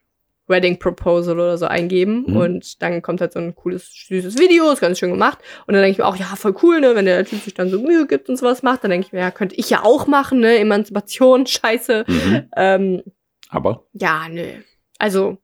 Wedding 0.50 0.80
Proposal 0.80 1.40
oder 1.40 1.58
so 1.58 1.68
eingeben. 1.68 2.26
Mhm. 2.28 2.36
Und 2.36 2.82
dann 2.82 3.02
kommt 3.02 3.22
halt 3.22 3.34
so 3.34 3.40
ein 3.40 3.56
cooles, 3.56 3.92
süßes 4.08 4.38
Video, 4.40 4.72
ist 4.72 4.82
ganz 4.82 5.00
schön 5.00 5.12
gemacht. 5.12 5.38
Und 5.68 5.76
dann 5.76 5.84
denke 5.84 5.92
ich 5.92 5.98
mir 6.00 6.08
auch, 6.08 6.16
ja, 6.16 6.26
voll 6.36 6.56
cool, 6.64 6.82
ne, 6.82 6.96
wenn 6.96 7.06
der 7.06 7.24
Typ 7.24 7.42
sich 7.42 7.54
dann 7.54 7.70
so 7.70 7.80
Mühe 7.80 8.08
gibt 8.08 8.30
und 8.30 8.38
sowas 8.38 8.64
macht, 8.64 8.84
dann 8.84 8.92
denke 8.92 9.08
ich 9.08 9.14
mir, 9.14 9.20
ja, 9.20 9.32
könnte 9.32 9.56
ich 9.56 9.70
ja 9.70 9.84
auch 9.84 10.08
machen, 10.08 10.40
ne? 10.40 10.58
Emanzipation, 10.58 11.46
scheiße. 11.46 12.06
Mhm. 12.08 12.50
Ähm, 12.58 13.04
Aber 13.50 13.86
ja, 13.94 14.28
nö. 14.30 14.48
Also, 14.98 15.38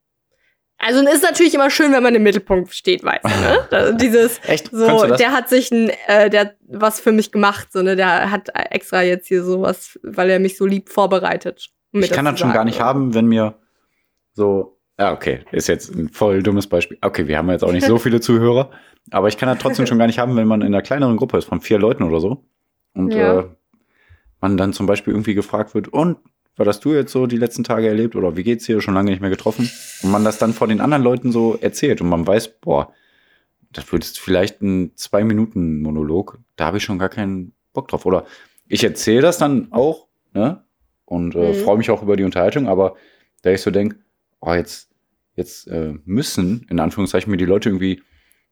also 0.78 1.00
ist 1.08 1.22
natürlich 1.22 1.54
immer 1.54 1.70
schön, 1.70 1.92
wenn 1.92 2.02
man 2.02 2.14
im 2.14 2.22
Mittelpunkt 2.22 2.72
steht, 2.74 3.02
weißt 3.02 3.24
du, 3.24 3.28
ne? 3.28 3.58
Da, 3.70 3.92
dieses, 3.92 4.40
echt? 4.46 4.70
so, 4.70 5.06
der 5.06 5.32
hat 5.32 5.48
sich 5.48 5.70
ein, 5.72 5.90
äh, 6.06 6.28
der 6.30 6.40
hat 6.42 6.56
was 6.68 7.00
für 7.00 7.12
mich 7.12 7.32
gemacht, 7.32 7.68
so, 7.72 7.82
ne? 7.82 7.96
Der 7.96 8.30
hat 8.30 8.50
extra 8.70 9.02
jetzt 9.02 9.26
hier 9.28 9.42
sowas, 9.42 9.98
weil 10.02 10.30
er 10.30 10.38
mich 10.38 10.56
so 10.56 10.66
lieb 10.66 10.88
vorbereitet. 10.90 11.70
um 11.92 12.02
ich 12.02 12.10
kann 12.10 12.24
das 12.24 12.38
schon 12.38 12.48
gar 12.50 12.56
sagen, 12.58 12.66
nicht 12.66 12.78
so. 12.78 12.84
haben, 12.84 13.14
wenn 13.14 13.26
mir 13.26 13.54
so, 14.34 14.78
ja, 14.98 15.12
okay, 15.12 15.40
ist 15.52 15.66
jetzt 15.68 15.94
ein 15.94 16.08
voll 16.08 16.42
dummes 16.42 16.66
Beispiel. 16.66 16.98
Okay, 17.00 17.26
wir 17.26 17.38
haben 17.38 17.50
jetzt 17.50 17.64
auch 17.64 17.72
nicht 17.72 17.86
so 17.86 17.98
viele 17.98 18.20
Zuhörer, 18.20 18.70
aber 19.10 19.28
ich 19.28 19.36
kann 19.38 19.48
das 19.48 19.58
trotzdem 19.58 19.86
schon 19.86 19.98
gar 19.98 20.06
nicht 20.06 20.18
haben, 20.18 20.36
wenn 20.36 20.46
man 20.48 20.60
in 20.60 20.68
einer 20.68 20.82
kleineren 20.82 21.16
Gruppe 21.16 21.38
ist, 21.38 21.46
von 21.46 21.60
vier 21.60 21.78
Leuten 21.78 22.02
oder 22.02 22.20
so. 22.20 22.44
Und 22.94 23.14
Ja. 23.14 23.40
äh, 23.40 23.44
man 24.40 24.56
dann 24.56 24.72
zum 24.72 24.86
Beispiel 24.86 25.12
irgendwie 25.14 25.34
gefragt 25.34 25.74
wird, 25.74 25.88
und 25.88 26.18
was 26.56 26.66
hast 26.68 26.84
du 26.84 26.94
jetzt 26.94 27.12
so 27.12 27.26
die 27.26 27.36
letzten 27.36 27.64
Tage 27.64 27.86
erlebt 27.86 28.16
oder 28.16 28.36
wie 28.36 28.42
geht's 28.42 28.64
dir? 28.64 28.80
Schon 28.80 28.94
lange 28.94 29.10
nicht 29.10 29.20
mehr 29.20 29.30
getroffen. 29.30 29.70
Und 30.02 30.10
man 30.10 30.24
das 30.24 30.38
dann 30.38 30.52
vor 30.52 30.68
den 30.68 30.80
anderen 30.80 31.02
Leuten 31.02 31.32
so 31.32 31.56
erzählt 31.60 32.00
und 32.00 32.08
man 32.08 32.26
weiß, 32.26 32.60
boah, 32.60 32.92
das 33.72 33.90
wird 33.92 34.04
jetzt 34.04 34.18
vielleicht 34.18 34.62
ein 34.62 34.92
Zwei-Minuten-Monolog, 34.96 36.38
da 36.56 36.66
habe 36.66 36.78
ich 36.78 36.84
schon 36.84 36.98
gar 36.98 37.08
keinen 37.08 37.52
Bock 37.72 37.88
drauf. 37.88 38.06
Oder 38.06 38.26
ich 38.68 38.82
erzähle 38.84 39.22
das 39.22 39.38
dann 39.38 39.68
auch, 39.72 40.06
ne? 40.32 40.64
Und 41.04 41.34
äh, 41.36 41.50
Mhm. 41.50 41.54
freue 41.54 41.76
mich 41.76 41.90
auch 41.90 42.02
über 42.02 42.16
die 42.16 42.24
Unterhaltung, 42.24 42.66
aber 42.66 42.96
da 43.42 43.50
ich 43.52 43.60
so 43.60 43.70
denke, 43.70 43.96
oh, 44.40 44.52
jetzt, 44.52 44.90
jetzt 45.36 45.68
äh, 45.68 45.94
müssen, 46.04 46.66
in 46.68 46.80
Anführungszeichen, 46.80 47.30
mir 47.30 47.36
die 47.36 47.44
Leute 47.44 47.68
irgendwie 47.68 48.02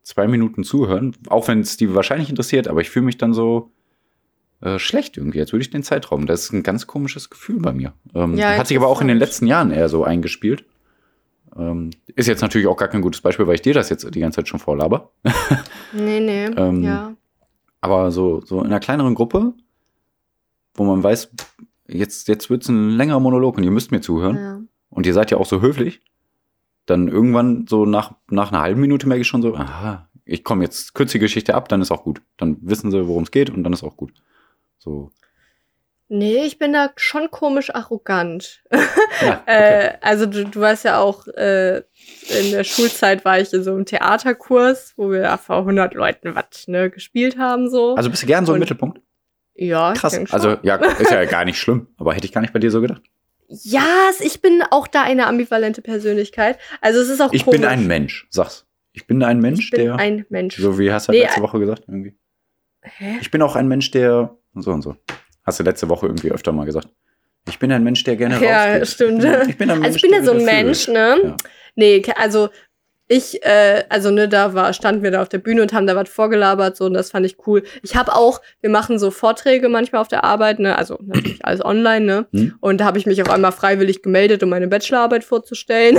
zwei 0.03 0.29
Minuten 0.29 0.63
zuhören, 0.63 1.17
auch 1.29 1.49
wenn 1.49 1.61
es 1.61 1.77
die 1.79 1.95
wahrscheinlich 1.95 2.29
interessiert, 2.29 2.69
aber 2.69 2.81
ich 2.81 2.91
fühle 2.91 3.07
mich 3.07 3.17
dann 3.19 3.33
so 3.35 3.73
äh, 4.65 4.79
schlecht 4.79 5.19
irgendwie, 5.19 5.41
als 5.41 5.53
würde 5.53 5.63
ich 5.63 5.71
den 5.71 5.83
Zeitraum. 5.83 6.27
Das 6.27 6.45
ist 6.45 6.53
ein 6.53 6.63
ganz 6.63 6.87
komisches 6.87 7.29
Gefühl 7.29 7.61
bei 7.61 7.73
mir. 7.73 7.93
Ähm, 8.15 8.35
Ja, 8.35 8.57
hat 8.57 8.67
sich 8.67 8.77
aber 8.79 8.89
auch 8.89 9.03
in 9.03 9.09
den 9.09 9.19
letzten 9.19 9.47
Jahren 9.47 9.71
eher 9.71 9.91
so 9.91 10.05
eingespielt. 10.05 10.65
Ähm, 11.55 11.91
ist 12.07 12.29
jetzt 12.29 12.41
natürlich 12.41 12.67
auch 12.67 12.77
gar 12.77 12.89
kein 12.89 13.03
gutes 13.03 13.21
Beispiel, 13.21 13.47
weil 13.47 13.57
ich 13.57 13.63
dir 13.63 13.75
das 13.75 13.91
jetzt 13.91 14.13
die 14.15 14.21
ganze 14.21 14.37
Zeit 14.37 14.49
schon 14.49 14.61
vorlaber. 14.61 15.11
Nee, 15.93 16.19
nee, 16.19 16.47
Ähm, 16.47 16.83
ja. 16.83 17.15
Aber 17.81 18.11
so, 18.11 18.41
so 18.41 18.61
in 18.61 18.67
einer 18.67 18.81
kleineren 18.81 19.15
Gruppe, 19.15 19.53
wo 20.75 20.85
man 20.85 21.03
weiß, 21.03 21.31
jetzt, 21.87 22.27
jetzt 22.27 22.51
wird 22.51 22.63
es 22.63 22.69
ein 22.69 22.91
längerer 22.97 23.21
Monolog 23.21 23.59
und 23.59 23.65
ihr 23.65 23.71
müsst 23.71 23.93
mir 23.93 24.01
zuhören 24.01 24.37
ja. 24.37 24.61
und 24.89 25.07
ihr 25.07 25.15
seid 25.15 25.31
ja 25.31 25.37
auch 25.37 25.47
so 25.47 25.61
höflich, 25.61 26.01
dann 26.87 27.07
irgendwann 27.07 27.67
so 27.69 27.85
nach, 27.87 28.15
nach 28.29 28.51
einer 28.51 28.63
halben 28.63 28.81
Minute 28.81 29.07
merke 29.07 29.21
ich 29.21 29.29
schon 29.29 29.43
so, 29.43 29.55
aha, 29.55 30.09
ich 30.25 30.43
komme 30.43 30.65
jetzt, 30.65 30.95
kürze 30.95 31.19
die 31.19 31.21
Geschichte 31.21 31.55
ab, 31.55 31.69
dann 31.69 31.83
ist 31.83 31.93
auch 31.93 32.03
gut. 32.03 32.23
Dann 32.39 32.57
wissen 32.63 32.91
sie, 32.91 33.07
worum 33.07 33.25
es 33.25 33.31
geht 33.31 33.51
und 33.51 33.63
dann 33.63 33.73
ist 33.73 33.85
auch 33.85 33.97
gut. 33.97 34.13
So. 34.85 35.11
Nee, 36.09 36.45
ich 36.45 36.59
bin 36.59 36.73
da 36.75 36.93
schon 36.97 37.31
komisch 37.31 37.75
arrogant. 37.75 38.63
Ja, 38.71 38.79
okay. 39.41 39.41
Äh, 39.47 39.93
also 40.03 40.27
du, 40.27 40.45
du 40.45 40.61
weißt 40.61 40.85
ja 40.85 40.99
auch, 41.01 41.27
äh, 41.29 41.79
in 41.79 42.51
der 42.53 42.63
Schulzeit 42.65 43.25
war 43.25 43.41
ich 43.41 43.53
in 43.55 43.65
so 43.65 43.71
einem 43.73 43.87
Theaterkurs, 43.87 44.93
wo 44.97 45.11
wir 45.11 45.37
vor 45.39 45.59
100 45.61 45.95
Leuten 45.95 46.35
was 46.35 46.69
ne, 46.69 46.91
gespielt 46.91 47.39
haben. 47.39 47.71
so. 47.71 47.95
also 47.95 48.11
bist 48.11 48.23
du 48.23 48.27
gern 48.27 48.45
so 48.45 48.53
im 48.53 48.57
und- 48.57 48.61
Mittelpunkt? 48.61 49.01
ja, 49.55 49.95
Krass. 49.95 50.21
Also 50.33 50.59
ja, 50.63 50.77
ist 50.77 51.11
ja 51.11 51.25
gar 51.37 51.45
nicht 51.47 51.59
schlimm, 51.59 51.89
aber 51.97 52.13
hätte 52.15 52.27
ich 52.27 52.33
gar 52.33 52.43
nicht 52.43 52.53
bei 52.53 52.59
dir 52.59 52.71
so 52.71 52.81
gedacht. 52.83 53.03
ja, 53.49 53.87
ich 54.21 54.43
bin 54.43 54.63
auch 54.71 54.87
da 54.87 55.03
eine 55.03 55.27
ambivalente 55.27 55.81
Persönlichkeit. 55.81 56.59
Also 56.83 57.01
es 57.01 57.09
ist 57.09 57.23
auch 57.23 57.33
Ich 57.33 57.45
komisch. 57.45 57.61
bin 57.61 57.69
ein 57.69 57.87
Mensch, 57.87 58.27
sag's. 58.31 58.67
Ich 58.93 59.07
bin 59.07 59.23
ein 59.23 59.39
Mensch, 59.41 59.65
Ich 59.65 59.71
bin 59.71 59.81
der. 59.87 59.97
ein 59.97 60.27
Mensch. 60.29 60.57
so 60.59 60.79
wie 60.79 60.93
hast 60.93 61.09
du 61.09 61.13
Nee, 61.13 61.23
letzte 61.23 61.41
Woche 61.41 61.59
gesagt, 61.61 61.85
irgendwie. 61.89 62.15
Hä? 62.83 63.17
Ich 63.23 63.31
bin 63.31 63.41
auch 63.43 63.57
ein 63.57 63.69
Mensch, 63.69 63.91
der. 63.91 64.37
So 64.57 64.71
und 64.71 64.83
so. 64.83 64.97
Hast 65.45 65.61
du 65.61 65.65
letzte 65.65 65.89
Woche 65.89 66.07
irgendwie 66.07 66.31
öfter 66.31 66.53
mal 66.53 66.65
gesagt. 66.65 66.89
Ich 67.49 67.59
bin 67.59 67.71
ein 67.73 67.85
Mensch, 67.85 68.03
der 68.05 68.17
gerne 68.17 68.43
Ja, 68.43 68.65
rausgeht. 68.79 68.89
stimmt. 68.89 69.25
Ich 69.49 69.59
bin, 69.59 69.71
ein 69.71 69.81
Mensch, 69.81 69.87
Also 69.87 69.97
ich 69.97 70.03
bin 70.03 70.13
ja 70.13 70.23
so 70.25 70.33
ein. 70.33 70.45
Mensch, 70.45 70.89
ne? 70.89 71.17
Ja. 71.23 71.37
Nee, 71.77 72.03
also 72.17 72.49
ich, 73.07 73.45
äh, 73.45 73.85
also 73.91 74.11
ne, 74.11 74.29
da 74.31 74.55
war, 74.55 74.73
standen 74.73 75.03
wir 75.03 75.11
da 75.11 75.21
auf 75.21 75.29
der 75.29 75.37
Bühne 75.39 75.61
und 75.61 75.75
haben 75.75 75.87
da 75.87 75.95
was 75.95 76.09
vorgelabert, 76.09 76.75
so, 76.75 76.87
und 76.87 76.95
das 76.95 77.11
fand 77.11 77.27
ich 77.27 77.37
cool. 77.47 77.63
Ich 77.83 77.97
habe 77.97 78.15
auch, 78.15 78.41
wir 78.63 78.71
machen 78.71 78.99
so 78.99 79.11
Vorträge 79.11 79.69
manchmal 79.69 80.01
auf 80.01 80.09
der 80.09 80.25
Arbeit, 80.25 80.59
ne, 80.59 80.79
also 80.79 80.99
natürlich 81.03 81.45
alles 81.45 81.63
online, 81.63 82.07
ne, 82.07 82.27
Hm? 82.33 82.55
und 82.61 82.79
da 82.81 82.87
habe 82.87 82.97
ich 82.97 83.05
mich 83.05 83.23
auch 83.23 83.29
einmal 83.29 83.53
freiwillig 83.53 84.03
gemeldet, 84.03 84.43
um 84.43 84.49
meine 84.49 84.69
Bachelorarbeit 84.69 85.23
vorzustellen. 85.23 85.99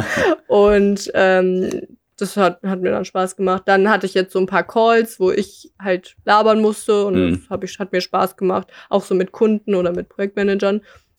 und 0.46 1.10
ähm, 1.12 1.82
das 2.16 2.36
hat, 2.36 2.62
hat 2.62 2.80
mir 2.80 2.90
dann 2.90 3.04
Spaß 3.04 3.36
gemacht. 3.36 3.62
Dann 3.66 3.88
hatte 3.90 4.06
ich 4.06 4.14
jetzt 4.14 4.32
so 4.32 4.38
ein 4.38 4.46
paar 4.46 4.62
Calls, 4.66 5.20
wo 5.20 5.30
ich 5.30 5.70
halt 5.80 6.16
labern 6.24 6.60
musste 6.60 7.04
und 7.06 7.14
Mhm. 7.14 7.30
das 7.42 7.50
hab 7.50 7.64
ich, 7.64 7.78
hat 7.78 7.92
mir 7.92 8.00
Spaß 8.00 8.36
gemacht, 8.36 8.68
auch 8.88 9.04
so 9.04 9.14
mit 9.14 9.32
Kunden 9.32 9.74
oder 9.74 9.92
mit 9.92 10.08
Projektmanagern. 10.08 10.76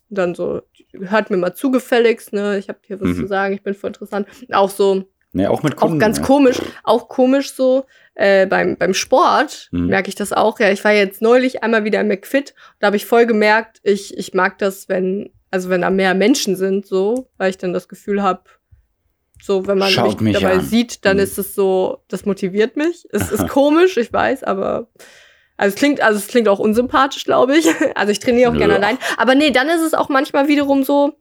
Und 0.10 0.18
dann 0.18 0.36
so, 0.36 0.62
hört 0.94 1.30
mir 1.30 1.38
mal 1.38 1.54
zugefälligst, 1.54 2.34
ne? 2.34 2.58
Ich 2.58 2.70
habe 2.70 2.80
hier 2.84 3.00
was 3.02 3.10
Mhm. 3.10 3.16
zu 3.16 3.28
sagen, 3.28 3.54
ich 3.54 3.62
bin 3.64 3.74
voll 3.74 3.90
interessant. 3.90 4.28
Auch 4.54 4.70
so, 4.70 5.04
Nee, 5.34 5.46
auch 5.48 5.62
mit 5.62 5.78
auch 5.78 5.82
Kunden. 5.82 6.00
ganz 6.00 6.18
ja. 6.18 6.24
komisch, 6.24 6.58
auch 6.84 7.10
komisch 7.10 7.52
so, 7.54 7.86
äh, 8.16 8.48
beim, 8.48 8.78
beim 8.78 8.94
Sport 8.94 9.68
Mhm. 9.72 9.88
merke 9.88 10.08
ich 10.10 10.16
das 10.16 10.32
auch. 10.34 10.60
Ja, 10.60 10.72
ich 10.72 10.84
war 10.84 10.94
jetzt 10.94 11.22
neulich 11.22 11.62
einmal 11.64 11.84
wieder 11.84 12.00
im 12.02 12.08
McFit, 12.08 12.56
da 12.80 12.88
habe 12.88 12.96
ich 12.96 13.06
voll 13.06 13.26
gemerkt, 13.28 13.80
ich, 13.84 14.18
ich 14.18 14.34
mag 14.34 14.58
das, 14.58 14.88
wenn, 14.90 15.30
also 15.52 15.70
wenn 15.70 15.82
da 15.82 15.90
mehr 15.92 16.16
Menschen 16.16 16.56
sind, 16.56 16.88
so, 16.88 17.30
weil 17.38 17.50
ich 17.52 17.58
dann 17.58 17.74
das 17.74 17.88
Gefühl 17.90 18.24
habe, 18.24 18.42
so, 19.42 19.68
wenn 19.68 19.78
man 19.78 19.90
Schaut 19.90 20.22
mich 20.22 20.34
dabei 20.40 20.56
an. 20.56 20.62
sieht, 20.62 21.06
dann 21.06 21.18
Mhm. 21.18 21.24
ist 21.24 21.38
es 21.38 21.54
so, 21.56 22.04
das 22.08 22.26
motiviert 22.26 22.76
mich. 22.76 23.06
Es 23.12 23.32
ist 23.32 23.48
komisch, 23.50 23.98
ich 23.98 24.12
weiß, 24.12 24.44
aber 24.44 24.88
Also 25.58 25.74
es 25.74 25.80
klingt, 25.80 26.02
also 26.02 26.20
es 26.20 26.28
klingt 26.28 26.48
auch 26.50 26.60
unsympathisch, 26.60 27.24
glaube 27.26 27.58
ich. 27.58 27.66
Also 27.96 28.12
ich 28.12 28.20
trainiere 28.20 28.50
auch 28.50 28.54
Nö. 28.54 28.60
gerne 28.60 28.76
allein. 28.76 28.98
Aber 29.18 29.34
nee, 29.36 29.52
dann 29.52 29.70
ist 29.70 29.82
es 29.82 29.94
auch 29.94 30.10
manchmal 30.10 30.48
wiederum 30.48 30.84
so, 30.84 31.14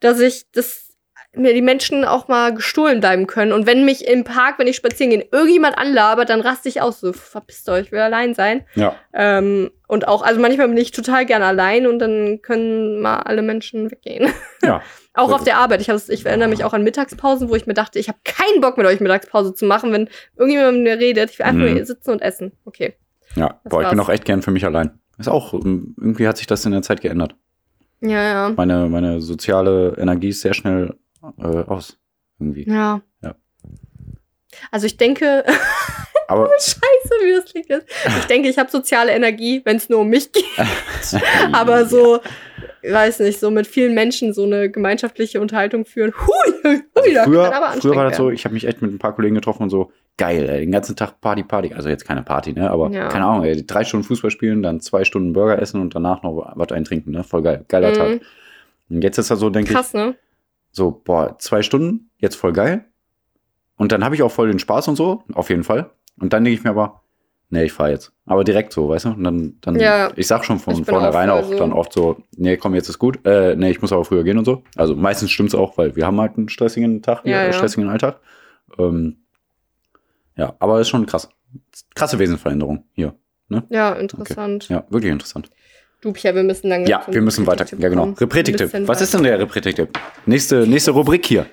dass 0.00 0.20
ich 0.20 0.44
das 0.52 0.84
mir 1.34 1.52
die 1.54 1.62
Menschen 1.62 2.04
auch 2.06 2.26
mal 2.26 2.54
gestohlen 2.54 3.00
bleiben 3.00 3.26
können. 3.26 3.52
Und 3.52 3.66
wenn 3.66 3.84
mich 3.84 4.06
im 4.08 4.24
Park, 4.24 4.58
wenn 4.58 4.66
ich 4.66 4.76
spazieren 4.76 5.10
gehe, 5.10 5.28
irgendjemand 5.30 5.76
anlabert, 5.78 6.30
dann 6.30 6.40
raste 6.40 6.68
ich 6.70 6.80
aus. 6.80 7.00
So, 7.00 7.12
verpisst 7.12 7.68
euch, 7.68 7.86
ich 7.86 7.92
will 7.92 7.98
allein 8.00 8.34
sein. 8.34 8.64
Ja. 8.74 8.96
Ähm, 9.12 9.70
und 9.86 10.08
auch, 10.08 10.22
also 10.22 10.40
manchmal 10.40 10.68
bin 10.68 10.78
ich 10.78 10.90
total 10.90 11.26
gerne 11.26 11.44
allein 11.44 11.86
und 11.86 11.98
dann 11.98 12.40
können 12.42 13.00
mal 13.00 13.18
alle 13.20 13.42
Menschen 13.42 13.90
weggehen. 13.90 14.32
Ja. 14.62 14.82
Auch 15.18 15.32
auf 15.32 15.44
der 15.44 15.58
Arbeit. 15.58 15.80
Ich, 15.80 15.88
ich 15.88 16.26
erinnere 16.26 16.48
mich 16.48 16.64
auch 16.64 16.72
an 16.72 16.82
Mittagspausen, 16.84 17.48
wo 17.48 17.54
ich 17.54 17.66
mir 17.66 17.74
dachte, 17.74 17.98
ich 17.98 18.08
habe 18.08 18.18
keinen 18.24 18.60
Bock 18.60 18.76
mit 18.78 18.86
euch 18.86 19.00
Mittagspause 19.00 19.54
zu 19.54 19.64
machen, 19.66 19.92
wenn 19.92 20.08
irgendjemand 20.36 20.78
mit 20.78 20.84
mir 20.84 20.98
redet. 20.98 21.30
Ich 21.30 21.38
will 21.38 21.46
einfach 21.46 21.64
Mhm. 21.66 21.74
nur 21.74 21.84
sitzen 21.84 22.10
und 22.10 22.22
essen. 22.22 22.52
Okay. 22.64 22.94
Ja, 23.34 23.60
Das 23.64 23.70
boah, 23.70 23.82
ich 23.82 23.88
bin 23.90 24.00
auch 24.00 24.08
echt 24.08 24.24
gern 24.24 24.42
für 24.42 24.50
mich 24.50 24.64
allein. 24.64 24.98
Ist 25.18 25.28
auch, 25.28 25.52
ähm, 25.54 25.94
irgendwie 25.98 26.26
hat 26.28 26.36
sich 26.38 26.46
das 26.46 26.64
in 26.64 26.72
der 26.72 26.82
Zeit 26.82 27.00
geändert. 27.00 27.34
Ja, 28.00 28.22
ja. 28.22 28.52
Meine, 28.56 28.88
meine 28.88 29.20
soziale 29.20 29.96
Energie 29.98 30.28
ist 30.28 30.40
sehr 30.40 30.54
schnell 30.54 30.94
äh, 31.38 31.42
aus. 31.44 31.98
Irgendwie. 32.38 32.68
Ja. 32.68 33.00
Ja. 33.22 33.34
Also 34.70 34.86
ich 34.86 34.96
denke, 34.96 35.44
Aber 36.28 36.48
scheiße, 36.58 37.14
wie 37.24 37.32
das 37.32 37.44
klingt. 37.50 37.84
Ich 38.20 38.24
denke, 38.26 38.48
ich 38.48 38.58
habe 38.58 38.70
soziale 38.70 39.12
Energie, 39.12 39.62
wenn 39.64 39.76
es 39.76 39.88
nur 39.88 40.00
um 40.00 40.08
mich 40.08 40.30
geht. 40.30 40.44
Aber 41.52 41.86
so, 41.86 42.20
weiß 42.92 43.20
nicht, 43.20 43.38
so 43.40 43.50
mit 43.50 43.66
vielen 43.66 43.94
Menschen 43.94 44.32
so 44.32 44.44
eine 44.44 44.70
gemeinschaftliche 44.70 45.40
Unterhaltung 45.40 45.84
führen. 45.84 46.12
Hui, 46.14 46.52
hui, 46.64 46.82
Also 46.94 47.14
da 47.14 47.24
früher, 47.24 47.42
kann 47.50 47.62
aber 47.62 47.80
früher 47.80 47.96
war 47.96 48.04
das 48.08 48.16
so, 48.16 48.30
ich 48.30 48.44
habe 48.44 48.54
mich 48.54 48.66
echt 48.66 48.82
mit 48.82 48.92
ein 48.92 48.98
paar 48.98 49.14
Kollegen 49.14 49.34
getroffen 49.34 49.62
und 49.64 49.70
so, 49.70 49.92
geil, 50.16 50.48
ey, 50.48 50.60
den 50.60 50.72
ganzen 50.72 50.96
Tag 50.96 51.20
Party, 51.20 51.42
Party. 51.44 51.72
Also 51.74 51.88
jetzt 51.88 52.04
keine 52.06 52.22
Party, 52.22 52.52
ne? 52.52 52.70
Aber 52.70 52.90
Ja. 52.90 53.08
keine 53.08 53.24
Ahnung, 53.26 53.44
ey, 53.44 53.64
drei 53.64 53.84
Stunden 53.84 54.04
Fußball 54.04 54.30
spielen, 54.30 54.62
dann 54.62 54.80
zwei 54.80 55.04
Stunden 55.04 55.32
Burger 55.32 55.60
essen 55.60 55.80
und 55.80 55.94
danach 55.94 56.22
noch 56.22 56.52
was 56.56 56.72
eintrinken, 56.72 57.12
ne? 57.12 57.24
Voll 57.24 57.42
geil. 57.42 57.64
Geiler 57.68 57.90
Mhm. 57.90 57.94
Tag. 57.94 58.20
Und 58.90 59.02
jetzt 59.04 59.18
ist 59.18 59.30
das 59.30 59.38
so, 59.38 59.50
denke 59.50 59.70
ich, 59.70 59.76
Krass, 59.76 59.94
ne? 59.94 60.14
so, 60.72 60.90
boah, 61.04 61.36
zwei 61.38 61.62
Stunden, 61.62 62.10
jetzt 62.18 62.36
voll 62.36 62.52
geil. 62.52 62.84
Und 63.76 63.92
dann 63.92 64.04
habe 64.04 64.14
ich 64.14 64.22
auch 64.22 64.32
voll 64.32 64.48
den 64.48 64.58
Spaß 64.58 64.88
und 64.88 64.96
so, 64.96 65.22
auf 65.34 65.50
jeden 65.50 65.62
Fall. 65.64 65.90
Und 66.18 66.32
dann 66.32 66.42
denke 66.44 66.58
ich 66.58 66.64
mir 66.64 66.70
aber, 66.70 67.02
nee, 67.50 67.64
ich 67.64 67.72
fahre 67.72 67.90
jetzt. 67.90 68.12
Aber 68.26 68.44
direkt 68.44 68.72
so, 68.72 68.88
weißt 68.88 69.06
du? 69.06 69.08
Und 69.10 69.24
dann, 69.24 69.56
dann 69.60 69.78
Ja. 69.78 70.10
ich 70.16 70.26
sag 70.26 70.44
schon 70.44 70.58
von 70.58 70.84
vornherein 70.84 71.30
auch 71.30 71.40
auch, 71.44 71.48
so. 71.48 71.56
dann 71.58 71.72
oft 71.72 71.92
so, 71.92 72.16
nee, 72.36 72.56
komm, 72.56 72.74
jetzt 72.74 72.88
ist 72.88 72.98
gut. 72.98 73.24
Äh, 73.26 73.56
nee, 73.56 73.70
ich 73.70 73.80
muss 73.80 73.92
aber 73.92 74.04
früher 74.04 74.24
gehen 74.24 74.38
und 74.38 74.44
so. 74.44 74.62
Also 74.76 74.94
meistens 74.94 75.30
stimmt's 75.30 75.54
auch, 75.54 75.78
weil 75.78 75.96
wir 75.96 76.06
haben 76.06 76.20
halt 76.20 76.36
einen 76.36 76.48
stressigen 76.48 77.02
Tag, 77.02 77.24
Ja, 77.24 77.42
äh, 77.42 77.46
ja. 77.46 77.52
stressigen 77.52 77.88
Alltag. 77.88 78.20
Ähm, 78.78 79.18
ja, 80.36 80.54
aber 80.58 80.80
ist 80.80 80.88
schon 80.88 81.06
krass. 81.06 81.28
Krasse 81.94 82.18
Wesensveränderung 82.18 82.84
hier. 82.92 83.14
Ja, 83.70 83.94
interessant. 83.94 84.68
Ja, 84.68 84.84
wirklich 84.90 85.10
interessant. 85.10 85.48
Du, 86.02 86.12
Pia, 86.12 86.34
wir 86.34 86.42
müssen 86.44 86.70
dann 86.70 86.86
Ja, 86.86 87.02
wir 87.08 87.22
müssen 87.22 87.46
weiter. 87.46 87.64
Ja, 87.78 87.88
genau. 87.88 88.10
Repretik-Tipp. 88.10 88.86
Was 88.86 89.00
ist 89.00 89.14
denn 89.14 89.22
der 89.24 89.38
Repretik-Tipp? 89.40 89.98
Nächste, 90.26 90.66
nächste 90.66 90.90
Rubrik 90.92 91.26
hier. 91.26 91.46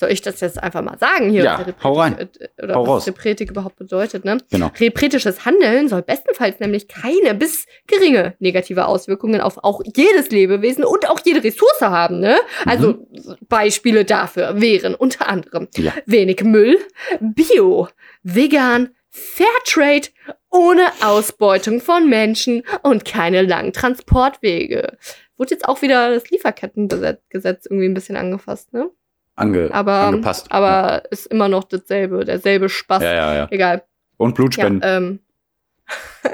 Soll 0.00 0.12
ich 0.12 0.22
das 0.22 0.38
jetzt 0.40 0.62
einfach 0.62 0.80
mal 0.80 0.96
sagen 0.96 1.28
hier? 1.30 1.42
Ja, 1.42 1.66
hau 1.82 1.94
rein. 1.94 2.16
äh, 2.18 2.62
Oder 2.62 2.76
Hau 2.76 2.86
was. 2.86 3.06
Repretik 3.08 3.50
überhaupt 3.50 3.74
bedeutet, 3.76 4.24
ne? 4.24 4.38
Genau. 4.48 4.70
Repretisches 4.78 5.44
Handeln 5.44 5.88
soll 5.88 6.02
bestenfalls 6.02 6.60
nämlich 6.60 6.86
keine 6.86 7.34
bis 7.34 7.66
geringe 7.88 8.34
negative 8.38 8.86
Auswirkungen 8.86 9.40
auf 9.40 9.58
auch 9.64 9.80
jedes 9.96 10.30
Lebewesen 10.30 10.84
und 10.84 11.08
auch 11.10 11.18
jede 11.24 11.42
Ressource 11.42 11.80
haben, 11.80 12.20
ne? 12.20 12.38
Also 12.64 13.08
Beispiele 13.48 14.04
dafür 14.04 14.60
wären 14.60 14.94
unter 14.94 15.28
anderem 15.28 15.68
Mhm. 15.76 15.84
Ja. 15.84 15.92
wenig 16.06 16.44
Müll, 16.44 16.78
Bio, 17.20 17.88
vegan, 18.22 18.90
Fairtrade, 19.10 20.08
ohne 20.50 20.82
Ausbeutung 21.02 21.80
von 21.80 22.08
Menschen 22.08 22.62
und 22.82 23.04
keine 23.04 23.42
langen 23.42 23.72
Transportwege. 23.72 24.96
Wurde 25.36 25.50
jetzt 25.54 25.66
auch 25.68 25.82
wieder 25.82 26.10
das 26.14 26.30
Lieferkettengesetz 26.30 27.66
irgendwie 27.66 27.86
ein 27.88 27.94
bisschen 27.94 28.16
angefasst, 28.16 28.72
ne? 28.72 28.90
Ange, 29.38 29.70
Aber, 29.72 29.92
angepasst. 29.94 30.46
aber 30.50 31.02
ist 31.10 31.26
immer 31.26 31.48
noch 31.48 31.64
dasselbe, 31.64 32.24
derselbe 32.24 32.68
Spaß. 32.68 33.02
ja, 33.02 33.12
ja, 33.14 33.34
ja. 33.34 33.46
Egal. 33.50 33.82
Und 34.16 34.30
Ja, 34.30 34.34
Blutspenden. 34.34 34.82
ähm. 34.84 35.18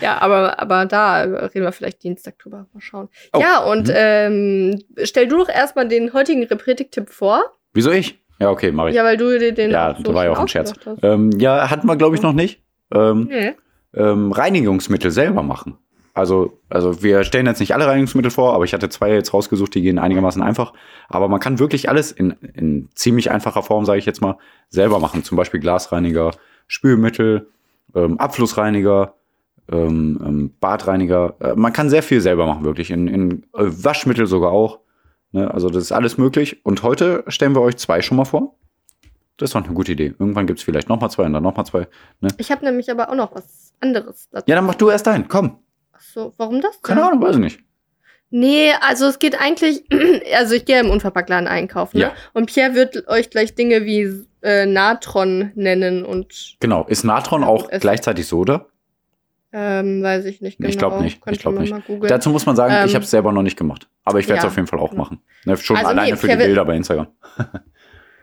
ja, 0.00 0.18
aber, 0.20 0.58
aber 0.60 0.86
da 0.86 1.20
reden 1.22 1.62
wir 1.64 1.72
vielleicht 1.72 2.02
Dienstag 2.02 2.38
drüber. 2.38 2.66
Mal 2.72 2.80
schauen. 2.80 3.08
Oh, 3.32 3.38
Ja, 3.40 3.58
und 3.60 3.88
mhm. 3.88 3.94
ähm, 3.96 4.82
stell 5.04 5.28
du 5.28 5.38
doch 5.38 5.48
erstmal 5.48 5.86
den 5.88 6.12
heutigen 6.12 6.42
Repretik-Tipp 6.44 7.10
vor. 7.10 7.42
Wieso 7.72 7.90
ich? 7.90 8.18
Ja, 8.40 8.50
okay, 8.50 8.72
mache 8.72 8.88
ich. 8.90 8.96
Ja, 8.96 9.04
weil 9.04 9.16
du 9.16 9.38
dir 9.38 9.52
den 9.52 9.70
Ja, 9.70 9.94
so 9.96 10.02
das 10.02 10.14
war 10.14 10.24
ja 10.24 10.30
auch 10.32 10.38
ein 10.40 10.48
Scherz. 10.48 10.72
Ähm, 11.02 11.30
ja, 11.38 11.70
hatten 11.70 11.86
wir, 11.86 11.96
glaube 11.96 12.16
ich, 12.16 12.22
noch 12.22 12.32
nicht. 12.32 12.62
Ähm, 12.92 13.28
Nee. 13.30 13.52
ähm, 13.94 14.32
Reinigungsmittel 14.32 15.10
selber 15.10 15.42
machen. 15.42 15.76
Also, 16.20 16.60
also 16.68 17.02
wir 17.02 17.24
stellen 17.24 17.46
jetzt 17.46 17.60
nicht 17.60 17.74
alle 17.74 17.86
Reinigungsmittel 17.86 18.30
vor, 18.30 18.54
aber 18.54 18.64
ich 18.64 18.74
hatte 18.74 18.90
zwei 18.90 19.12
jetzt 19.12 19.32
rausgesucht, 19.32 19.74
die 19.74 19.80
gehen 19.80 19.98
einigermaßen 19.98 20.42
einfach. 20.42 20.74
Aber 21.08 21.28
man 21.28 21.40
kann 21.40 21.58
wirklich 21.58 21.88
alles 21.88 22.12
in, 22.12 22.32
in 22.54 22.90
ziemlich 22.94 23.30
einfacher 23.30 23.62
Form, 23.62 23.86
sage 23.86 23.98
ich 23.98 24.06
jetzt 24.06 24.20
mal, 24.20 24.36
selber 24.68 24.98
machen. 24.98 25.24
Zum 25.24 25.36
Beispiel 25.36 25.60
Glasreiniger, 25.60 26.32
Spülmittel, 26.66 27.48
ähm, 27.94 28.18
Abflussreiniger, 28.18 29.14
ähm, 29.72 30.20
ähm, 30.22 30.54
Badreiniger. 30.60 31.36
Äh, 31.40 31.54
man 31.56 31.72
kann 31.72 31.88
sehr 31.88 32.02
viel 32.02 32.20
selber 32.20 32.46
machen, 32.46 32.64
wirklich. 32.64 32.90
In, 32.90 33.08
in 33.08 33.30
äh, 33.54 33.64
Waschmittel 33.64 34.26
sogar 34.26 34.52
auch. 34.52 34.80
Ne? 35.32 35.50
Also 35.52 35.70
das 35.70 35.84
ist 35.84 35.92
alles 35.92 36.18
möglich. 36.18 36.64
Und 36.66 36.82
heute 36.82 37.24
stellen 37.28 37.54
wir 37.54 37.62
euch 37.62 37.78
zwei 37.78 38.02
schon 38.02 38.18
mal 38.18 38.26
vor. 38.26 38.56
Das 39.38 39.48
ist 39.48 39.54
doch 39.54 39.64
eine 39.64 39.72
gute 39.72 39.92
Idee. 39.92 40.14
Irgendwann 40.18 40.46
gibt 40.46 40.58
es 40.58 40.64
vielleicht 40.64 40.90
noch 40.90 41.00
mal 41.00 41.08
zwei 41.08 41.24
und 41.24 41.32
dann 41.32 41.42
noch 41.42 41.56
mal 41.56 41.64
zwei. 41.64 41.88
Ich 42.36 42.52
habe 42.52 42.62
nämlich 42.62 42.90
aber 42.90 43.08
auch 43.08 43.14
noch 43.14 43.34
was 43.34 43.72
anderes 43.80 44.28
dazu. 44.30 44.44
Ja, 44.46 44.56
dann 44.56 44.66
mach 44.66 44.74
du 44.74 44.90
erst 44.90 45.06
deinen. 45.06 45.28
Komm. 45.28 45.56
So, 46.12 46.32
warum 46.36 46.60
das? 46.60 46.80
Keine 46.82 47.04
Ahnung, 47.04 47.22
weiß 47.22 47.36
ich 47.36 47.40
nicht. 47.42 47.60
Nee, 48.30 48.72
also 48.80 49.06
es 49.06 49.18
geht 49.18 49.40
eigentlich, 49.40 49.82
also 50.36 50.54
ich 50.54 50.64
gehe 50.64 50.78
im 50.80 50.90
Unverpacktladen 50.90 51.48
einkaufen. 51.48 51.98
Ne? 51.98 52.04
Ja. 52.04 52.12
Und 52.32 52.46
Pierre 52.52 52.74
wird 52.74 53.08
euch 53.08 53.30
gleich 53.30 53.54
Dinge 53.54 53.84
wie 53.84 54.24
äh, 54.42 54.66
Natron 54.66 55.50
nennen 55.56 56.04
und 56.04 56.56
Genau. 56.60 56.84
Ist 56.86 57.04
Natron 57.04 57.42
auch 57.44 57.62
gut, 57.64 57.72
es- 57.72 57.80
gleichzeitig 57.80 58.26
Soda? 58.26 58.66
ähm, 59.52 60.00
weiß 60.00 60.26
ich 60.26 60.40
nicht 60.40 60.58
genau. 60.58 60.68
Ich 60.68 60.78
glaub 60.78 61.00
nicht, 61.00 61.20
Könnt 61.20 61.36
ich 61.36 61.42
glaub 61.42 61.54
ihr 61.54 61.60
nicht. 61.60 61.74
Dazu 62.08 62.30
muss 62.30 62.46
man 62.46 62.54
sagen, 62.54 62.72
Ähm, 62.72 62.86
ich 62.86 62.94
habe 62.94 63.04
es 63.04 63.10
selber 63.10 63.32
noch 63.32 63.42
nicht 63.42 63.56
gemacht. 63.56 63.88
Aber 64.04 64.20
ich 64.20 64.28
werde 64.28 64.38
es 64.38 64.44
ja, 64.44 64.48
auf 64.48 64.54
jeden 64.54 64.68
Fall 64.68 64.78
auch 64.78 64.90
genau. 64.90 65.02
machen. 65.02 65.22
Ne, 65.44 65.56
schon 65.56 65.76
Also 65.76 65.88
alleine 65.88 66.12
nee, 66.12 66.16
für 66.16 66.28
die 66.28 66.34
Pierre- 66.34 66.46
Bilder 66.46 66.64
bei 66.64 66.76
Instagram. 66.76 67.08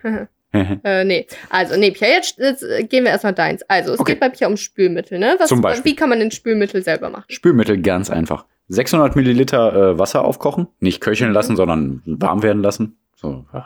Äh, 0.53 1.03
nee. 1.03 1.27
Also, 1.49 1.77
nee, 1.77 1.91
Pierre, 1.91 2.13
jetzt, 2.13 2.37
jetzt 2.39 2.63
äh, 2.63 2.83
gehen 2.83 3.03
wir 3.03 3.11
erstmal 3.11 3.33
deins. 3.33 3.63
Also, 3.69 3.93
es 3.93 3.99
Okay. 3.99 4.13
geht 4.13 4.19
bei 4.21 4.29
Pierre 4.29 4.49
um 4.49 4.57
Spülmittel, 4.57 5.19
ne? 5.19 5.35
Was, 5.39 5.49
Zum 5.49 5.61
Beispiel. 5.61 5.91
Wie 5.91 5.95
kann 5.95 6.09
man 6.09 6.19
denn 6.19 6.31
Spülmittel 6.31 6.81
selber 6.83 7.09
machen? 7.09 7.25
Spülmittel 7.29 7.81
ganz 7.81 8.09
einfach. 8.09 8.45
600 8.69 9.15
Milliliter 9.15 9.73
äh, 9.91 9.99
Wasser 9.99 10.23
aufkochen, 10.25 10.67
nicht 10.79 10.99
köcheln 11.01 11.31
lassen, 11.31 11.55
sondern 11.55 12.01
warm 12.05 12.43
werden 12.43 12.61
lassen. 12.61 12.97
So, 13.15 13.45
ja, 13.53 13.65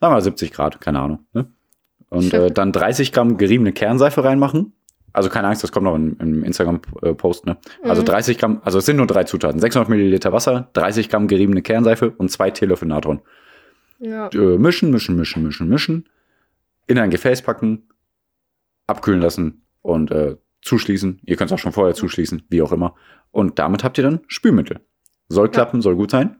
sagen 0.00 0.14
wir 0.14 0.20
70 0.20 0.52
Grad, 0.52 0.80
keine 0.80 1.00
Ahnung. 1.00 1.20
Ne? 1.32 1.46
Und 2.10 2.32
äh, 2.34 2.50
dann 2.50 2.72
30 2.72 3.12
Gramm 3.12 3.36
geriebene 3.38 3.72
Kernseife 3.72 4.22
reinmachen. 4.24 4.72
Also 5.12 5.28
keine 5.30 5.46
Angst, 5.48 5.62
das 5.62 5.70
kommt 5.70 5.84
noch 5.84 5.94
im, 5.94 6.16
im 6.20 6.42
Instagram-Post. 6.44 7.46
Ne? 7.46 7.56
Also 7.84 8.02
Mhm. 8.02 8.06
30 8.06 8.36
Gramm, 8.38 8.60
also 8.64 8.78
es 8.78 8.86
sind 8.86 8.96
nur 8.96 9.06
drei 9.06 9.24
Zutaten. 9.24 9.60
600 9.60 9.88
Milliliter 9.88 10.32
Wasser, 10.32 10.68
30 10.72 11.08
Gramm 11.08 11.28
geriebene 11.28 11.62
Kernseife 11.62 12.10
und 12.10 12.30
zwei 12.30 12.50
Teelöffel 12.50 12.88
Natron. 12.88 13.20
Ja. 14.04 14.28
äh, 14.32 14.58
mischen, 14.58 14.90
mischen, 14.90 15.16
mischen, 15.16 15.42
mischen, 15.42 15.68
mischen, 15.68 16.08
in 16.86 16.98
ein 16.98 17.10
Gefäß 17.10 17.42
packen, 17.42 17.88
abkühlen 18.86 19.20
lassen 19.20 19.64
und 19.82 20.10
äh, 20.10 20.36
zuschließen. 20.62 21.20
Ihr 21.24 21.36
könnt 21.36 21.50
es 21.50 21.54
auch 21.54 21.58
schon 21.58 21.72
vorher 21.72 21.94
zuschließen, 21.94 22.42
wie 22.50 22.62
auch 22.62 22.72
immer. 22.72 22.94
Und 23.30 23.58
damit 23.58 23.82
habt 23.82 23.98
ihr 23.98 24.04
dann 24.04 24.20
Spülmittel. 24.28 24.80
Soll 25.28 25.48
klappen, 25.48 25.80
soll 25.80 25.96
gut 25.96 26.10
sein. 26.10 26.36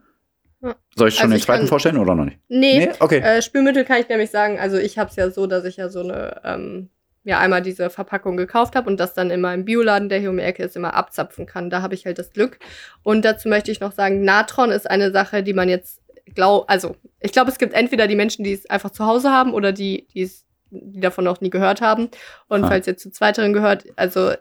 Ja. 0.63 0.77
Soll 0.95 1.09
ich 1.09 1.15
schon 1.15 1.25
Also 1.25 1.33
den 1.33 1.39
ich 1.39 1.45
zweiten 1.45 1.67
vorstellen 1.67 1.99
oder 1.99 2.15
noch 2.15 2.25
nicht? 2.25 2.39
Nee, 2.49 2.91
Okay. 3.01 3.19
Äh, 3.21 3.43
Spülmittel 3.43 3.85
kann 3.85 4.01
ich 4.01 4.09
nämlich 4.09 4.31
sagen, 4.31 4.59
also 4.59 4.77
ich 4.77 4.99
habe 4.99 5.11
es 5.11 5.17
ja 5.17 5.31
so, 5.31 5.47
dass 5.47 5.65
ich 5.65 5.77
ja 5.77 5.89
so 5.89 6.01
eine, 6.01 6.41
ähm, 6.45 6.91
ja 7.25 7.39
einmal 7.39 7.63
diese 7.63 7.91
Verpackung 7.91 8.37
gekauft 8.37 8.77
habe 8.77 8.89
und 8.89 9.01
das 9.01 9.15
dann 9.15 9.31
in 9.31 9.41
meinem 9.41 9.65
Bioladen, 9.65 10.09
der 10.09 10.21
hier 10.21 10.31
um 10.31 10.37
die 10.37 10.43
Ecke 10.43 10.63
ist, 10.63 10.77
immer 10.77 10.95
abzapfen 10.95 11.47
kann. 11.47 11.71
Da 11.71 11.83
habe 11.83 11.95
ich 11.95 12.05
halt 12.07 12.19
das 12.19 12.33
Glück. 12.33 12.59
Und 13.03 13.25
dazu 13.25 13.49
möchte 13.49 13.71
ich 13.71 13.81
noch 13.81 13.93
sagen, 13.93 14.23
Natron 14.23 14.71
ist 14.71 14.89
eine 14.91 15.11
Sache, 15.11 15.43
die 15.43 15.55
man 15.55 15.69
jetzt 15.69 16.01
glaub, 16.35 16.71
also 16.71 16.97
ich 17.21 17.33
glaube, 17.33 17.51
es 17.51 17.59
gibt 17.59 17.75
entweder 17.75 18.07
die 18.07 18.17
Menschen, 18.17 18.45
die 18.45 18.53
es 18.53 18.69
einfach 18.71 18.91
zu 18.91 19.07
Hause 19.07 19.31
haben 19.31 19.53
oder 19.55 19.73
die, 19.73 20.07
die 20.15 20.23
es, 20.23 20.45
die 20.71 21.01
davon 21.01 21.25
noch 21.25 21.41
nie 21.41 21.51
gehört 21.51 21.81
haben. 21.81 22.09
Und 22.49 22.65
Ah. 22.65 22.69
falls 22.69 22.87
ihr 22.87 22.97
zu 22.97 23.11
zweiteren 23.11 23.53
gehört, 23.53 23.85
also 23.97 24.33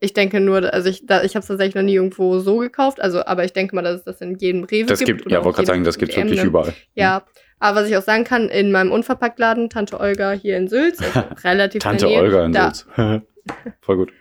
ich 0.00 0.12
denke 0.12 0.40
nur, 0.40 0.72
also 0.72 0.88
ich, 0.88 1.06
da, 1.06 1.22
ich 1.22 1.34
habe 1.34 1.40
es 1.40 1.48
tatsächlich 1.48 1.74
noch 1.74 1.82
nie 1.82 1.94
irgendwo 1.94 2.38
so 2.38 2.58
gekauft, 2.58 3.00
also 3.00 3.24
aber 3.24 3.44
ich 3.44 3.52
denke 3.52 3.74
mal, 3.74 3.82
dass 3.82 3.96
es 3.96 4.04
das 4.04 4.20
in 4.20 4.36
jedem 4.38 4.64
Rewe 4.64 4.86
das 4.86 5.00
gibt. 5.00 5.22
gibt, 5.22 5.30
ja, 5.32 5.44
wollte 5.44 5.56
gerade 5.56 5.66
sagen, 5.66 5.84
das 5.84 5.98
gibt's 5.98 6.14
DM, 6.14 6.24
wirklich 6.24 6.40
ne? 6.42 6.46
überall. 6.46 6.74
Ja, 6.94 7.24
aber 7.58 7.80
was 7.80 7.88
ich 7.88 7.96
auch 7.96 8.02
sagen 8.02 8.22
kann, 8.22 8.48
in 8.48 8.70
meinem 8.70 8.92
Unverpacktladen, 8.92 9.68
Tante 9.70 9.98
Olga 9.98 10.30
hier 10.32 10.56
in 10.56 10.68
Sülz, 10.68 11.00
also 11.02 11.20
relativ 11.44 11.82
Tante 11.82 12.06
Nähe, 12.06 12.20
Olga 12.20 12.44
in 12.44 12.52
da, 12.52 12.72
Sülz. 12.72 12.86
Voll 13.80 13.96
gut. 13.96 14.12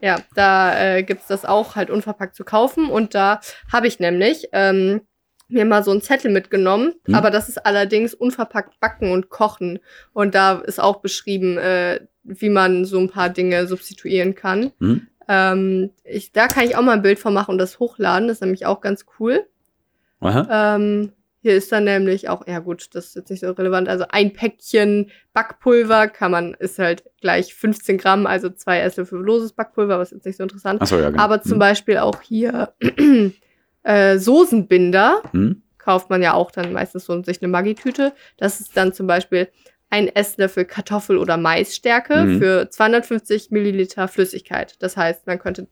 Ja, 0.00 0.16
da 0.34 0.96
äh, 0.96 1.02
gibt's 1.04 1.28
das 1.28 1.44
auch 1.44 1.76
halt 1.76 1.88
unverpackt 1.88 2.34
zu 2.34 2.42
kaufen. 2.42 2.90
Und 2.90 3.14
da 3.14 3.40
habe 3.72 3.86
ich 3.86 4.00
nämlich 4.00 4.48
ähm, 4.52 5.02
mir 5.52 5.64
mal 5.64 5.84
so 5.84 5.90
einen 5.90 6.02
Zettel 6.02 6.30
mitgenommen. 6.30 6.94
Hm. 7.04 7.14
Aber 7.14 7.30
das 7.30 7.48
ist 7.48 7.64
allerdings 7.64 8.14
unverpackt 8.14 8.80
backen 8.80 9.12
und 9.12 9.28
kochen. 9.28 9.78
Und 10.12 10.34
da 10.34 10.60
ist 10.60 10.80
auch 10.80 11.00
beschrieben, 11.00 11.58
äh, 11.58 12.00
wie 12.24 12.50
man 12.50 12.84
so 12.84 12.98
ein 12.98 13.10
paar 13.10 13.28
Dinge 13.30 13.66
substituieren 13.66 14.34
kann. 14.34 14.72
Hm? 14.80 15.06
Ähm, 15.28 15.90
ich, 16.04 16.32
da 16.32 16.48
kann 16.48 16.64
ich 16.64 16.76
auch 16.76 16.82
mal 16.82 16.92
ein 16.92 17.02
Bild 17.02 17.18
von 17.18 17.34
machen 17.34 17.52
und 17.52 17.58
das 17.58 17.78
hochladen. 17.78 18.28
Das 18.28 18.38
ist 18.38 18.42
nämlich 18.42 18.66
auch 18.66 18.80
ganz 18.80 19.06
cool. 19.18 19.46
Ähm, 20.50 21.12
hier 21.42 21.56
ist 21.56 21.72
dann 21.72 21.84
nämlich 21.84 22.28
auch, 22.28 22.46
ja 22.46 22.60
gut, 22.60 22.94
das 22.94 23.06
ist 23.06 23.16
jetzt 23.16 23.30
nicht 23.30 23.40
so 23.40 23.50
relevant. 23.50 23.88
Also 23.88 24.04
ein 24.08 24.32
Päckchen 24.32 25.10
Backpulver 25.32 26.06
kann 26.06 26.30
man, 26.30 26.54
ist 26.54 26.78
halt 26.78 27.02
gleich 27.20 27.54
15 27.54 27.98
Gramm, 27.98 28.26
also 28.26 28.48
zwei 28.48 28.78
Esslöffel 28.78 29.18
loses 29.18 29.52
Backpulver, 29.52 29.98
was 29.98 30.12
jetzt 30.12 30.24
nicht 30.24 30.36
so 30.36 30.44
interessant. 30.44 30.80
Achso, 30.80 31.00
ja, 31.00 31.10
genau. 31.10 31.20
Aber 31.20 31.42
zum 31.42 31.52
hm. 31.52 31.58
Beispiel 31.58 31.98
auch 31.98 32.20
hier 32.20 32.72
äh, 33.84 34.18
Soßenbinder 34.18 35.22
Hm? 35.32 35.62
kauft 35.78 36.10
man 36.10 36.22
ja 36.22 36.34
auch 36.34 36.50
dann 36.52 36.72
meistens 36.72 37.04
so 37.06 37.22
sich 37.22 37.42
eine 37.42 37.48
Maggi-Tüte. 37.50 38.12
Das 38.36 38.60
ist 38.60 38.76
dann 38.76 38.92
zum 38.92 39.06
Beispiel 39.08 39.48
ein 39.90 40.08
Esslöffel 40.08 40.64
Kartoffel- 40.64 41.18
oder 41.18 41.36
Maisstärke 41.36 42.22
Mhm. 42.22 42.38
für 42.38 42.70
250 42.70 43.50
Milliliter 43.50 44.08
Flüssigkeit. 44.08 44.76
Das 44.80 44.96
heißt, 44.96 45.26
man 45.26 45.38
könnte 45.38 45.66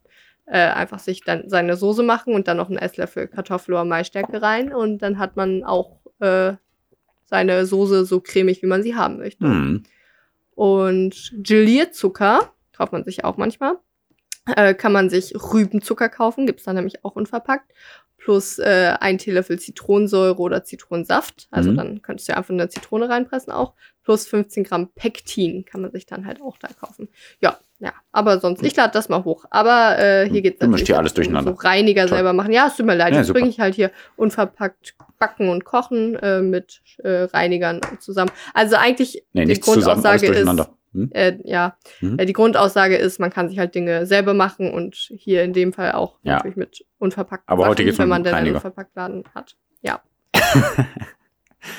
äh, 0.47 0.59
einfach 0.59 0.99
sich 0.99 1.23
dann 1.23 1.49
seine 1.49 1.77
Soße 1.77 2.03
machen 2.03 2.35
und 2.35 2.49
dann 2.49 2.57
noch 2.57 2.69
einen 2.69 2.79
Esslöffel 2.79 3.29
Kartoffel- 3.29 3.73
oder 3.75 3.85
Maisstärke 3.85 4.43
rein 4.43 4.73
und 4.75 4.99
dann 4.99 5.19
hat 5.21 5.37
man 5.37 5.63
auch 5.63 6.01
äh, 6.19 6.55
seine 7.27 7.65
Soße 7.67 8.05
so 8.05 8.21
cremig, 8.21 8.61
wie 8.61 8.67
man 8.67 8.83
sie 8.83 8.97
haben 8.97 9.19
möchte. 9.19 9.45
Hm. 9.47 9.85
Und 10.57 11.33
Gelierzucker 11.39 12.53
kauft 12.77 12.93
man 12.93 13.05
sich 13.05 13.25
auch 13.25 13.37
manchmal. 13.37 13.77
Äh, 14.57 14.75
kann 14.75 14.93
man 14.93 15.09
sich 15.11 15.35
Rübenzucker 15.37 16.09
kaufen, 16.09 16.47
gibt's 16.47 16.65
dann 16.65 16.75
nämlich 16.75 17.05
auch 17.05 17.15
unverpackt. 17.15 17.71
Plus 18.31 18.61
äh, 18.61 18.95
ein 19.01 19.19
Teelöffel 19.19 19.59
Zitronensäure 19.59 20.39
oder 20.39 20.63
Zitronensaft. 20.63 21.49
Also 21.51 21.73
Mhm. 21.73 21.77
dann 21.77 22.03
könntest 22.03 22.29
du 22.29 22.33
ja 22.33 22.39
einfach 22.39 22.55
eine 22.55 22.69
Zitrone 22.69 23.09
reinpressen 23.09 23.53
auch. 23.53 23.75
Plus 24.05 24.25
15 24.29 24.63
Gramm 24.63 24.89
Pektin 24.95 25.65
kann 25.65 25.81
man 25.81 25.91
sich 25.91 26.07
dann 26.07 26.25
halt 26.27 26.41
auch 26.41 26.57
da 26.59 26.69
kaufen. 26.69 27.09
Ja, 27.41 27.59
ja. 27.81 27.93
Aber 28.13 28.39
sonst, 28.39 28.63
ich 28.63 28.77
lade 28.77 28.93
das 28.93 29.09
mal 29.09 29.25
hoch. 29.25 29.47
Aber 29.51 29.99
äh, 29.99 30.29
hier 30.31 30.43
geht's 30.43 30.61
Du 30.61 30.69
mischst 30.69 30.87
hier 30.87 30.95
auch 30.95 31.01
alles 31.01 31.15
durcheinander. 31.15 31.51
So 31.55 31.59
Reiniger 31.59 32.03
Toll. 32.07 32.19
selber 32.19 32.33
machen. 32.33 32.53
Ja, 32.53 32.69
es 32.69 32.77
tut 32.77 32.87
mir 32.87 32.95
leid. 32.95 33.15
Ja, 33.15 33.25
super. 33.25 33.41
bringe 33.41 33.51
ich 33.51 33.59
halt 33.59 33.75
hier 33.75 33.91
unverpackt 34.15 34.95
Backen 35.19 35.49
und 35.49 35.65
Kochen 35.65 36.15
äh, 36.15 36.41
mit 36.41 36.83
äh, 36.99 37.23
Reinigern 37.25 37.81
zusammen. 37.99 38.31
Also 38.55 38.77
eigentlich 38.77 39.25
Nee, 39.33 39.41
die 39.41 39.47
nichts 39.49 39.67
zusammen, 39.67 40.03
Grundaussage 40.03 40.27
ist. 40.29 40.47
Hm? 40.93 41.09
äh, 41.13 41.39
ja, 41.45 41.77
Mhm. 42.01 42.19
äh, 42.19 42.27
die 42.27 42.33
Grundaussage 42.33 42.97
ist, 42.97 43.21
man 43.21 43.31
kann 43.31 43.49
sich 43.49 43.59
halt 43.59 43.75
Dinge 43.75 44.07
selber 44.07 44.35
machen 44.35 44.73
und 44.73 44.95
hier 44.97 45.45
in 45.45 45.53
dem 45.53 45.73
Fall 45.73 45.93
auch 45.93 46.19
Ja. 46.23 46.35
natürlich 46.37 46.57
mit 46.57 46.85
unverpackten 46.99 47.49
Aber 47.49 47.69
heute 47.69 47.85
geht's 47.85 47.99
wenn 47.99 48.09
man 48.09 48.25
denn 48.25 48.35
einen 48.35 48.47
Reiniger. 48.47 48.57
unverpackt 48.57 48.97
Laden 48.97 49.25
hat. 49.35 49.57
Ja. 49.83 50.01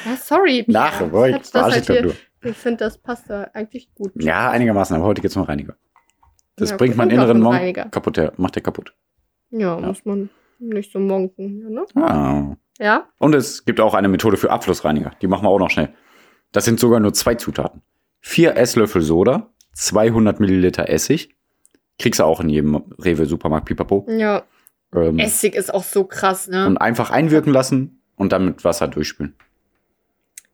ja, 0.05 0.15
sorry. 0.17 0.63
Nach, 0.67 1.01
ja, 1.01 1.07
boah, 1.07 1.27
ich 1.27 1.35
das 1.51 1.53
halt 1.53 1.85
hier, 1.87 2.13
ich 2.43 2.57
finde, 2.57 2.77
das 2.85 2.97
passt 2.97 3.29
da 3.29 3.43
eigentlich 3.53 3.93
gut. 3.95 4.11
Ja, 4.15 4.49
einigermaßen, 4.49 4.95
aber 4.95 5.05
heute 5.05 5.21
geht's 5.21 5.35
um 5.35 5.43
Reiniger. 5.43 5.75
Das 6.55 6.71
Ja, 6.71 6.77
bringt 6.77 6.95
meinen 6.97 7.11
inneren 7.11 7.39
Monk 7.41 7.75
kaputt, 7.91 8.17
der 8.17 8.33
macht 8.37 8.55
der 8.55 8.63
kaputt. 8.63 8.93
Ja, 9.49 9.79
Ja. 9.79 9.87
muss 9.87 10.05
man 10.05 10.29
nicht 10.59 10.91
so 10.91 10.99
monken, 10.99 11.69
ne? 11.73 11.85
Ah. 11.95 12.55
Ja? 12.79 13.07
Und 13.17 13.35
es 13.35 13.65
gibt 13.65 13.79
auch 13.79 13.93
eine 13.93 14.07
Methode 14.07 14.37
für 14.37 14.51
Abflussreiniger. 14.51 15.11
Die 15.21 15.27
machen 15.27 15.43
wir 15.43 15.49
auch 15.49 15.59
noch 15.59 15.69
schnell. 15.69 15.89
Das 16.51 16.65
sind 16.65 16.79
sogar 16.79 16.99
nur 16.99 17.13
zwei 17.13 17.35
Zutaten. 17.35 17.81
Vier 18.21 18.55
Esslöffel 18.55 19.01
Soda, 19.01 19.49
200 19.73 20.39
Milliliter 20.39 20.89
Essig. 20.89 21.35
Kriegst 21.99 22.19
du 22.19 22.23
auch 22.23 22.39
in 22.39 22.49
jedem 22.49 22.75
Rewe-Supermarkt, 22.99 23.65
pipapo. 23.67 24.07
Ja. 24.09 24.43
Ähm, 24.95 25.19
Essig 25.19 25.55
ist 25.55 25.73
auch 25.73 25.83
so 25.83 26.03
krass, 26.03 26.47
ne? 26.47 26.65
und 26.67 26.77
einfach 26.77 27.11
einwirken 27.11 27.51
lassen 27.51 28.01
und 28.15 28.31
dann 28.31 28.45
mit 28.45 28.63
Wasser 28.63 28.87
durchspülen. 28.87 29.35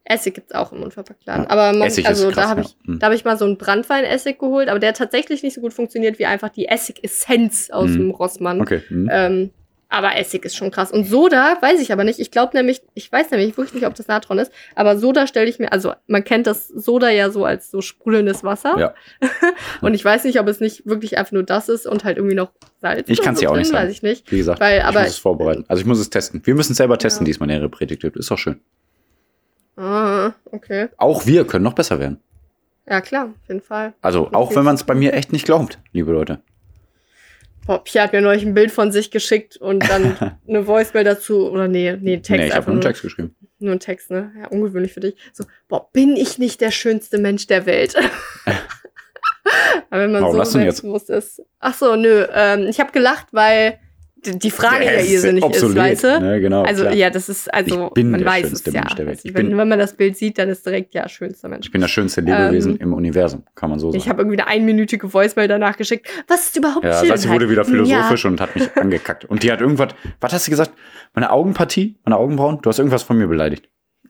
Essig 0.06 0.36
gibt's 0.36 0.54
auch 0.54 0.72
im 0.72 0.84
Unverpacktladen. 0.84 1.44
Ja, 1.44 1.50
Aber 1.50 1.74
man, 1.78 1.82
also 1.82 2.02
krass, 2.30 2.36
da 2.36 2.48
habe 2.50 2.62
ja. 2.62 2.68
ich, 2.68 3.00
da 3.00 3.06
habe 3.08 3.16
ich 3.16 3.26
mal 3.26 3.38
so 3.38 3.44
einen 3.46 3.58
Brandweinessig 3.58 4.40
geholt, 4.40 4.70
aber 4.70 4.80
der 4.80 4.90
hat 4.90 4.98
tatsächlich 4.98 5.44
nicht 5.44 5.54
so 5.56 5.60
gut 5.62 5.74
funktioniert 5.74 6.18
wie 6.18 6.26
einfach 6.26 6.50
die 6.50 6.68
Essig-Essenz 6.68 7.70
aus 7.72 7.90
Hm. 7.90 7.98
dem 7.98 8.12
Rossmann. 8.12 8.62
Okay. 8.62 8.82
hm. 8.88 9.10
Ähm, 9.12 9.50
aber 9.90 10.18
Essig 10.18 10.44
ist 10.44 10.56
schon 10.56 10.70
krass. 10.72 10.92
Und 10.92 11.06
Soda 11.06 11.58
weiß 11.62 11.80
ich 11.80 11.94
aber 11.94 12.04
nicht. 12.04 12.20
Ich 12.20 12.30
glaube 12.32 12.56
nämlich, 12.56 12.82
ich 12.94 13.10
weiß 13.12 13.32
nämlich 13.32 13.58
wirklich 13.58 13.74
nicht, 13.74 13.86
ob 13.86 13.96
das 13.96 14.08
Natron 14.08 14.38
ist. 14.40 14.52
Aber 14.76 14.98
Soda 14.98 15.28
stelle 15.28 15.48
ich 15.50 15.60
mir, 15.60 15.72
also 15.72 15.94
man 16.08 16.24
kennt 16.24 16.46
das 16.46 16.68
Soda 16.68 17.10
ja 17.10 17.30
so 17.30 17.46
als 17.46 17.72
so 17.72 17.82
sprudelndes 17.82 18.44
Wasser. 18.44 18.78
Ja. 18.78 18.94
und 19.82 19.94
ich 19.94 20.04
weiß 20.04 20.26
nicht, 20.26 20.40
ob 20.40 20.48
es 20.48 20.60
nicht 20.60 20.86
wirklich 20.86 21.18
einfach 21.18 21.32
nur 21.32 21.44
das 21.44 21.70
ist 21.70 21.88
und 21.88 22.04
halt 22.04 22.18
irgendwie 22.18 22.36
noch 22.36 22.52
Salz. 22.82 23.08
Ich 23.08 23.20
oder 23.20 23.26
kann's 23.26 23.40
so 23.40 23.46
dir 23.46 23.52
auch 23.52 23.56
nicht 23.56 23.68
drin, 23.68 23.76
sagen. 23.76 23.88
Weiß 23.88 23.94
ich 23.96 24.04
nicht. 24.04 24.32
Wie 24.32 24.38
gesagt, 24.38 24.60
Weil, 24.60 24.80
ich 24.80 24.84
aber 24.84 25.00
muss 25.02 25.10
es 25.10 25.18
vorbereiten. 25.20 25.66
Also 25.68 25.82
ich 25.82 25.88
muss 25.88 26.00
es 26.00 26.10
testen. 26.10 26.42
Wir 26.44 26.56
müssen 26.56 26.74
es 26.74 26.78
selber 26.78 26.98
testen, 26.98 27.26
Ja. 27.26 27.28
diesmal 27.28 27.70
Predigt 27.70 28.04
wird. 28.04 28.18
Ist 28.18 28.30
doch 28.30 28.38
schön. 28.38 28.60
Ah, 29.78 30.34
okay. 30.52 30.90
Auch 30.98 31.26
wir 31.26 31.46
können 31.46 31.64
noch 31.64 31.74
besser 31.74 32.00
werden. 32.00 32.20
Ja, 32.90 33.02
klar, 33.02 33.26
auf 33.26 33.48
jeden 33.48 33.62
Fall. 33.62 33.94
Also 34.02 34.30
auch 34.34 34.56
wenn 34.56 34.64
man 34.64 34.76
es 34.76 34.84
bei 34.84 34.96
mir 34.96 35.14
echt 35.14 35.32
nicht 35.32 35.46
glaubt, 35.46 35.80
liebe 35.92 36.12
Leute. 36.12 36.42
Boah, 37.68 37.84
Pia 37.84 38.04
hat 38.04 38.14
mir 38.14 38.22
neulich 38.22 38.44
ein 38.44 38.54
Bild 38.54 38.72
von 38.72 38.92
sich 38.92 39.12
geschickt 39.12 39.58
und 39.58 39.88
dann 39.90 40.40
eine 40.48 40.66
Voicemail 40.66 41.04
dazu. 41.04 41.52
Oder 41.52 41.68
nee, 41.68 41.96
nee, 42.00 42.18
Text 42.18 42.30
nee, 42.32 42.48
ich 42.48 42.56
habe 42.56 42.68
einen 42.68 42.76
nur. 42.76 42.82
Text 42.82 43.02
geschrieben. 43.04 43.36
Nur 43.60 43.74
ein 43.74 43.80
Text, 43.80 44.10
ne? 44.10 44.32
Ja, 44.40 44.48
ungewöhnlich 44.48 44.94
für 44.94 45.02
dich. 45.02 45.16
So, 45.34 45.44
boah, 45.68 45.90
bin 45.92 46.16
ich 46.16 46.38
nicht 46.38 46.62
der 46.62 46.72
schönste 46.72 47.18
Mensch 47.18 47.48
der 47.48 47.66
Welt? 47.66 47.96
Aber 49.90 50.02
wenn 50.02 50.12
man 50.12 50.24
Warum 50.24 50.38
so 50.38 50.52
selbstbewusst 50.52 51.10
ist. 51.10 51.42
Ach 51.60 51.74
so, 51.74 51.96
nö. 51.96 52.26
Ähm, 52.34 52.68
ich 52.68 52.80
habe 52.80 52.92
gelacht, 52.92 53.28
weil 53.32 53.80
die, 54.36 54.52
Frage 54.52 54.86
ja, 54.86 54.92
ist 54.92 55.12
irrsinnig 55.12 55.44
ist, 55.44 55.48
obsolet, 55.64 55.78
weißt 55.78 56.04
du? 56.04 56.20
Ne, 56.22 56.40
genau, 56.42 56.64
also, 56.64 56.84
klar. 56.84 56.94
ja, 56.94 57.10
das 57.10 57.30
ist, 57.30 57.54
also, 57.54 57.92
man 57.96 58.26
weiß 58.26 58.52
es 58.52 58.66
ja. 58.66 58.72
Mensch 58.74 58.96
der 58.96 59.06
Welt. 59.08 59.18
Also, 59.18 59.28
Ich 59.30 59.34
wenn, 59.36 59.48
bin- 59.50 59.58
wenn 59.58 59.68
man 59.68 59.80
das 59.80 59.94
Bild 59.96 60.18
sieht, 60.18 60.38
dann 60.38 60.50
ist 60.50 60.66
direkt, 60.66 60.94
ja, 60.94 61.08
schönster 61.10 61.50
Mensch. 61.50 61.66
Ich 61.68 61.72
bin 61.72 61.82
das 61.82 61.92
schönste 61.92 62.22
Lebewesen 62.22 62.74
Ähm, 62.74 62.82
im 62.82 62.94
Universum, 62.94 63.44
kann 63.56 63.70
man 63.70 63.80
so 63.80 63.92
sagen. 63.92 64.02
Ich 64.02 64.10
habe 64.10 64.22
irgendwie 64.22 64.40
eine 64.40 64.48
einminütige 64.48 65.14
Voicemail 65.14 65.48
danach 65.48 65.78
geschickt. 65.78 66.08
Was 66.28 66.46
ist 66.48 66.58
überhaupt 66.58 66.84
ja, 66.86 66.94
Schönheit? 67.00 67.20
Sassi 67.20 67.30
wurde 67.30 67.50
wieder 67.50 67.66
philosophisch 67.66 68.24
Ja, 68.24 68.30
und 68.30 68.42
hat 68.42 68.56
mich 68.56 68.76
angekackt. 68.78 69.26
Und 69.26 69.44
die 69.44 69.52
hat 69.52 69.62
irgendwas, 69.62 69.90
was 70.20 70.34
hast 70.34 70.48
du 70.48 70.52
gesagt? 70.52 70.72
Meine 71.14 71.32
Augenpartie, 71.32 71.96
meine 72.06 72.18
Augenbrauen? 72.18 72.60
Du 72.62 72.70
hast 72.70 72.80
irgendwas 72.80 73.04
von 73.04 73.18
mir 73.18 73.28
beleidigt. 73.28 73.70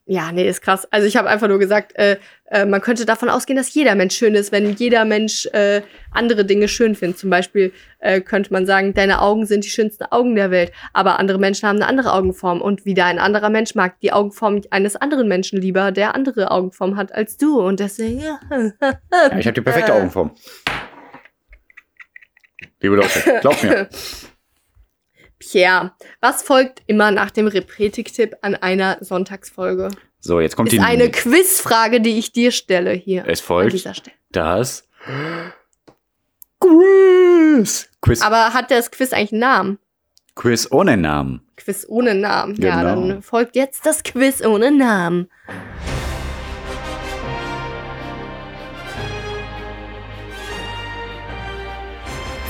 Ja, 0.09 0.31
nee, 0.31 0.47
ist 0.47 0.61
krass. 0.61 0.87
Also 0.89 1.05
ich 1.05 1.17
habe 1.17 1.27
einfach 1.27 1.49
nur 1.49 1.59
gesagt, 1.59 1.93
äh, 1.97 2.15
äh, 2.45 2.65
man 2.65 2.79
könnte 2.79 3.05
davon 3.05 3.27
ausgehen, 3.27 3.57
dass 3.57 3.73
jeder 3.73 3.93
Mensch 3.93 4.15
schön 4.15 4.35
ist, 4.35 4.53
wenn 4.53 4.73
jeder 4.73 5.03
Mensch 5.03 5.47
äh, 5.47 5.81
andere 6.11 6.45
Dinge 6.45 6.69
schön 6.69 6.95
findet. 6.95 7.19
Zum 7.19 7.29
Beispiel 7.29 7.73
äh, 7.99 8.21
könnte 8.21 8.53
man 8.53 8.65
sagen, 8.65 8.93
deine 8.93 9.21
Augen 9.21 9.45
sind 9.45 9.65
die 9.65 9.69
schönsten 9.69 10.05
Augen 10.05 10.35
der 10.35 10.49
Welt, 10.49 10.71
aber 10.93 11.19
andere 11.19 11.39
Menschen 11.39 11.67
haben 11.67 11.75
eine 11.75 11.87
andere 11.87 12.13
Augenform 12.13 12.61
und 12.61 12.85
wieder 12.85 13.03
ein 13.03 13.19
anderer 13.19 13.49
Mensch 13.49 13.75
mag 13.75 13.99
die 13.99 14.13
Augenform 14.13 14.61
eines 14.69 14.95
anderen 14.95 15.27
Menschen 15.27 15.59
lieber, 15.61 15.91
der 15.91 16.15
andere 16.15 16.51
Augenform 16.51 16.95
hat 16.95 17.13
als 17.13 17.35
du 17.35 17.59
und 17.59 17.81
deswegen. 17.81 18.21
Ja. 18.21 18.39
Ja, 18.49 19.37
ich 19.37 19.45
habe 19.45 19.53
die 19.53 19.61
perfekte 19.61 19.91
Äh. 19.91 19.95
Augenform. 19.95 20.31
Liebe 22.79 22.95
Leute, 22.95 23.39
glaubt 23.41 23.61
mir. 23.61 23.89
Pierre, 25.39 25.93
was 26.19 26.41
folgt 26.43 26.81
immer 26.87 27.11
nach 27.11 27.29
dem 27.31 27.47
Repretik-Tipp 27.47 28.35
an 28.41 28.55
einer 28.55 28.97
Sonntagsfolge? 29.01 29.89
So, 30.19 30.39
jetzt 30.39 30.55
kommt 30.55 30.69
Ist 30.73 30.79
die. 30.79 30.83
eine 30.83 31.11
Quizfrage, 31.11 32.01
die 32.01 32.17
ich 32.17 32.31
dir 32.31 32.51
stelle 32.51 32.91
hier 32.91 33.23
es 33.27 33.39
an 33.41 33.45
folgt 33.45 33.73
dieser 33.73 33.93
Stelle. 33.93 34.15
das 34.31 34.87
Quiz. 36.59 37.87
Quiz, 38.01 38.21
Aber 38.21 38.53
hat 38.53 38.71
das 38.71 38.89
Quiz 38.91 39.13
eigentlich 39.13 39.31
einen 39.33 39.41
Namen? 39.41 39.79
Quiz 40.35 40.67
ohne 40.71 40.97
Namen. 40.97 41.41
Quiz 41.55 41.85
ohne 41.87 42.15
Namen. 42.15 42.55
Ja, 42.61 42.81
Genau. 42.81 43.07
dann 43.09 43.21
folgt 43.21 43.55
jetzt 43.55 43.85
das 43.85 44.03
Quiz 44.03 44.43
ohne 44.43 44.71
Namen. 44.71 45.29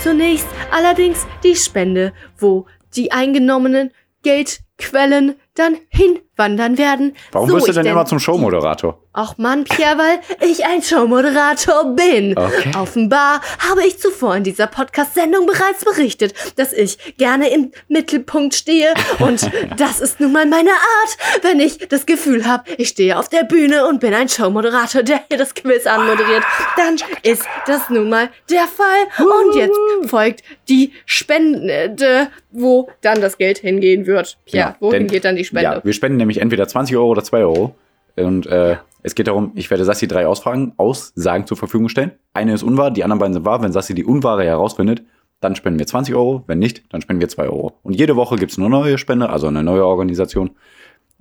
Zunächst 0.03 0.47
allerdings 0.71 1.25
die 1.43 1.55
Spende, 1.55 2.13
wo 2.37 2.65
die 2.97 3.11
eingenommenen 3.11 3.91
Geldquellen 4.23 5.35
dann 5.53 5.77
hinwandern 5.89 6.77
werden. 6.77 7.15
Warum 7.31 7.49
so 7.49 7.55
wirst 7.55 7.69
du 7.69 7.73
denn 7.73 7.85
immer 7.85 8.05
zum 8.05 8.19
Showmoderator? 8.19 8.99
Ach 9.19 9.35
Mann, 9.39 9.63
Pierre, 9.63 9.97
weil 9.97 10.47
ich 10.47 10.63
ein 10.63 10.83
Showmoderator 10.83 11.95
bin. 11.95 12.37
Okay. 12.37 12.71
Offenbar 12.77 13.41
habe 13.67 13.83
ich 13.87 13.97
zuvor 13.97 14.35
in 14.35 14.43
dieser 14.43 14.67
Podcast-Sendung 14.67 15.47
bereits 15.47 15.83
berichtet, 15.83 16.35
dass 16.55 16.71
ich 16.71 16.99
gerne 17.17 17.49
im 17.49 17.71
Mittelpunkt 17.87 18.53
stehe. 18.53 18.93
Und 19.17 19.49
das 19.77 20.01
ist 20.01 20.19
nun 20.19 20.33
mal 20.33 20.45
meine 20.45 20.69
Art, 20.69 21.43
wenn 21.43 21.59
ich 21.59 21.79
das 21.89 22.05
Gefühl 22.05 22.45
habe, 22.45 22.65
ich 22.77 22.89
stehe 22.89 23.17
auf 23.17 23.27
der 23.27 23.43
Bühne 23.43 23.87
und 23.87 24.01
bin 24.01 24.13
ein 24.13 24.29
Showmoderator, 24.29 25.01
der 25.01 25.21
hier 25.29 25.39
das 25.39 25.55
Quiz 25.55 25.87
anmoderiert. 25.87 26.43
Dann 26.77 26.97
ist 27.23 27.43
das 27.65 27.89
nun 27.89 28.09
mal 28.09 28.29
der 28.51 28.67
Fall. 28.67 29.25
Und 29.25 29.55
jetzt 29.55 29.79
folgt 30.11 30.43
die 30.69 30.93
Spende, 31.07 32.27
wo 32.51 32.87
dann 33.01 33.19
das 33.19 33.39
Geld 33.39 33.57
hingehen 33.57 34.05
wird. 34.05 34.37
Pierre, 34.45 34.75
Genau, 34.79 34.91
wohin 34.91 34.99
denn- 34.99 35.07
geht 35.07 35.25
dann 35.25 35.35
die 35.35 35.43
Spende? 35.43 35.63
Ja, 35.63 35.83
wir 35.83 35.93
spenden 35.93 36.17
nämlich 36.17 36.37
entweder 36.39 36.67
20 36.67 36.95
Euro 36.97 37.07
oder 37.09 37.23
2 37.23 37.39
Euro. 37.39 37.75
Und 38.15 38.47
äh, 38.47 38.77
es 39.07 39.15
geht 39.15 39.29
darum, 39.29 39.51
ich 39.55 39.69
werde 39.69 39.85
Sassi 39.85 40.05
drei 40.05 40.27
Ausfragen, 40.27 40.73
Aussagen 40.75 41.47
zur 41.47 41.55
Verfügung 41.55 41.87
stellen. 41.87 42.11
Eine 42.33 42.53
ist 42.53 42.61
unwahr, 42.61 42.91
die 42.91 43.05
anderen 43.05 43.19
beiden 43.19 43.33
sind 43.33 43.45
wahr. 43.45 43.61
Wenn 43.61 43.71
Sassi 43.71 43.95
die 43.95 44.03
unwahre 44.03 44.43
herausfindet, 44.43 45.01
dann 45.39 45.55
spenden 45.55 45.79
wir 45.79 45.87
20 45.87 46.13
Euro. 46.13 46.43
Wenn 46.47 46.59
nicht, 46.59 46.83
dann 46.89 47.01
spenden 47.01 47.21
wir 47.21 47.29
2 47.29 47.43
Euro. 47.43 47.79
Und 47.83 47.93
jede 47.93 48.17
Woche 48.17 48.35
gibt's 48.35 48.57
eine 48.59 48.69
neue 48.69 48.97
Spende, 48.97 49.29
also 49.29 49.47
eine 49.47 49.63
neue 49.63 49.85
Organisation. 49.85 50.51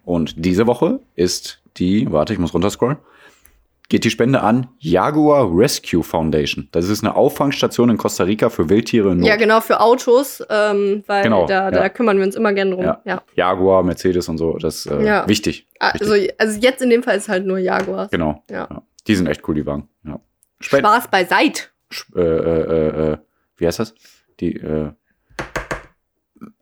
Und 0.04 0.44
diese 0.44 0.66
Woche 0.66 0.98
ist 1.14 1.62
die, 1.76 2.10
warte, 2.10 2.32
ich 2.32 2.40
muss 2.40 2.54
runterscrollen, 2.54 2.96
geht 3.88 4.04
die 4.04 4.10
Spende 4.10 4.40
an 4.40 4.68
Jaguar 4.78 5.48
Rescue 5.56 6.02
Foundation. 6.02 6.68
Das 6.72 6.88
ist 6.88 7.04
eine 7.04 7.14
Auffangstation 7.14 7.88
in 7.90 7.96
Costa 7.96 8.24
Rica 8.24 8.48
für 8.50 8.68
Wildtiere 8.68 9.12
in 9.12 9.18
Not. 9.18 9.28
Ja, 9.28 9.36
genau, 9.36 9.60
für 9.60 9.80
Autos, 9.80 10.42
ähm, 10.50 11.04
weil 11.06 11.22
Genau, 11.22 11.46
da, 11.46 11.70
da 11.70 11.82
ja. 11.82 11.88
kümmern 11.88 12.18
wir 12.18 12.24
uns 12.24 12.34
immer 12.34 12.52
gerne 12.52 12.72
drum. 12.72 12.84
Ja. 12.84 13.00
Ja. 13.04 13.22
Jaguar, 13.34 13.82
Mercedes 13.82 14.28
und 14.28 14.38
so. 14.38 14.56
Das 14.58 14.86
ist 14.86 14.86
äh, 14.86 15.28
wichtig. 15.28 15.66
Also, 15.78 16.14
also 16.38 16.58
jetzt 16.60 16.82
in 16.82 16.90
dem 16.90 17.02
Fall 17.02 17.16
ist 17.16 17.28
halt 17.28 17.46
nur 17.46 17.58
Jaguar. 17.58 18.08
Genau. 18.10 18.42
Die 19.06 19.14
sind 19.14 19.26
echt 19.28 19.46
cool, 19.48 19.54
die 19.54 19.66
Wagen. 19.66 19.88
Ja. 20.04 20.18
Spend 20.60 20.80
Spaß 20.84 21.08
beiseite. 21.08 21.62
Sch- 21.92 22.16
äh, 22.16 22.22
äh, 22.22 23.12
äh, 23.12 23.16
wie 23.58 23.66
heißt 23.66 23.78
das? 23.78 23.94
Die, 24.40 24.56
äh, 24.56 24.90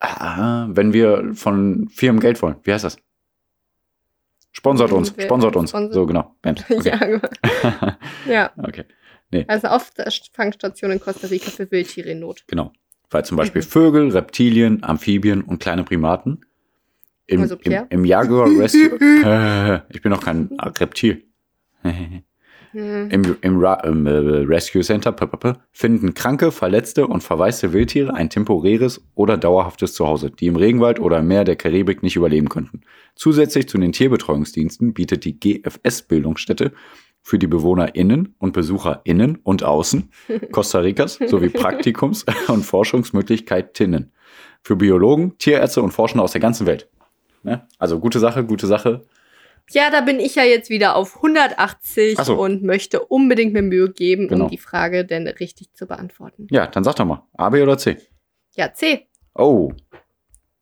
ah, 0.00 0.66
wenn 0.70 0.92
wir 0.92 1.30
von 1.34 1.88
Firmen 1.88 2.20
Geld 2.20 2.40
wollen, 2.42 2.56
wie 2.64 2.72
heißt 2.72 2.84
das? 2.84 2.98
Sponsort 4.56 4.92
uns, 4.92 5.14
sponsort 5.20 5.56
uns. 5.56 5.70
sponsort- 5.70 5.92
So, 5.94 6.06
genau. 6.06 6.34
Bams. 6.42 6.64
Okay. 6.70 6.90
Jaguar. 6.90 7.98
ja, 8.28 8.50
okay, 8.56 8.84
also 9.48 9.66
eine 9.66 9.76
Auffangstation 9.76 10.90
in 10.92 11.00
Costa 11.00 11.26
Rica 11.26 11.50
für 11.50 11.70
Wildtiere 11.70 12.08
in 12.10 12.20
Not. 12.20 12.44
genau. 12.46 12.72
Weil 13.10 13.24
zum 13.24 13.36
Beispiel 13.36 13.62
Mhm. 13.62 13.66
Vögel, 13.66 14.10
Reptilien, 14.10 14.82
Amphibien 14.82 15.42
und 15.42 15.58
kleine 15.60 15.84
Primaten 15.84 16.40
im, 17.26 17.42
Also 17.42 17.56
im, 17.56 17.86
im 17.90 18.04
Jaguar 18.04 18.48
Rescue. 18.48 18.98
ich 19.90 20.02
bin 20.02 20.10
noch 20.10 20.22
kein 20.24 20.48
Reptil. 20.60 21.24
Hm. 21.82 23.08
Im, 23.10 23.36
im, 23.40 23.60
Ra 23.60 23.74
im 23.84 24.04
äh, 24.06 24.10
Rescue 24.10 24.82
Center 24.82 25.14
finden 25.70 26.14
kranke, 26.14 26.50
verletzte 26.50 27.06
und 27.06 27.22
verwaiste 27.22 27.72
Wildtiere 27.72 28.12
ein 28.14 28.30
temporäres 28.30 29.00
oder 29.14 29.36
dauerhaftes 29.36 29.94
Zuhause, 29.94 30.30
die 30.32 30.46
im 30.48 30.56
Regenwald 30.56 30.98
oder 30.98 31.20
im 31.20 31.28
Meer 31.28 31.44
der 31.44 31.54
Karibik 31.54 32.02
nicht 32.02 32.16
überleben 32.16 32.48
könnten. 32.48 32.80
Zusätzlich 33.16 33.68
zu 33.68 33.78
den 33.78 33.92
Tierbetreuungsdiensten 33.92 34.92
bietet 34.94 35.24
die 35.24 35.38
GFS-Bildungsstätte 35.38 36.72
für 37.22 37.38
die 37.38 37.46
BewohnerInnen 37.46 38.34
und 38.38 38.52
BesucherInnen 38.52 39.36
und 39.42 39.62
Außen 39.62 40.10
Costa 40.52 40.80
Ricas 40.80 41.18
sowie 41.26 41.48
Praktikums- 41.48 42.24
und 42.48 42.64
Forschungsmöglichkeiten 42.64 44.12
für 44.62 44.76
Biologen, 44.76 45.38
Tierärzte 45.38 45.82
und 45.82 45.92
Forschende 45.92 46.22
aus 46.24 46.32
der 46.32 46.40
ganzen 46.40 46.66
Welt. 46.66 46.88
Ne? 47.42 47.66
Also 47.78 47.98
gute 48.00 48.18
Sache, 48.18 48.44
gute 48.44 48.66
Sache. 48.66 49.04
Ja, 49.70 49.90
da 49.90 50.02
bin 50.02 50.20
ich 50.20 50.34
ja 50.34 50.44
jetzt 50.44 50.68
wieder 50.68 50.94
auf 50.96 51.16
180 51.16 52.18
Ach 52.18 52.24
so. 52.26 52.38
und 52.38 52.62
möchte 52.62 53.00
unbedingt 53.00 53.54
mir 53.54 53.62
Mühe 53.62 53.90
geben, 53.90 54.28
Genau. 54.28 54.44
um 54.44 54.50
die 54.50 54.58
Frage 54.58 55.06
denn 55.06 55.26
richtig 55.26 55.72
zu 55.72 55.86
beantworten. 55.86 56.46
Ja, 56.50 56.66
dann 56.66 56.84
sag 56.84 56.96
doch 56.96 57.06
mal, 57.06 57.22
A, 57.34 57.48
B 57.48 57.62
oder 57.62 57.78
C? 57.78 57.96
Ja, 58.54 58.72
C. 58.74 59.06
Oh, 59.34 59.72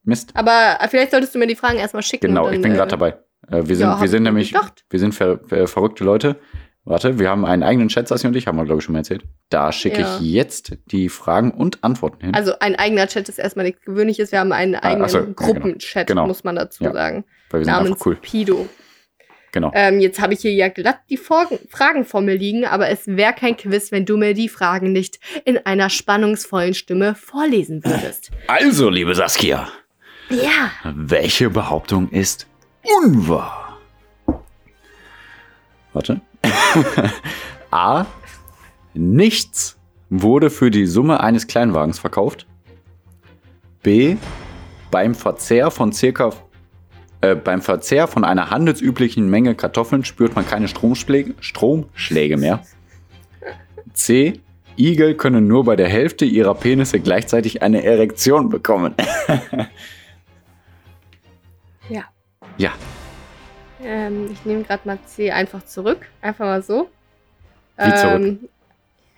Mist. 0.04 0.30
Aber 0.34 0.78
äh, 0.80 0.88
vielleicht 0.88 1.10
solltest 1.12 1.34
du 1.34 1.38
mir 1.38 1.46
die 1.46 1.56
Fragen 1.56 1.78
erstmal 1.78 2.02
schicken. 2.02 2.26
Genau, 2.28 2.46
dann, 2.46 2.54
ich 2.54 2.62
bin 2.62 2.72
äh, 2.72 2.76
gerade 2.76 2.90
dabei. 2.90 3.08
Äh, 3.50 3.66
wir 3.66 3.76
sind, 3.76 3.86
ja, 3.88 4.00
wir 4.00 4.08
sind 4.08 4.22
nämlich, 4.24 4.52
gedacht. 4.52 4.84
wir 4.90 4.98
sind 4.98 5.14
ver, 5.14 5.40
ver, 5.46 5.66
verrückte 5.68 6.04
Leute. 6.04 6.36
Warte, 6.84 7.20
wir 7.20 7.30
haben 7.30 7.44
einen 7.44 7.62
eigenen 7.62 7.86
Chat, 7.88 8.08
Sassi 8.08 8.26
und 8.26 8.34
ich, 8.34 8.48
haben 8.48 8.56
wir, 8.56 8.64
glaube 8.64 8.80
ich, 8.80 8.84
schon 8.84 8.92
mal 8.94 8.98
erzählt. 8.98 9.22
Da 9.50 9.70
schicke 9.70 10.00
Ja. 10.00 10.16
ich 10.16 10.20
jetzt 10.32 10.76
die 10.86 11.08
Fragen 11.08 11.52
und 11.52 11.84
Antworten 11.84 12.24
hin. 12.24 12.34
Also 12.34 12.54
ein 12.58 12.74
eigener 12.74 13.06
Chat 13.06 13.28
ist 13.28 13.38
erstmal 13.38 13.64
nichts 13.66 13.82
Gewöhnliches. 13.84 14.32
Wir 14.32 14.40
haben 14.40 14.50
einen 14.52 14.74
eigenen 14.74 15.04
ach 15.04 15.08
so, 15.08 15.20
genau. 15.20 15.32
Gruppenchat, 15.34 16.08
Genau. 16.08 16.26
muss 16.26 16.42
man 16.42 16.56
dazu 16.56 16.82
Ja. 16.82 16.92
sagen. 16.92 17.24
weil 17.50 17.60
wir 17.60 17.64
sind 17.66 17.72
Namens 17.74 17.90
einfach 17.92 18.06
cool. 18.06 18.16
Pido. 18.16 18.68
Genau. 19.52 19.70
Ähm, 19.74 20.00
jetzt 20.00 20.20
habe 20.20 20.32
ich 20.32 20.40
hier 20.40 20.54
ja 20.54 20.68
glatt 20.68 21.00
die 21.10 21.18
Vor 21.18 21.46
Fragen 21.68 22.04
vor 22.06 22.22
mir 22.22 22.34
liegen, 22.34 22.64
aber 22.64 22.88
es 22.88 23.06
wäre 23.06 23.34
kein 23.34 23.56
Quiz, 23.56 23.92
wenn 23.92 24.06
du 24.06 24.16
mir 24.16 24.32
die 24.34 24.48
Fragen 24.48 24.92
nicht 24.92 25.20
in 25.44 25.58
einer 25.66 25.90
spannungsvollen 25.90 26.72
Stimme 26.74 27.14
vorlesen 27.14 27.84
würdest. 27.84 28.30
Also, 28.48 28.88
liebe 28.88 29.14
Saskia, 29.14 29.68
Ja. 30.32 30.70
welche 30.94 31.50
Behauptung 31.50 32.08
ist 32.08 32.46
unwahr? 32.82 33.78
Warte. 35.92 36.20
A. 37.70 38.06
Nichts 38.94 39.78
wurde 40.10 40.50
für 40.50 40.70
die 40.70 40.86
Summe 40.86 41.20
eines 41.20 41.46
Kleinwagens 41.46 41.98
verkauft. 41.98 42.46
B. 43.82 44.16
Beim 44.90 45.14
Verzehr 45.14 45.70
von 45.70 45.92
circa 45.92 46.32
äh, 47.22 47.36
beim 47.36 47.62
Verzehr 47.62 48.08
von 48.08 48.24
einer 48.24 48.50
handelsüblichen 48.50 49.30
Menge 49.30 49.54
Kartoffeln 49.54 50.04
spürt 50.04 50.34
man 50.34 50.46
keine 50.46 50.68
Stromschläge, 50.68 51.34
Stromschläge 51.40 52.36
mehr. 52.36 52.64
C. 53.94 54.40
Igel 54.76 55.14
können 55.14 55.46
nur 55.46 55.64
bei 55.64 55.76
der 55.76 55.88
Hälfte 55.88 56.24
ihrer 56.24 56.54
Penisse 56.54 57.00
gleichzeitig 57.00 57.62
eine 57.62 57.84
Erektion 57.84 58.48
bekommen. 58.48 58.94
Ja. 62.58 62.72
Ähm, 63.82 64.30
ich 64.32 64.44
nehme 64.44 64.62
gerade 64.62 64.82
mal 64.84 64.98
C 65.06 65.30
einfach 65.30 65.64
zurück. 65.64 66.06
Einfach 66.20 66.44
mal 66.44 66.62
so. 66.62 66.88
Wie 67.76 67.94
zurück? 67.94 68.14
Ähm, 68.22 68.48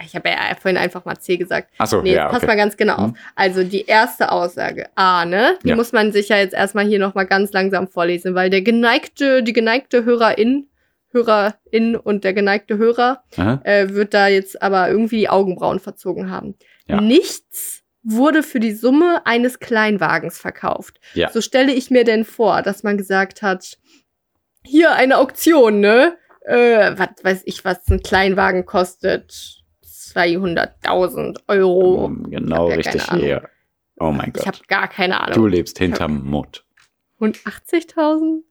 ich 0.04 0.14
habe 0.14 0.28
ja 0.28 0.36
vorhin 0.60 0.76
einfach 0.76 1.04
mal 1.04 1.16
C 1.16 1.36
gesagt. 1.36 1.70
achso, 1.78 2.02
Nee, 2.02 2.14
ja, 2.14 2.26
pass 2.28 2.38
okay. 2.38 2.46
mal 2.46 2.56
ganz 2.56 2.76
genau 2.76 2.94
auf. 2.96 3.06
Mhm. 3.08 3.16
Also 3.36 3.62
die 3.64 3.84
erste 3.86 4.32
Aussage, 4.32 4.88
A, 4.94 5.24
ne? 5.24 5.58
Die 5.62 5.68
Ja. 5.70 5.76
muss 5.76 5.92
man 5.92 6.12
sich 6.12 6.28
ja 6.28 6.36
jetzt 6.36 6.54
erstmal 6.54 6.84
hier 6.86 6.98
nochmal 6.98 7.26
ganz 7.26 7.52
langsam 7.52 7.88
vorlesen, 7.88 8.34
weil 8.34 8.50
der 8.50 8.62
geneigte, 8.62 9.42
die 9.42 9.52
geneigte 9.52 10.04
Hörerin, 10.04 10.68
Hörerin 11.12 11.94
und 11.96 12.24
der 12.24 12.32
geneigte 12.34 12.76
Hörer 12.76 13.22
äh, 13.36 13.88
wird 13.90 14.14
da 14.14 14.26
jetzt 14.28 14.60
aber 14.62 14.88
irgendwie 14.90 15.18
die 15.18 15.28
Augenbrauen 15.28 15.78
verzogen 15.78 16.30
haben. 16.30 16.54
Ja. 16.88 17.00
Nichts 17.00 17.82
wurde 18.04 18.42
für 18.42 18.60
die 18.60 18.72
Summe 18.72 19.24
eines 19.26 19.58
Kleinwagens 19.58 20.38
verkauft. 20.38 21.00
Ja. 21.14 21.30
So 21.30 21.40
stelle 21.40 21.72
ich 21.72 21.90
mir 21.90 22.04
denn 22.04 22.24
vor, 22.24 22.62
dass 22.62 22.82
man 22.82 22.96
gesagt 22.98 23.42
hat, 23.42 23.78
hier 24.62 24.92
eine 24.92 25.18
Auktion, 25.18 25.80
ne? 25.80 26.16
Äh, 26.42 26.92
was 26.96 27.08
weiß 27.22 27.42
ich, 27.46 27.64
was 27.64 27.88
ein 27.88 28.02
Kleinwagen 28.02 28.66
kostet. 28.66 29.62
200.000 29.84 31.40
Euro. 31.48 32.04
Um, 32.04 32.30
genau 32.30 32.68
Ich 32.70 32.84
ja 32.86 32.92
richtig 32.92 33.10
hier. 33.12 33.48
Oh 33.98 34.10
mein 34.10 34.28
Ich 34.28 34.34
Gott. 34.34 34.46
habe 34.46 34.58
gar 34.68 34.88
keine 34.88 35.20
Ahnung. 35.20 35.34
Du 35.34 35.46
lebst 35.46 35.78
hinterm 35.78 36.24
Mond. 36.24 36.64
Und 37.18 37.38
80.000? 37.38 38.42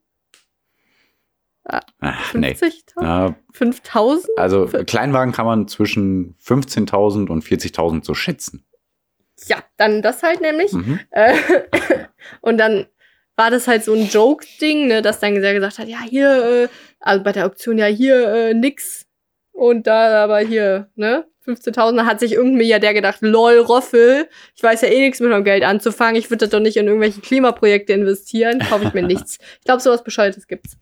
Ach, 1.64 2.34
nee. 2.34 2.52
50.000? 2.52 3.02
Ja, 3.02 3.34
5.000? 3.54 4.24
also 4.36 4.66
Kleinwagen 4.66 5.32
kann 5.32 5.46
man 5.46 5.68
zwischen 5.68 6.36
15.000 6.44 7.28
und 7.28 7.44
40.000 7.44 8.04
so 8.04 8.14
schätzen. 8.14 8.66
Ja, 9.46 9.62
dann 9.76 10.02
das 10.02 10.22
halt 10.22 10.40
nämlich. 10.40 10.72
Mhm. 10.72 11.00
Äh, 11.10 11.34
und 12.40 12.58
dann 12.58 12.86
war 13.36 13.50
das 13.50 13.66
halt 13.66 13.84
so 13.84 13.94
ein 13.94 14.08
Joke-Ding, 14.08 14.86
ne, 14.86 15.02
dass 15.02 15.20
dann 15.20 15.34
gesagt 15.34 15.78
hat, 15.78 15.88
ja, 15.88 16.00
hier, 16.08 16.64
äh, 16.64 16.68
also 17.00 17.22
bei 17.24 17.32
der 17.32 17.46
Auktion, 17.46 17.78
ja, 17.78 17.86
hier, 17.86 18.28
äh, 18.28 18.54
nix. 18.54 19.06
Und 19.52 19.86
da 19.86 20.24
aber 20.24 20.38
hier, 20.38 20.88
ne, 20.94 21.26
15.000, 21.46 21.96
da 21.96 22.06
hat 22.06 22.20
sich 22.20 22.32
irgendein 22.32 22.58
Milliardär 22.58 22.94
gedacht, 22.94 23.18
lol, 23.20 23.58
Roffel, 23.58 24.28
ich 24.54 24.62
weiß 24.62 24.80
ja 24.82 24.88
eh 24.88 25.00
nichts 25.00 25.20
mit 25.20 25.30
meinem 25.30 25.44
Geld 25.44 25.62
anzufangen, 25.62 26.16
ich 26.16 26.30
würde 26.30 26.46
das 26.46 26.50
doch 26.50 26.60
nicht 26.60 26.76
in 26.76 26.86
irgendwelche 26.86 27.20
Klimaprojekte 27.20 27.92
investieren, 27.92 28.60
kaufe 28.60 28.84
ich 28.84 28.94
mir 28.94 29.02
nichts. 29.06 29.38
Ich 29.58 29.64
glaube, 29.64 29.82
sowas 29.82 30.02
Bescheuertes 30.02 30.46
gibt's. 30.46 30.78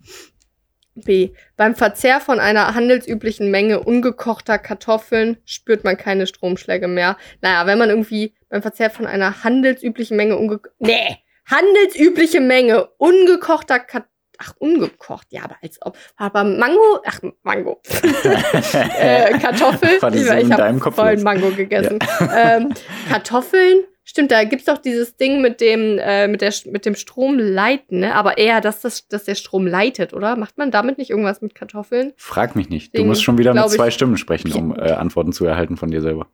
B. 0.94 1.30
Beim 1.56 1.74
Verzehr 1.74 2.20
von 2.20 2.38
einer 2.38 2.74
handelsüblichen 2.74 3.50
Menge 3.50 3.80
ungekochter 3.80 4.58
Kartoffeln 4.58 5.38
spürt 5.46 5.84
man 5.84 5.96
keine 5.96 6.26
Stromschläge 6.26 6.86
mehr. 6.86 7.16
Naja, 7.40 7.66
wenn 7.66 7.78
man 7.78 7.88
irgendwie 7.88 8.34
beim 8.52 8.62
Verzehr 8.62 8.90
von 8.90 9.06
einer 9.06 9.42
handelsüblichen 9.42 10.16
Menge 10.16 10.36
unge... 10.36 10.60
Nee! 10.78 11.16
Handelsübliche 11.50 12.40
Menge 12.40 12.86
ungekochter 12.98 13.80
Kartoffeln... 13.80 14.10
Ach, 14.38 14.54
ungekocht, 14.58 15.28
ja, 15.30 15.44
aber 15.44 15.56
als 15.62 15.78
ob. 15.82 15.96
Aber 16.16 16.42
Mango, 16.42 17.00
ach, 17.06 17.20
Mango. 17.44 17.80
äh, 18.98 19.38
Kartoffel. 19.38 20.02
War 20.02 20.10
das 20.10 20.20
ich 20.20 20.26
so 20.26 20.34
ich 20.34 20.50
habe 20.50 20.80
Kopf 20.80 20.96
voll 20.96 21.10
jetzt? 21.12 21.22
Mango 21.22 21.50
gegessen. 21.50 21.98
Ähm, 22.34 22.74
Kartoffeln. 23.08 23.84
Stimmt, 24.02 24.32
da 24.32 24.42
gibt's 24.42 24.64
doch 24.64 24.78
dieses 24.78 25.16
Ding 25.16 25.42
mit 25.42 25.60
dem, 25.60 25.98
äh, 25.98 26.26
mit, 26.26 26.40
der, 26.40 26.52
mit 26.66 26.86
dem 26.86 26.96
Stromleiten, 26.96 28.00
ne? 28.00 28.16
Aber 28.16 28.36
eher, 28.36 28.60
dass, 28.60 28.80
das, 28.80 29.06
dass 29.06 29.24
der 29.24 29.36
Strom 29.36 29.66
leitet, 29.66 30.12
oder? 30.12 30.34
Macht 30.34 30.58
man 30.58 30.72
damit 30.72 30.98
nicht 30.98 31.10
irgendwas 31.10 31.40
mit 31.40 31.54
Kartoffeln? 31.54 32.12
Frag 32.16 32.56
mich 32.56 32.68
nicht. 32.68 32.94
Du 32.94 32.98
Ding, 32.98 33.06
musst 33.06 33.22
schon 33.22 33.38
wieder 33.38 33.54
mit 33.54 33.70
zwei 33.70 33.92
Stimmen 33.92 34.16
sprechen, 34.16 34.52
um 34.52 34.74
äh, 34.74 34.90
Antworten 34.90 35.32
zu 35.32 35.46
erhalten 35.46 35.76
von 35.76 35.90
dir 35.90 36.00
selber. 36.00 36.26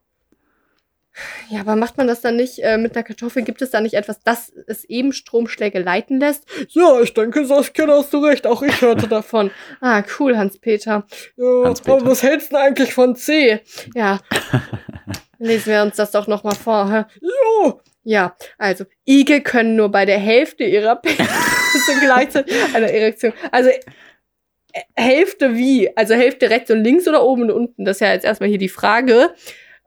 Ja, 1.50 1.60
aber 1.60 1.74
macht 1.76 1.96
man 1.96 2.06
das 2.06 2.20
dann 2.20 2.36
nicht 2.36 2.58
äh, 2.60 2.78
mit 2.78 2.94
einer 2.94 3.02
Kartoffel? 3.02 3.42
Gibt 3.42 3.60
es 3.62 3.70
da 3.70 3.80
nicht 3.80 3.94
etwas, 3.94 4.20
das 4.22 4.52
es 4.66 4.84
eben 4.84 5.12
Stromschläge 5.12 5.80
leiten 5.80 6.20
lässt? 6.20 6.44
Ja, 6.68 7.00
ich 7.00 7.12
denke, 7.14 7.44
Saskia, 7.44 7.86
da 7.86 7.98
hast 7.98 8.12
du 8.12 8.18
recht. 8.18 8.46
Auch 8.46 8.62
ich 8.62 8.80
hörte 8.80 9.08
davon. 9.08 9.50
Ah, 9.80 10.02
cool, 10.18 10.36
Hans-Peter. 10.36 11.06
Ja, 11.36 11.64
Hans-Peter. 11.64 11.96
aber 11.96 12.06
was 12.06 12.22
hältst 12.22 12.52
du 12.52 12.56
denn 12.56 12.64
eigentlich 12.64 12.94
von 12.94 13.16
C? 13.16 13.60
Ja. 13.94 14.20
Lesen 15.38 15.72
wir 15.72 15.82
uns 15.82 15.96
das 15.96 16.10
doch 16.10 16.26
noch 16.26 16.44
mal 16.44 16.54
vor. 16.54 16.90
Hä? 16.92 17.04
Jo. 17.20 17.80
Ja, 18.04 18.36
also 18.56 18.84
Igel 19.06 19.40
können 19.42 19.76
nur 19.76 19.90
bei 19.90 20.04
der 20.04 20.18
Hälfte 20.18 20.64
ihrer 20.64 20.96
Penisse 20.96 21.28
gleichzeitig 22.00 22.56
eine 22.74 22.90
Erektion. 22.92 23.32
Also 23.52 23.70
äh, 23.70 24.80
Hälfte 24.94 25.56
wie? 25.56 25.94
Also 25.96 26.14
Hälfte 26.14 26.48
rechts 26.50 26.70
und 26.70 26.82
links 26.84 27.06
oder 27.06 27.22
oben 27.24 27.42
und 27.42 27.50
unten? 27.50 27.84
Das 27.84 27.96
ist 27.96 28.00
ja 28.00 28.12
jetzt 28.12 28.24
erstmal 28.24 28.48
hier 28.48 28.58
die 28.58 28.68
Frage. 28.68 29.34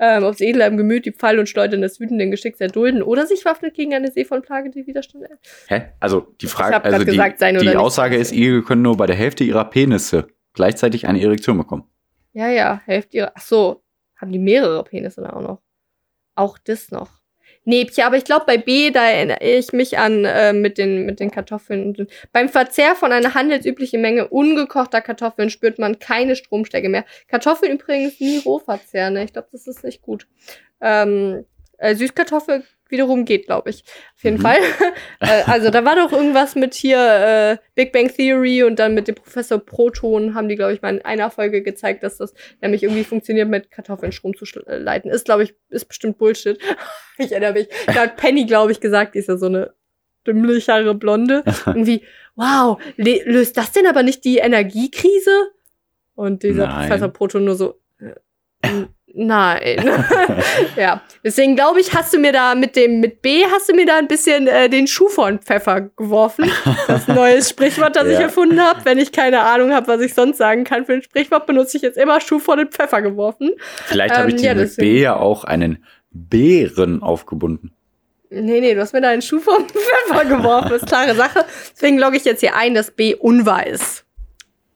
Ähm, 0.04 0.34
sie 0.34 0.48
edler 0.48 0.66
im 0.66 0.78
Gemüt 0.78 1.06
die 1.06 1.12
Pfeil 1.12 1.38
und 1.38 1.48
Schleudern 1.48 1.82
des 1.82 2.00
wütenden 2.00 2.32
Geschicks 2.32 2.60
erdulden 2.60 3.04
oder 3.04 3.28
sich 3.28 3.46
waffnet 3.46 3.76
gegen 3.76 3.94
eine 3.94 4.12
See 4.12 4.26
von 4.26 4.42
Plage, 4.42 4.72
die 4.72 4.88
Widerstand. 4.88 5.26
Hä? 5.68 5.84
Also 6.00 6.22
die 6.42 6.48
Frage, 6.48 6.84
also 6.84 7.06
die, 7.06 7.12
gesagt, 7.12 7.38
sein 7.38 7.56
oder 7.56 7.70
die. 7.70 7.78
Aussage 7.78 8.18
ist, 8.18 8.32
Igel 8.32 8.64
können 8.64 8.82
nur 8.82 8.98
bei 8.98 9.06
der 9.06 9.16
Hälfte 9.16 9.44
ihrer 9.44 9.64
Penisse 9.64 10.28
gleichzeitig 10.54 11.06
eine 11.06 11.22
Erektion 11.22 11.56
bekommen. 11.60 11.84
Ja, 12.34 12.50
ja, 12.50 12.82
Hälfte 12.86 13.18
ihrer. 13.18 13.32
Ach 13.36 13.42
so, 13.42 13.84
haben 14.16 14.32
die 14.32 14.40
mehrere 14.40 14.84
Penisse 14.84 15.22
dann 15.22 15.32
auch 15.32 15.42
noch? 15.42 15.62
Auch 16.34 16.58
das 16.58 16.90
noch. 16.90 17.21
Ja, 17.64 18.08
aber 18.08 18.18
ich 18.18 18.24
glaube, 18.24 18.46
bei 18.48 18.58
B, 18.58 18.90
da 18.90 19.08
erinnere 19.08 19.44
ich 19.44 19.72
mich 19.72 20.00
an 20.00 20.26
äh, 20.26 20.52
mit, 20.52 20.80
den, 20.80 21.06
mit 21.06 21.20
den 21.20 21.30
Kartoffeln. 21.30 22.08
Beim 22.32 22.50
Verzehr 22.50 22.96
von 22.96 23.12
einer 23.12 23.36
handelsüblichen 23.36 24.02
Menge 24.02 24.30
ungekochter 24.30 25.02
Kartoffeln 25.02 25.52
spürt 25.52 25.78
man 25.78 26.00
keine 26.00 26.36
Stromschläge 26.36 26.90
mehr. 26.90 27.06
Kartoffeln 27.28 27.74
übrigens 27.74 28.20
nie 28.20 28.40
roh 28.40 28.58
verzehren, 28.60 29.14
ne? 29.14 29.24
Ich 29.24 29.34
glaube, 29.34 29.50
das 29.52 29.68
ist 29.68 29.84
nicht 29.84 30.02
gut. 30.02 30.28
Ähm, 30.82 31.46
äh, 31.78 31.96
Süßkartoffel 31.96 32.64
wiederum 32.92 33.26
geht, 33.26 33.46
glaube 33.46 33.70
ich. 33.70 33.84
Auf 34.16 34.24
jeden 34.24 34.38
Mhm. 34.38 34.42
Fall. 34.42 34.58
äh, 35.20 35.44
also 35.46 35.70
da 35.70 35.84
war 35.86 35.96
doch 35.96 36.12
irgendwas 36.12 36.56
mit 36.56 36.74
hier 36.74 36.98
äh, 37.00 37.58
Big 37.76 37.92
Bang 37.92 38.10
Theory 38.14 38.64
und 38.64 38.78
dann 38.80 38.94
mit 38.94 39.08
dem 39.08 39.16
Professor 39.16 39.58
Proton 39.60 40.36
haben 40.36 40.50
die, 40.50 40.56
glaube 40.56 40.74
ich, 40.74 40.82
mal 40.82 40.96
in 40.96 41.06
einer 41.06 41.32
Folge 41.32 41.62
gezeigt, 41.64 42.04
dass 42.04 42.18
das 42.18 42.34
nämlich 42.62 42.84
irgendwie 42.84 43.04
funktioniert, 43.04 43.48
mit 43.48 43.72
Kartoffeln 43.72 44.12
Strom 44.12 44.36
zu 44.36 44.46
äh, 44.68 44.78
leiten. 44.78 45.10
Ist, 45.10 45.26
glaube 45.26 45.44
ich, 45.44 45.56
ist 45.70 45.86
bestimmt 45.86 46.18
Bullshit. 46.18 46.60
ich 47.18 47.32
erinnere 47.32 47.54
mich. 47.54 47.70
Da 47.88 48.02
hat 48.02 48.18
Penny, 48.18 48.46
glaube 48.46 48.72
ich, 48.72 48.80
gesagt, 48.80 49.16
die 49.16 49.20
ist 49.20 49.30
ja 49.30 49.38
so 49.38 49.48
eine 49.48 49.74
dümmlichere 50.28 50.94
Blonde. 50.96 51.44
Irgendwie, 51.66 52.04
wow, 52.36 52.80
löst 52.98 53.58
das 53.58 53.72
denn 53.72 53.88
aber 53.88 54.04
nicht 54.04 54.24
die 54.26 54.38
Energiekrise? 54.38 55.52
Und 56.16 56.44
dieser 56.44 56.68
Nein. 56.68 56.88
Professor 56.88 57.08
Proton 57.10 57.46
nur 57.46 57.56
so, 57.56 57.80
äh, 58.00 58.16
Nein. 59.14 59.84
ja. 60.78 61.02
Deswegen 61.24 61.56
glaube 61.56 61.80
ich, 61.82 61.94
hast 61.94 62.14
du 62.14 62.20
mir 62.20 62.32
da 62.32 62.56
mit 62.56 62.76
dem, 62.76 63.00
mit 63.00 63.22
B 63.22 63.44
hast 63.46 63.70
du 63.70 63.74
mir 63.76 63.86
da 63.86 63.98
ein 63.98 64.08
bisschen 64.08 64.48
äh, 64.48 64.70
den 64.70 64.88
Schuh 64.88 65.08
vor 65.10 65.28
den 65.28 65.40
Pfeffer 65.40 65.82
geworfen. 65.82 66.52
Das 66.88 67.08
neues 67.10 67.50
Sprichwort, 67.50 67.96
das 67.96 68.08
ich 68.08 68.14
Ja. 68.14 68.22
erfunden 68.22 68.60
habe. 68.62 68.80
Wenn 68.86 68.98
ich 68.98 69.12
keine 69.12 69.42
Ahnung 69.42 69.74
habe, 69.74 69.88
was 69.88 70.02
ich 70.02 70.14
sonst 70.14 70.38
sagen 70.38 70.64
kann 70.64 70.86
für 70.86 70.94
ein 70.94 71.02
Sprichwort, 71.02 71.46
benutze 71.46 71.78
ich 71.78 71.84
jetzt 71.84 71.98
immer 71.98 72.22
Schuh 72.22 72.40
vor 72.40 72.58
den 72.58 72.70
Pfeffer 72.70 73.02
geworfen. 73.02 73.52
Vielleicht 73.86 74.16
habe 74.18 74.30
ich 74.30 74.36
Ähm, 74.36 74.40
dir 74.42 74.48
ja, 74.48 74.54
mit 74.56 74.64
deswegen. 74.64 74.94
B 74.94 75.02
ja 75.02 75.16
auch 75.18 75.44
einen 75.44 75.84
Bären 76.12 77.02
aufgebunden. 77.04 77.72
Nee, 78.30 78.62
nee, 78.62 78.74
du 78.74 78.80
hast 78.82 78.94
mir 78.94 79.02
da 79.02 79.10
einen 79.10 79.22
Schuh 79.22 79.40
vor 79.40 79.58
den 79.58 79.68
Pfeffer 79.70 80.26
geworfen. 80.26 80.74
ist 80.74 80.88
klare 80.88 81.16
Sache. 81.16 81.44
Deswegen 81.76 81.98
logge 82.00 82.16
ich 82.18 82.24
jetzt 82.26 82.40
hier 82.40 82.56
ein, 82.56 82.74
dass 82.76 82.92
B 82.92 83.14
unwahr 83.16 83.68
ist. 83.68 84.06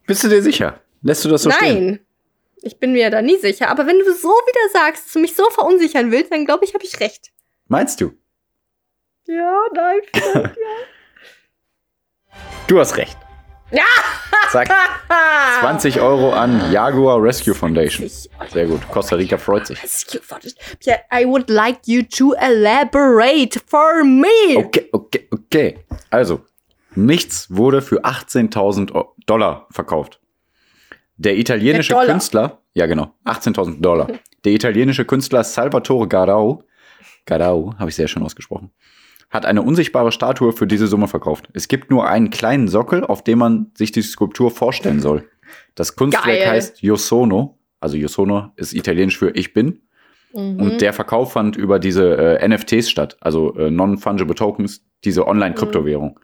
Bist 0.08 0.24
du 0.24 0.28
dir 0.28 0.42
sicher? 0.42 0.80
Lässt 1.02 1.24
du 1.24 1.30
das 1.30 1.44
so 1.44 1.52
stehen? 1.52 1.86
Nein. 1.86 2.00
Ich 2.68 2.80
bin 2.80 2.94
mir 2.94 3.12
da 3.12 3.22
nie 3.22 3.38
sicher. 3.38 3.70
Aber 3.70 3.86
wenn 3.86 4.00
du 4.00 4.12
so 4.14 4.28
wieder 4.30 4.70
sagst, 4.74 5.06
dass 5.06 5.14
du 5.14 5.20
mich 5.20 5.36
so 5.36 5.48
verunsichern 5.52 6.12
willst, 6.12 6.32
dann 6.32 6.46
glaube 6.46 6.66
ich, 6.66 6.74
habe 6.74 6.84
ich 6.84 7.00
recht. 7.00 7.32
Meinst 7.68 8.02
du? 8.02 8.12
Ja, 9.28 9.60
nein, 9.74 10.00
vielleicht. 10.14 10.56
Du 12.68 12.80
hast 12.80 12.98
recht. 12.98 13.16
Ja! 13.72 13.84
Zack, 14.52 14.70
20 15.62 16.00
Euro 16.02 16.34
an 16.34 16.72
Jaguar 16.72 17.22
Rescue 17.22 17.54
Foundation. 17.54 18.10
Sehr 18.52 18.66
gut. 18.66 18.82
Costa 18.92 19.16
Rica 19.16 19.38
freut 19.38 19.68
sich. 19.68 19.80
Yeah, 20.86 20.98
I 21.14 21.26
would 21.26 21.50
like 21.50 21.80
you 21.86 22.02
to 22.18 22.34
elaborate 22.34 23.60
for 23.68 24.04
me. 24.04 24.58
Okay, 24.58 24.90
okay, 24.92 25.28
okay. 25.32 25.80
Also, 26.10 26.42
nichts 26.96 27.48
wurde 27.56 27.82
für 27.82 28.04
18.000 28.04 28.94
O- 28.96 29.14
Dollar 29.26 29.68
verkauft. 29.72 30.20
Der 31.18 31.38
italienische 31.38 31.94
Der. 31.94 32.06
Künstler, 32.06 32.62
ja 32.74 32.86
genau, 32.88 33.14
18.000 33.26 33.82
Dollar. 33.82 34.08
Der 34.44 34.54
italienische 34.54 35.06
Künstler 35.06 35.44
Salvatore 35.44 36.08
Garau, 36.08 36.64
Garau, 37.26 37.74
habe 37.78 37.90
ich 37.90 37.96
sehr 37.96 38.08
schön 38.08 38.24
ausgesprochen, 38.24 38.72
hat 39.30 39.46
eine 39.46 39.62
unsichtbare 39.62 40.12
Statue 40.12 40.52
für 40.52 40.68
diese 40.68 40.88
Summe 40.88 41.08
verkauft. 41.08 41.50
Es 41.54 41.68
gibt 41.68 41.90
nur 41.90 42.08
einen 42.08 42.30
kleinen 42.30 42.68
Sockel, 42.68 43.04
auf 43.04 43.24
dem 43.24 43.40
man 43.40 43.72
sich 43.76 43.92
die 43.92 44.02
Skulptur 44.02 44.52
vorstellen 44.52 45.00
soll. 45.00 45.28
Das 45.76 45.96
Kunstwerk 45.96 46.26
Geil. 46.26 46.50
heißt 46.50 46.84
Io 46.84 46.96
Sono, 46.96 47.58
also 47.80 47.98
Io 47.98 48.08
Sono 48.08 48.52
ist 48.56 48.74
italienisch 48.74 49.18
für 49.18 49.32
Ich 49.32 49.54
bin. 49.54 49.82
Mhm. 50.34 50.60
Und 50.60 50.82
der 50.82 50.92
Verkauf 50.94 51.34
fand 51.34 51.56
über 51.56 51.80
diese 51.80 52.18
äh, 52.18 52.48
NFTs 52.48 52.90
statt, 52.90 53.18
also 53.22 53.56
äh, 53.56 53.72
Non-Fungible 53.72 54.36
Tokens, 54.36 54.86
diese 55.04 55.28
Online-Kryptowährung. 55.28 56.10
Mhm. 56.10 56.20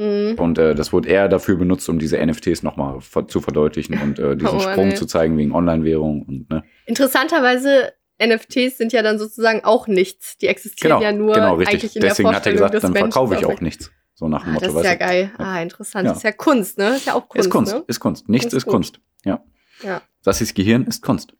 Und 0.00 0.58
äh, 0.58 0.74
das 0.74 0.92
wurde 0.92 1.08
eher 1.08 1.28
dafür 1.28 1.56
benutzt, 1.56 1.88
um 1.88 1.98
diese 1.98 2.16
NFTs 2.24 2.62
nochmal 2.62 3.00
ver 3.00 3.28
zu 3.28 3.40
verdeutlichen 3.40 4.00
und 4.00 4.18
äh, 4.18 4.36
diesen 4.36 4.54
Oh 4.56 4.60
Sprung 4.60 4.90
ey. 4.90 4.94
zu 4.94 5.04
zeigen 5.06 5.36
wegen 5.36 5.52
Online-Währung. 5.52 6.22
Und, 6.22 6.48
ne? 6.50 6.62
Interessanterweise, 6.86 7.92
NFTs 8.22 8.78
sind 8.78 8.92
ja 8.92 9.02
dann 9.02 9.18
sozusagen 9.18 9.62
auch 9.64 9.86
nichts. 9.88 10.38
Die 10.38 10.46
existieren 10.46 10.98
Genau, 10.98 11.02
ja 11.02 11.12
nur 11.12 11.34
genau, 11.34 11.54
eigentlich 11.56 11.68
richtig. 11.82 11.96
in 11.96 12.02
Deswegen 12.02 12.28
der 12.30 12.36
hat 12.36 12.46
er 12.46 12.52
Vorstellung 12.52 12.70
gesagt, 12.70 12.84
dann 12.84 12.92
Menschen. 12.92 13.12
verkaufe 13.12 13.34
ich 13.34 13.44
auch 13.46 13.60
nichts. 13.60 13.90
So 14.14 14.28
nach 14.28 14.42
dem 14.44 14.50
Ah, 14.50 14.52
Motto. 14.54 14.66
das 14.66 14.74
ist 14.76 14.84
ja 14.84 14.94
geil. 14.94 15.30
Ah, 15.38 15.60
interessant. 15.62 16.04
Ja. 16.04 16.10
Das 16.10 16.18
ist 16.18 16.24
ja 16.24 16.32
Kunst, 16.32 16.78
ne? 16.78 16.96
Ist 16.96 17.06
ja 17.06 17.14
auch 17.14 17.28
Kunst, 17.28 17.46
Ist 17.46 17.50
Kunst, 17.50 17.72
ne? 17.74 17.84
ist 17.86 18.00
Kunst. 18.00 18.28
Nichts 18.28 18.46
Ist 18.52 18.54
ist. 18.54 18.66
Kunst. 18.66 19.00
Ja. 19.24 19.42
Ja. 19.82 20.02
Das 20.24 20.40
ist 20.42 20.54
Gehirn, 20.54 20.84
ist 20.86 21.02
Kunst. 21.02 21.34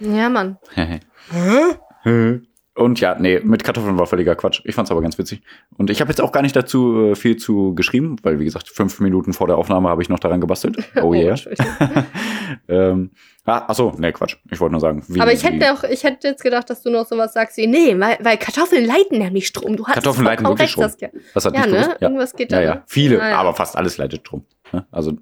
Ja, 0.00 0.28
Mann. 0.28 0.58
Und 2.74 3.00
ja, 3.00 3.14
nee, 3.18 3.38
mit 3.44 3.64
Kartoffeln 3.64 3.98
war 3.98 4.06
völliger 4.06 4.34
Quatsch. 4.34 4.62
Ich 4.64 4.74
fand's 4.74 4.90
aber 4.90 5.02
ganz 5.02 5.18
witzig. 5.18 5.42
Und 5.76 5.90
ich 5.90 6.00
habe 6.00 6.08
jetzt 6.10 6.22
auch 6.22 6.32
gar 6.32 6.40
nicht 6.40 6.56
dazu 6.56 7.08
äh, 7.10 7.14
viel 7.16 7.36
zu 7.36 7.74
geschrieben, 7.74 8.16
weil 8.22 8.38
wie 8.38 8.46
gesagt, 8.46 8.68
fünf 8.70 8.98
Minuten 8.98 9.34
vor 9.34 9.46
der 9.46 9.58
Aufnahme 9.58 9.90
habe 9.90 10.00
ich 10.00 10.08
noch 10.08 10.18
daran 10.18 10.40
gebastelt. 10.40 10.76
Oh 11.02 11.12
yeah. 11.12 11.30
Entschuldigung. 11.30 11.66
ähm, 12.68 13.10
ah, 13.44 13.64
ach 13.68 13.74
so, 13.74 13.92
nee, 13.98 14.12
Quatsch. 14.12 14.36
Ich 14.50 14.58
wollte 14.60 14.72
nur 14.72 14.80
sagen, 14.80 15.02
wie, 15.08 15.20
Aber 15.20 15.32
ich 15.32 15.44
hätte 15.44 15.72
auch, 15.72 15.84
ich 15.84 16.02
hätte 16.04 16.28
jetzt 16.28 16.42
gedacht, 16.42 16.70
dass 16.70 16.82
du 16.82 16.90
noch 16.90 17.06
sowas 17.06 17.34
sagst 17.34 17.56
wie, 17.58 17.66
nee, 17.66 17.94
weil, 17.98 18.16
weil 18.22 18.38
Kartoffeln 18.38 18.86
leiten 18.86 19.18
nämlich 19.18 19.46
Strom. 19.48 19.76
Du 19.76 19.86
hast 19.86 19.94
Kartoffeln 19.94 20.24
leiten 20.24 20.46
wirklich 20.46 20.70
recht, 20.70 20.78
Saskia. 20.78 21.10
das 21.34 21.44
hat 21.44 21.54
Ja, 21.54 21.60
nicht 21.66 21.70
ne? 21.72 21.76
gewusst. 21.80 21.96
Ja. 22.00 22.08
Irgendwas 22.08 22.32
geht 22.34 22.52
Ja, 22.52 22.58
da. 22.58 22.64
ja, 22.64 22.74
ne? 22.76 22.82
viele, 22.86 23.18
ja. 23.18 23.36
aber 23.38 23.54
fast 23.54 23.76
alles 23.76 23.98
leitet 23.98 24.20
Strom. 24.20 24.44
Ne? 24.72 24.86
Also, 24.90 25.12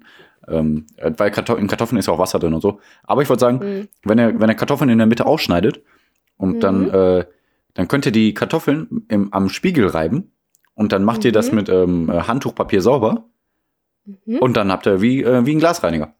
ähm, 0.47 0.85
äh, 0.95 1.11
weil 1.17 1.31
Kartoff 1.31 1.59
in 1.59 1.67
Kartoffeln 1.67 1.99
ist 1.99 2.07
ja 2.07 2.13
auch 2.13 2.19
Wasser 2.19 2.39
drin 2.39 2.53
und 2.53 2.61
so. 2.61 2.79
Aber 3.03 3.21
ich 3.21 3.29
wollte 3.29 3.41
sagen, 3.41 3.57
Mhm. 3.59 3.87
wenn 4.03 4.19
ihr, 4.19 4.39
wenn 4.39 4.49
ihr 4.49 4.55
Kartoffeln 4.55 4.89
in 4.89 4.97
der 4.99 5.07
Mitte 5.07 5.25
ausschneidet 5.25 5.81
und 6.37 6.55
Mhm. 6.55 6.59
dann, 6.61 6.89
äh, 6.89 7.25
dann 7.73 7.87
könnt 7.87 8.05
ihr 8.05 8.11
die 8.11 8.33
Kartoffeln 8.33 9.05
im, 9.09 9.31
am 9.33 9.49
Spiegel 9.49 9.87
reiben 9.87 10.31
und 10.73 10.91
dann 10.91 11.03
macht 11.03 11.25
ihr 11.25 11.31
das 11.31 11.49
Mhm. 11.51 11.55
mit 11.55 11.69
ähm, 11.69 12.09
äh, 12.09 12.21
Handtuchpapier 12.23 12.81
sauber 12.81 13.25
Mhm. 14.25 14.37
und 14.39 14.57
dann 14.57 14.71
habt 14.71 14.85
ihr 14.87 15.01
wie, 15.01 15.23
äh, 15.23 15.45
wie 15.45 15.53
ein 15.55 15.59
Glasreiniger. 15.59 16.13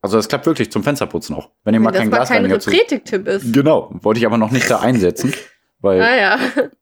Also 0.00 0.16
das 0.16 0.28
klappt 0.28 0.46
wirklich 0.46 0.70
zum 0.70 0.84
Fensterputzen 0.84 1.34
auch. 1.34 1.50
Wenn 1.64 1.74
ihr 1.74 1.80
mal 1.80 1.86
Wenn 1.92 1.94
das 1.94 1.98
mal 1.98 2.02
kein 2.02 2.10
Glasreiniger 2.44 2.60
zu. 2.60 2.70
Repretik-Tipp 2.70 3.26
ist. 3.26 3.52
Genau, 3.52 3.90
wollte 4.02 4.20
ich 4.20 4.26
aber 4.26 4.38
noch 4.38 4.50
nicht 4.52 4.70
da 4.70 4.78
einsetzen, 4.80 5.32
weil 5.80 6.00
Ah 6.02 6.16
ja. 6.16 6.38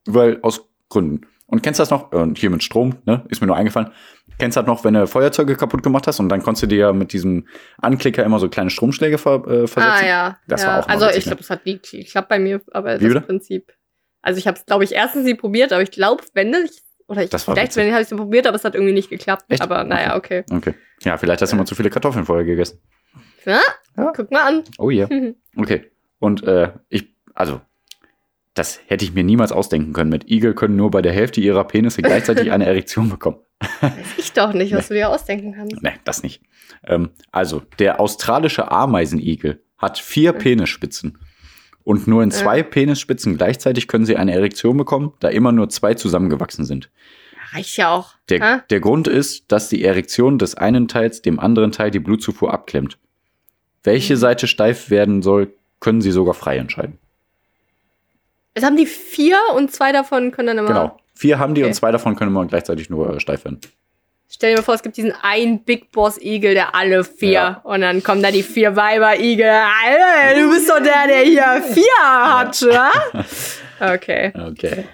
weil 0.07 0.39
aus 0.43 0.69
Gründen. 0.89 1.23
Und 1.47 1.63
kennst 1.63 1.79
du 1.79 1.83
das 1.83 1.91
noch? 1.91 2.11
Und 2.13 2.39
hier 2.39 2.51
mit 2.51 2.63
Strom, 2.63 2.97
ne? 3.05 3.25
Ist 3.29 3.41
mir 3.41 3.47
nur 3.47 3.57
eingefallen. 3.57 3.93
Kennst 4.39 4.57
du 4.57 4.61
das 4.61 4.67
noch, 4.67 4.83
wenn 4.85 4.95
du 4.95 5.07
Feuerzeuge 5.07 5.57
kaputt 5.57 5.83
gemacht 5.83 6.07
hast 6.07 6.19
und 6.19 6.29
dann 6.29 6.43
konntest 6.43 6.65
du 6.65 6.67
dir 6.67 6.79
ja 6.79 6.93
mit 6.93 7.13
diesem 7.13 7.47
Anklicker 7.81 8.25
immer 8.25 8.39
so 8.41 8.49
kleine 8.49 8.71
Stromschläge 8.71 9.17
ver, 9.19 9.47
äh, 9.47 9.67
versetzen? 9.67 10.05
Ah 10.05 10.07
ja. 10.07 10.39
Das 10.49 10.63
ja. 10.63 10.69
war 10.69 10.81
auch 10.81 10.89
Also 10.89 11.07
witzig, 11.07 11.19
ich 11.19 11.25
glaube, 11.25 11.37
ne? 11.37 11.41
das 11.43 11.51
hat 11.51 11.67
nie 11.67 11.79
geklappt 11.79 12.29
bei 12.29 12.39
mir, 12.39 12.61
aber 12.73 13.01
Wie 13.01 13.05
das 13.05 13.15
bitte? 13.15 13.21
Prinzip. 13.21 13.73
Also 14.23 14.39
ich 14.39 14.47
habe 14.49 14.59
es, 14.59 14.67
glaube 14.67 14.83
ich, 14.83 14.93
erstens 14.93 15.25
nie 15.25 15.35
probiert, 15.35 15.73
aber 15.73 15.83
ich 15.83 15.93
glaube, 15.93 16.25
wenn 16.35 16.53
ich 16.53 16.83
oder 17.09 17.23
ich 17.23 17.31
vielleicht 17.31 17.77
wenn 17.77 17.93
habe 17.93 18.03
ich 18.03 18.11
es 18.11 18.17
probiert, 18.17 18.47
aber 18.49 18.57
es 18.57 18.65
hat 18.65 18.75
irgendwie 18.75 18.93
nicht 18.93 19.11
geklappt. 19.11 19.45
Echt? 19.49 19.63
Aber 19.63 19.85
naja, 19.85 20.17
okay. 20.17 20.45
Okay. 20.51 20.75
Ja, 21.03 21.17
vielleicht 21.17 21.41
hast 21.41 21.53
du 21.53 21.57
mal 21.57 21.65
zu 21.65 21.77
viele 21.77 21.91
Kartoffeln 21.91 22.25
vorher 22.25 22.45
gegessen. 22.45 22.81
Ja? 23.45 23.61
Ja. 23.97 24.13
Guck 24.15 24.31
mal 24.33 24.43
an. 24.43 24.65
Oh 24.79 24.91
ja. 24.91 25.09
Okay. 25.57 25.91
Und 26.19 26.43
äh, 26.43 26.73
ich, 26.89 27.15
also, 27.35 27.61
das 28.57 28.81
hätte 28.87 29.05
ich 29.05 29.13
mir 29.15 29.23
niemals 29.23 29.53
ausdenken 29.53 29.93
können. 29.93 30.11
Mit 30.11 30.29
Igel 30.31 30.55
können 30.55 30.75
nur 30.77 30.91
bei 30.91 31.03
der 31.03 31.13
Hälfte 31.13 31.41
ihrer 31.41 31.63
Penisse 31.65 32.03
gleichzeitig 32.03 32.51
eine 32.53 32.67
Erektion 32.67 33.09
bekommen. 33.09 33.39
Weiß 33.81 33.93
ich 34.19 34.33
doch 34.33 34.53
nicht, 34.53 34.75
was 34.75 34.89
du 34.89 34.95
dir 34.95 35.09
ausdenken 35.11 35.53
kannst. 35.55 35.81
Nee, 35.83 35.93
das 36.05 36.23
nicht. 36.23 36.43
Ähm, 36.85 37.11
also, 37.31 37.63
der 37.79 38.01
australische 38.01 38.71
Ameisenigel 38.71 39.63
hat 39.79 39.99
vier 39.99 40.33
Penisspitzen. 40.33 41.19
Und 41.85 42.09
nur 42.09 42.23
in 42.25 42.33
zwei 42.33 42.65
Penisspitzen 42.65 43.37
gleichzeitig 43.37 43.87
können 43.87 44.07
sie 44.07 44.17
eine 44.17 44.33
Erektion 44.35 44.77
bekommen, 44.77 45.13
da 45.21 45.29
immer 45.29 45.53
nur 45.53 45.69
zwei 45.69 45.95
zusammengewachsen 45.95 46.65
sind. 46.65 46.91
Reicht 47.53 47.77
ja 47.77 47.95
auch. 47.95 48.15
Der, 48.29 48.41
Ha? 48.41 48.63
der 48.71 48.81
Grund 48.81 49.07
ist, 49.07 49.53
dass 49.53 49.69
die 49.69 49.85
Erektion 49.85 50.39
des 50.39 50.57
einen 50.57 50.89
Teils 50.89 51.23
dem 51.23 51.39
anderen 51.39 51.71
Teil 51.71 51.93
die 51.93 52.01
Blutzufuhr 52.01 52.53
abklemmt. 52.53 52.99
Welche 53.85 54.15
Mhm. 54.15 54.19
Seite 54.19 54.47
steif 54.49 54.91
werden 54.91 55.23
soll, 55.23 55.55
können 55.79 56.01
sie 56.01 56.11
sogar 56.11 56.35
frei 56.35 56.57
entscheiden. 56.57 56.99
Jetzt 58.57 58.65
haben 58.65 58.77
die 58.77 58.87
vier 58.87 59.39
und 59.55 59.71
zwei 59.71 59.93
davon 59.93 60.33
können 60.33 60.49
dann 60.49 60.59
immer. 60.59 60.69
Genau. 60.69 61.01
Vier 61.15 61.39
haben 61.39 61.55
die 61.55 61.61
Okay. 61.63 61.69
und 61.69 61.75
zwei 61.75 61.93
davon 61.93 62.17
können 62.17 62.31
immer 62.33 62.45
gleichzeitig 62.47 62.91
nur 62.91 63.15
äh, 63.17 63.21
steif 63.21 63.45
werden. 63.45 63.61
Stell 64.29 64.51
dir 64.51 64.57
mal 64.57 64.63
vor, 64.65 64.75
es 64.75 64.83
gibt 64.83 64.97
diesen 64.97 65.13
einen 65.23 65.63
Big 65.63 65.93
Boss 65.93 66.19
Igel, 66.21 66.55
der 66.55 66.75
alle 66.75 67.05
vier. 67.05 67.31
Ja. 67.31 67.61
Und 67.63 67.83
dann 67.83 68.03
kommen 68.03 68.23
da 68.23 68.31
die 68.33 68.43
vier 68.43 68.75
Weiber 68.75 69.21
Igel. 69.21 69.47
Alter, 69.49 70.41
du 70.41 70.51
bist 70.51 70.69
doch 70.69 70.83
der, 70.83 71.07
der 71.07 71.21
hier 71.21 71.63
vier 71.73 71.85
hat, 72.03 72.61
wa? 72.63 72.91
Okay. 73.95 74.33
Okay. 74.35 74.85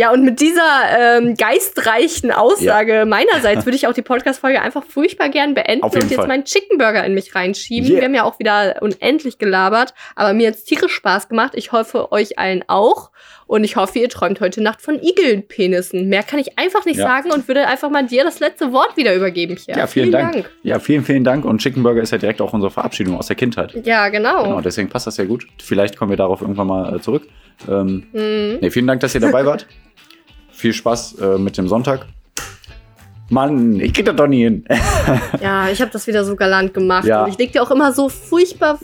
Ja, 0.00 0.12
und 0.12 0.24
mit 0.24 0.40
dieser 0.40 0.62
ähm, 0.98 1.34
geistreichen 1.34 2.30
Aussage 2.30 3.04
meinerseits 3.06 3.66
würde 3.66 3.76
ich 3.76 3.86
auch 3.86 3.92
die 3.92 4.00
Podcast-Folge 4.00 4.62
einfach 4.62 4.82
furchtbar 4.82 5.28
gern 5.28 5.52
beenden 5.52 5.84
und 5.84 5.94
jetzt 5.94 6.14
Fall. 6.14 6.26
meinen 6.26 6.44
Chicken 6.46 6.78
Burger 6.78 7.04
in 7.04 7.12
mich 7.12 7.34
reinschieben. 7.34 7.86
Yeah. 7.90 7.98
Wir 7.98 8.04
haben 8.06 8.14
ja 8.14 8.24
auch 8.24 8.38
wieder 8.38 8.76
unendlich 8.80 9.36
gelabert, 9.36 9.92
aber 10.16 10.32
mir 10.32 10.48
hat's 10.48 10.64
tierisch 10.64 10.94
Spaß 10.94 11.28
gemacht. 11.28 11.52
Ich 11.54 11.72
hoffe, 11.72 12.12
euch 12.12 12.38
allen 12.38 12.64
auch. 12.66 13.10
Und 13.46 13.62
ich 13.62 13.76
hoffe, 13.76 13.98
ihr 13.98 14.08
träumt 14.08 14.40
heute 14.40 14.62
Nacht 14.62 14.80
von 14.80 15.02
Igelpenissen. 15.02 16.08
Mehr 16.08 16.22
kann 16.22 16.38
ich 16.38 16.58
einfach 16.58 16.86
nicht 16.86 16.98
Ja. 16.98 17.06
sagen 17.06 17.30
und 17.30 17.46
würde 17.46 17.66
einfach 17.66 17.90
mal 17.90 18.06
dir 18.06 18.24
das 18.24 18.40
letzte 18.40 18.72
Wort 18.72 18.96
wieder 18.96 19.14
übergeben, 19.14 19.56
Pierre. 19.56 19.80
Ja, 19.80 19.86
vielen, 19.86 20.12
Dank. 20.12 20.48
Ja, 20.62 20.78
vielen, 20.78 21.04
vielen 21.04 21.24
Dank. 21.24 21.44
Und 21.44 21.60
Chicken 21.60 21.82
Burger 21.82 22.00
ist 22.00 22.12
ja 22.12 22.16
direkt 22.16 22.40
auch 22.40 22.54
unsere 22.54 22.70
Verabschiedung 22.70 23.18
aus 23.18 23.26
der 23.26 23.36
Kindheit. 23.36 23.74
Ja, 23.84 24.08
genau. 24.08 24.44
Genau, 24.44 24.60
deswegen 24.62 24.88
passt 24.88 25.08
das 25.08 25.18
ja 25.18 25.24
gut. 25.24 25.46
Vielleicht 25.60 25.98
kommen 25.98 26.10
wir 26.10 26.16
darauf 26.16 26.40
irgendwann 26.40 26.68
mal 26.68 26.96
äh, 26.96 27.00
zurück. 27.00 27.24
Ähm, 27.68 28.04
Mhm. 28.12 28.58
nee, 28.60 28.70
vielen 28.70 28.86
Dank, 28.86 29.00
dass 29.00 29.14
ihr 29.14 29.20
dabei 29.20 29.44
wart. 29.46 29.66
Viel 30.52 30.72
Spaß 30.72 31.14
äh, 31.20 31.38
mit 31.38 31.56
dem 31.58 31.68
Sonntag. 31.68 32.06
Mann, 33.28 33.78
ich 33.80 33.92
krieg 33.94 34.04
das 34.06 34.16
doch 34.16 34.26
nie 34.26 34.42
hin. 34.44 34.64
Ja, 35.40 35.68
ich 35.70 35.80
habe 35.80 35.90
das 35.90 36.06
wieder 36.06 36.24
so 36.24 36.34
galant 36.36 36.74
gemacht. 36.74 37.04
Ja. 37.06 37.24
Und 37.24 37.30
ich 37.30 37.38
leg 37.38 37.52
dir 37.52 37.62
auch 37.62 37.70
immer 37.70 37.92
so 37.92 38.08
furchtbar. 38.08 38.78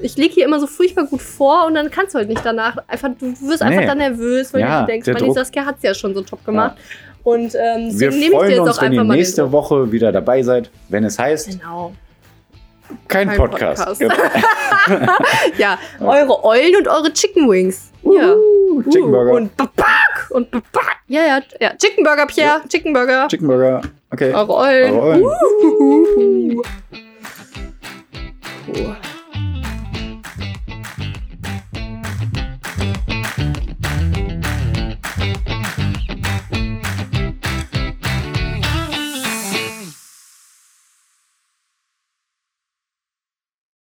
Ich 0.00 0.16
leg 0.16 0.32
hier 0.32 0.44
immer 0.46 0.58
so 0.60 0.66
furchtbar 0.66 1.04
gut 1.04 1.20
vor 1.22 1.66
und 1.66 1.74
dann 1.74 1.90
kannst 1.90 2.14
du 2.14 2.18
halt 2.18 2.28
nicht 2.28 2.44
danach. 2.44 2.76
Einfach, 2.88 3.10
du 3.18 3.26
wirst 3.48 3.62
einfach 3.62 3.80
Nee. 3.80 3.86
dann 3.86 3.98
nervös, 3.98 4.52
weil 4.54 4.60
Ja, 4.62 4.80
du 4.82 4.86
denkst, 4.86 5.06
Druck. 5.12 5.34
Saskia 5.34 5.64
hat's 5.66 5.82
ja 5.82 5.94
schon 5.94 6.14
so 6.14 6.22
top 6.22 6.44
gemacht. 6.44 6.76
Und 7.24 7.54
ähm, 7.54 7.98
Wir 7.98 8.10
deswegen 8.10 8.10
nehme 8.10 8.20
ich 8.20 8.30
dir 8.30 8.30
freuen 8.36 8.50
jetzt 8.50 8.60
uns, 8.60 8.78
auch 8.78 8.82
wenn 8.82 8.92
ihr 8.92 9.00
einfach 9.00 9.14
nächste. 9.14 9.52
Woche 9.52 9.92
wieder 9.92 10.12
dabei 10.12 10.42
seid, 10.42 10.70
wenn 10.88 11.04
es 11.04 11.18
heißt, 11.18 11.50
Genau. 11.58 11.92
Kein, 13.08 13.28
Kein 13.28 13.36
Podcast. 13.36 13.84
Podcast. 13.84 14.00
ja, 15.58 15.78
eure 16.00 16.44
Eulen 16.44 16.76
und 16.76 16.88
eure 16.88 17.12
Chicken 17.12 17.48
Wings. 17.48 17.90
Ja. 18.02 18.34
Uh, 18.34 18.82
Chicken 18.82 19.10
Burger. 19.10 19.32
Und 19.32 19.56
Baback 19.56 20.30
und 20.30 20.50
Baback. 20.50 20.96
Ja, 21.08 21.22
ja, 21.22 21.40
ja. 21.60 21.76
Chicken 21.76 22.04
Burger, 22.04 22.26
Pierre. 22.26 22.60
Ja. 22.62 22.68
Chicken 22.68 22.92
Burger. 22.92 23.28
Chicken 23.28 23.48
Burger. 23.48 23.82
Okay. 24.12 24.32
Eure 24.32 24.54
Eulen. 24.54 24.94
Eure 24.94 25.22
Eulen. 25.22 26.60
Uh. 28.68 28.96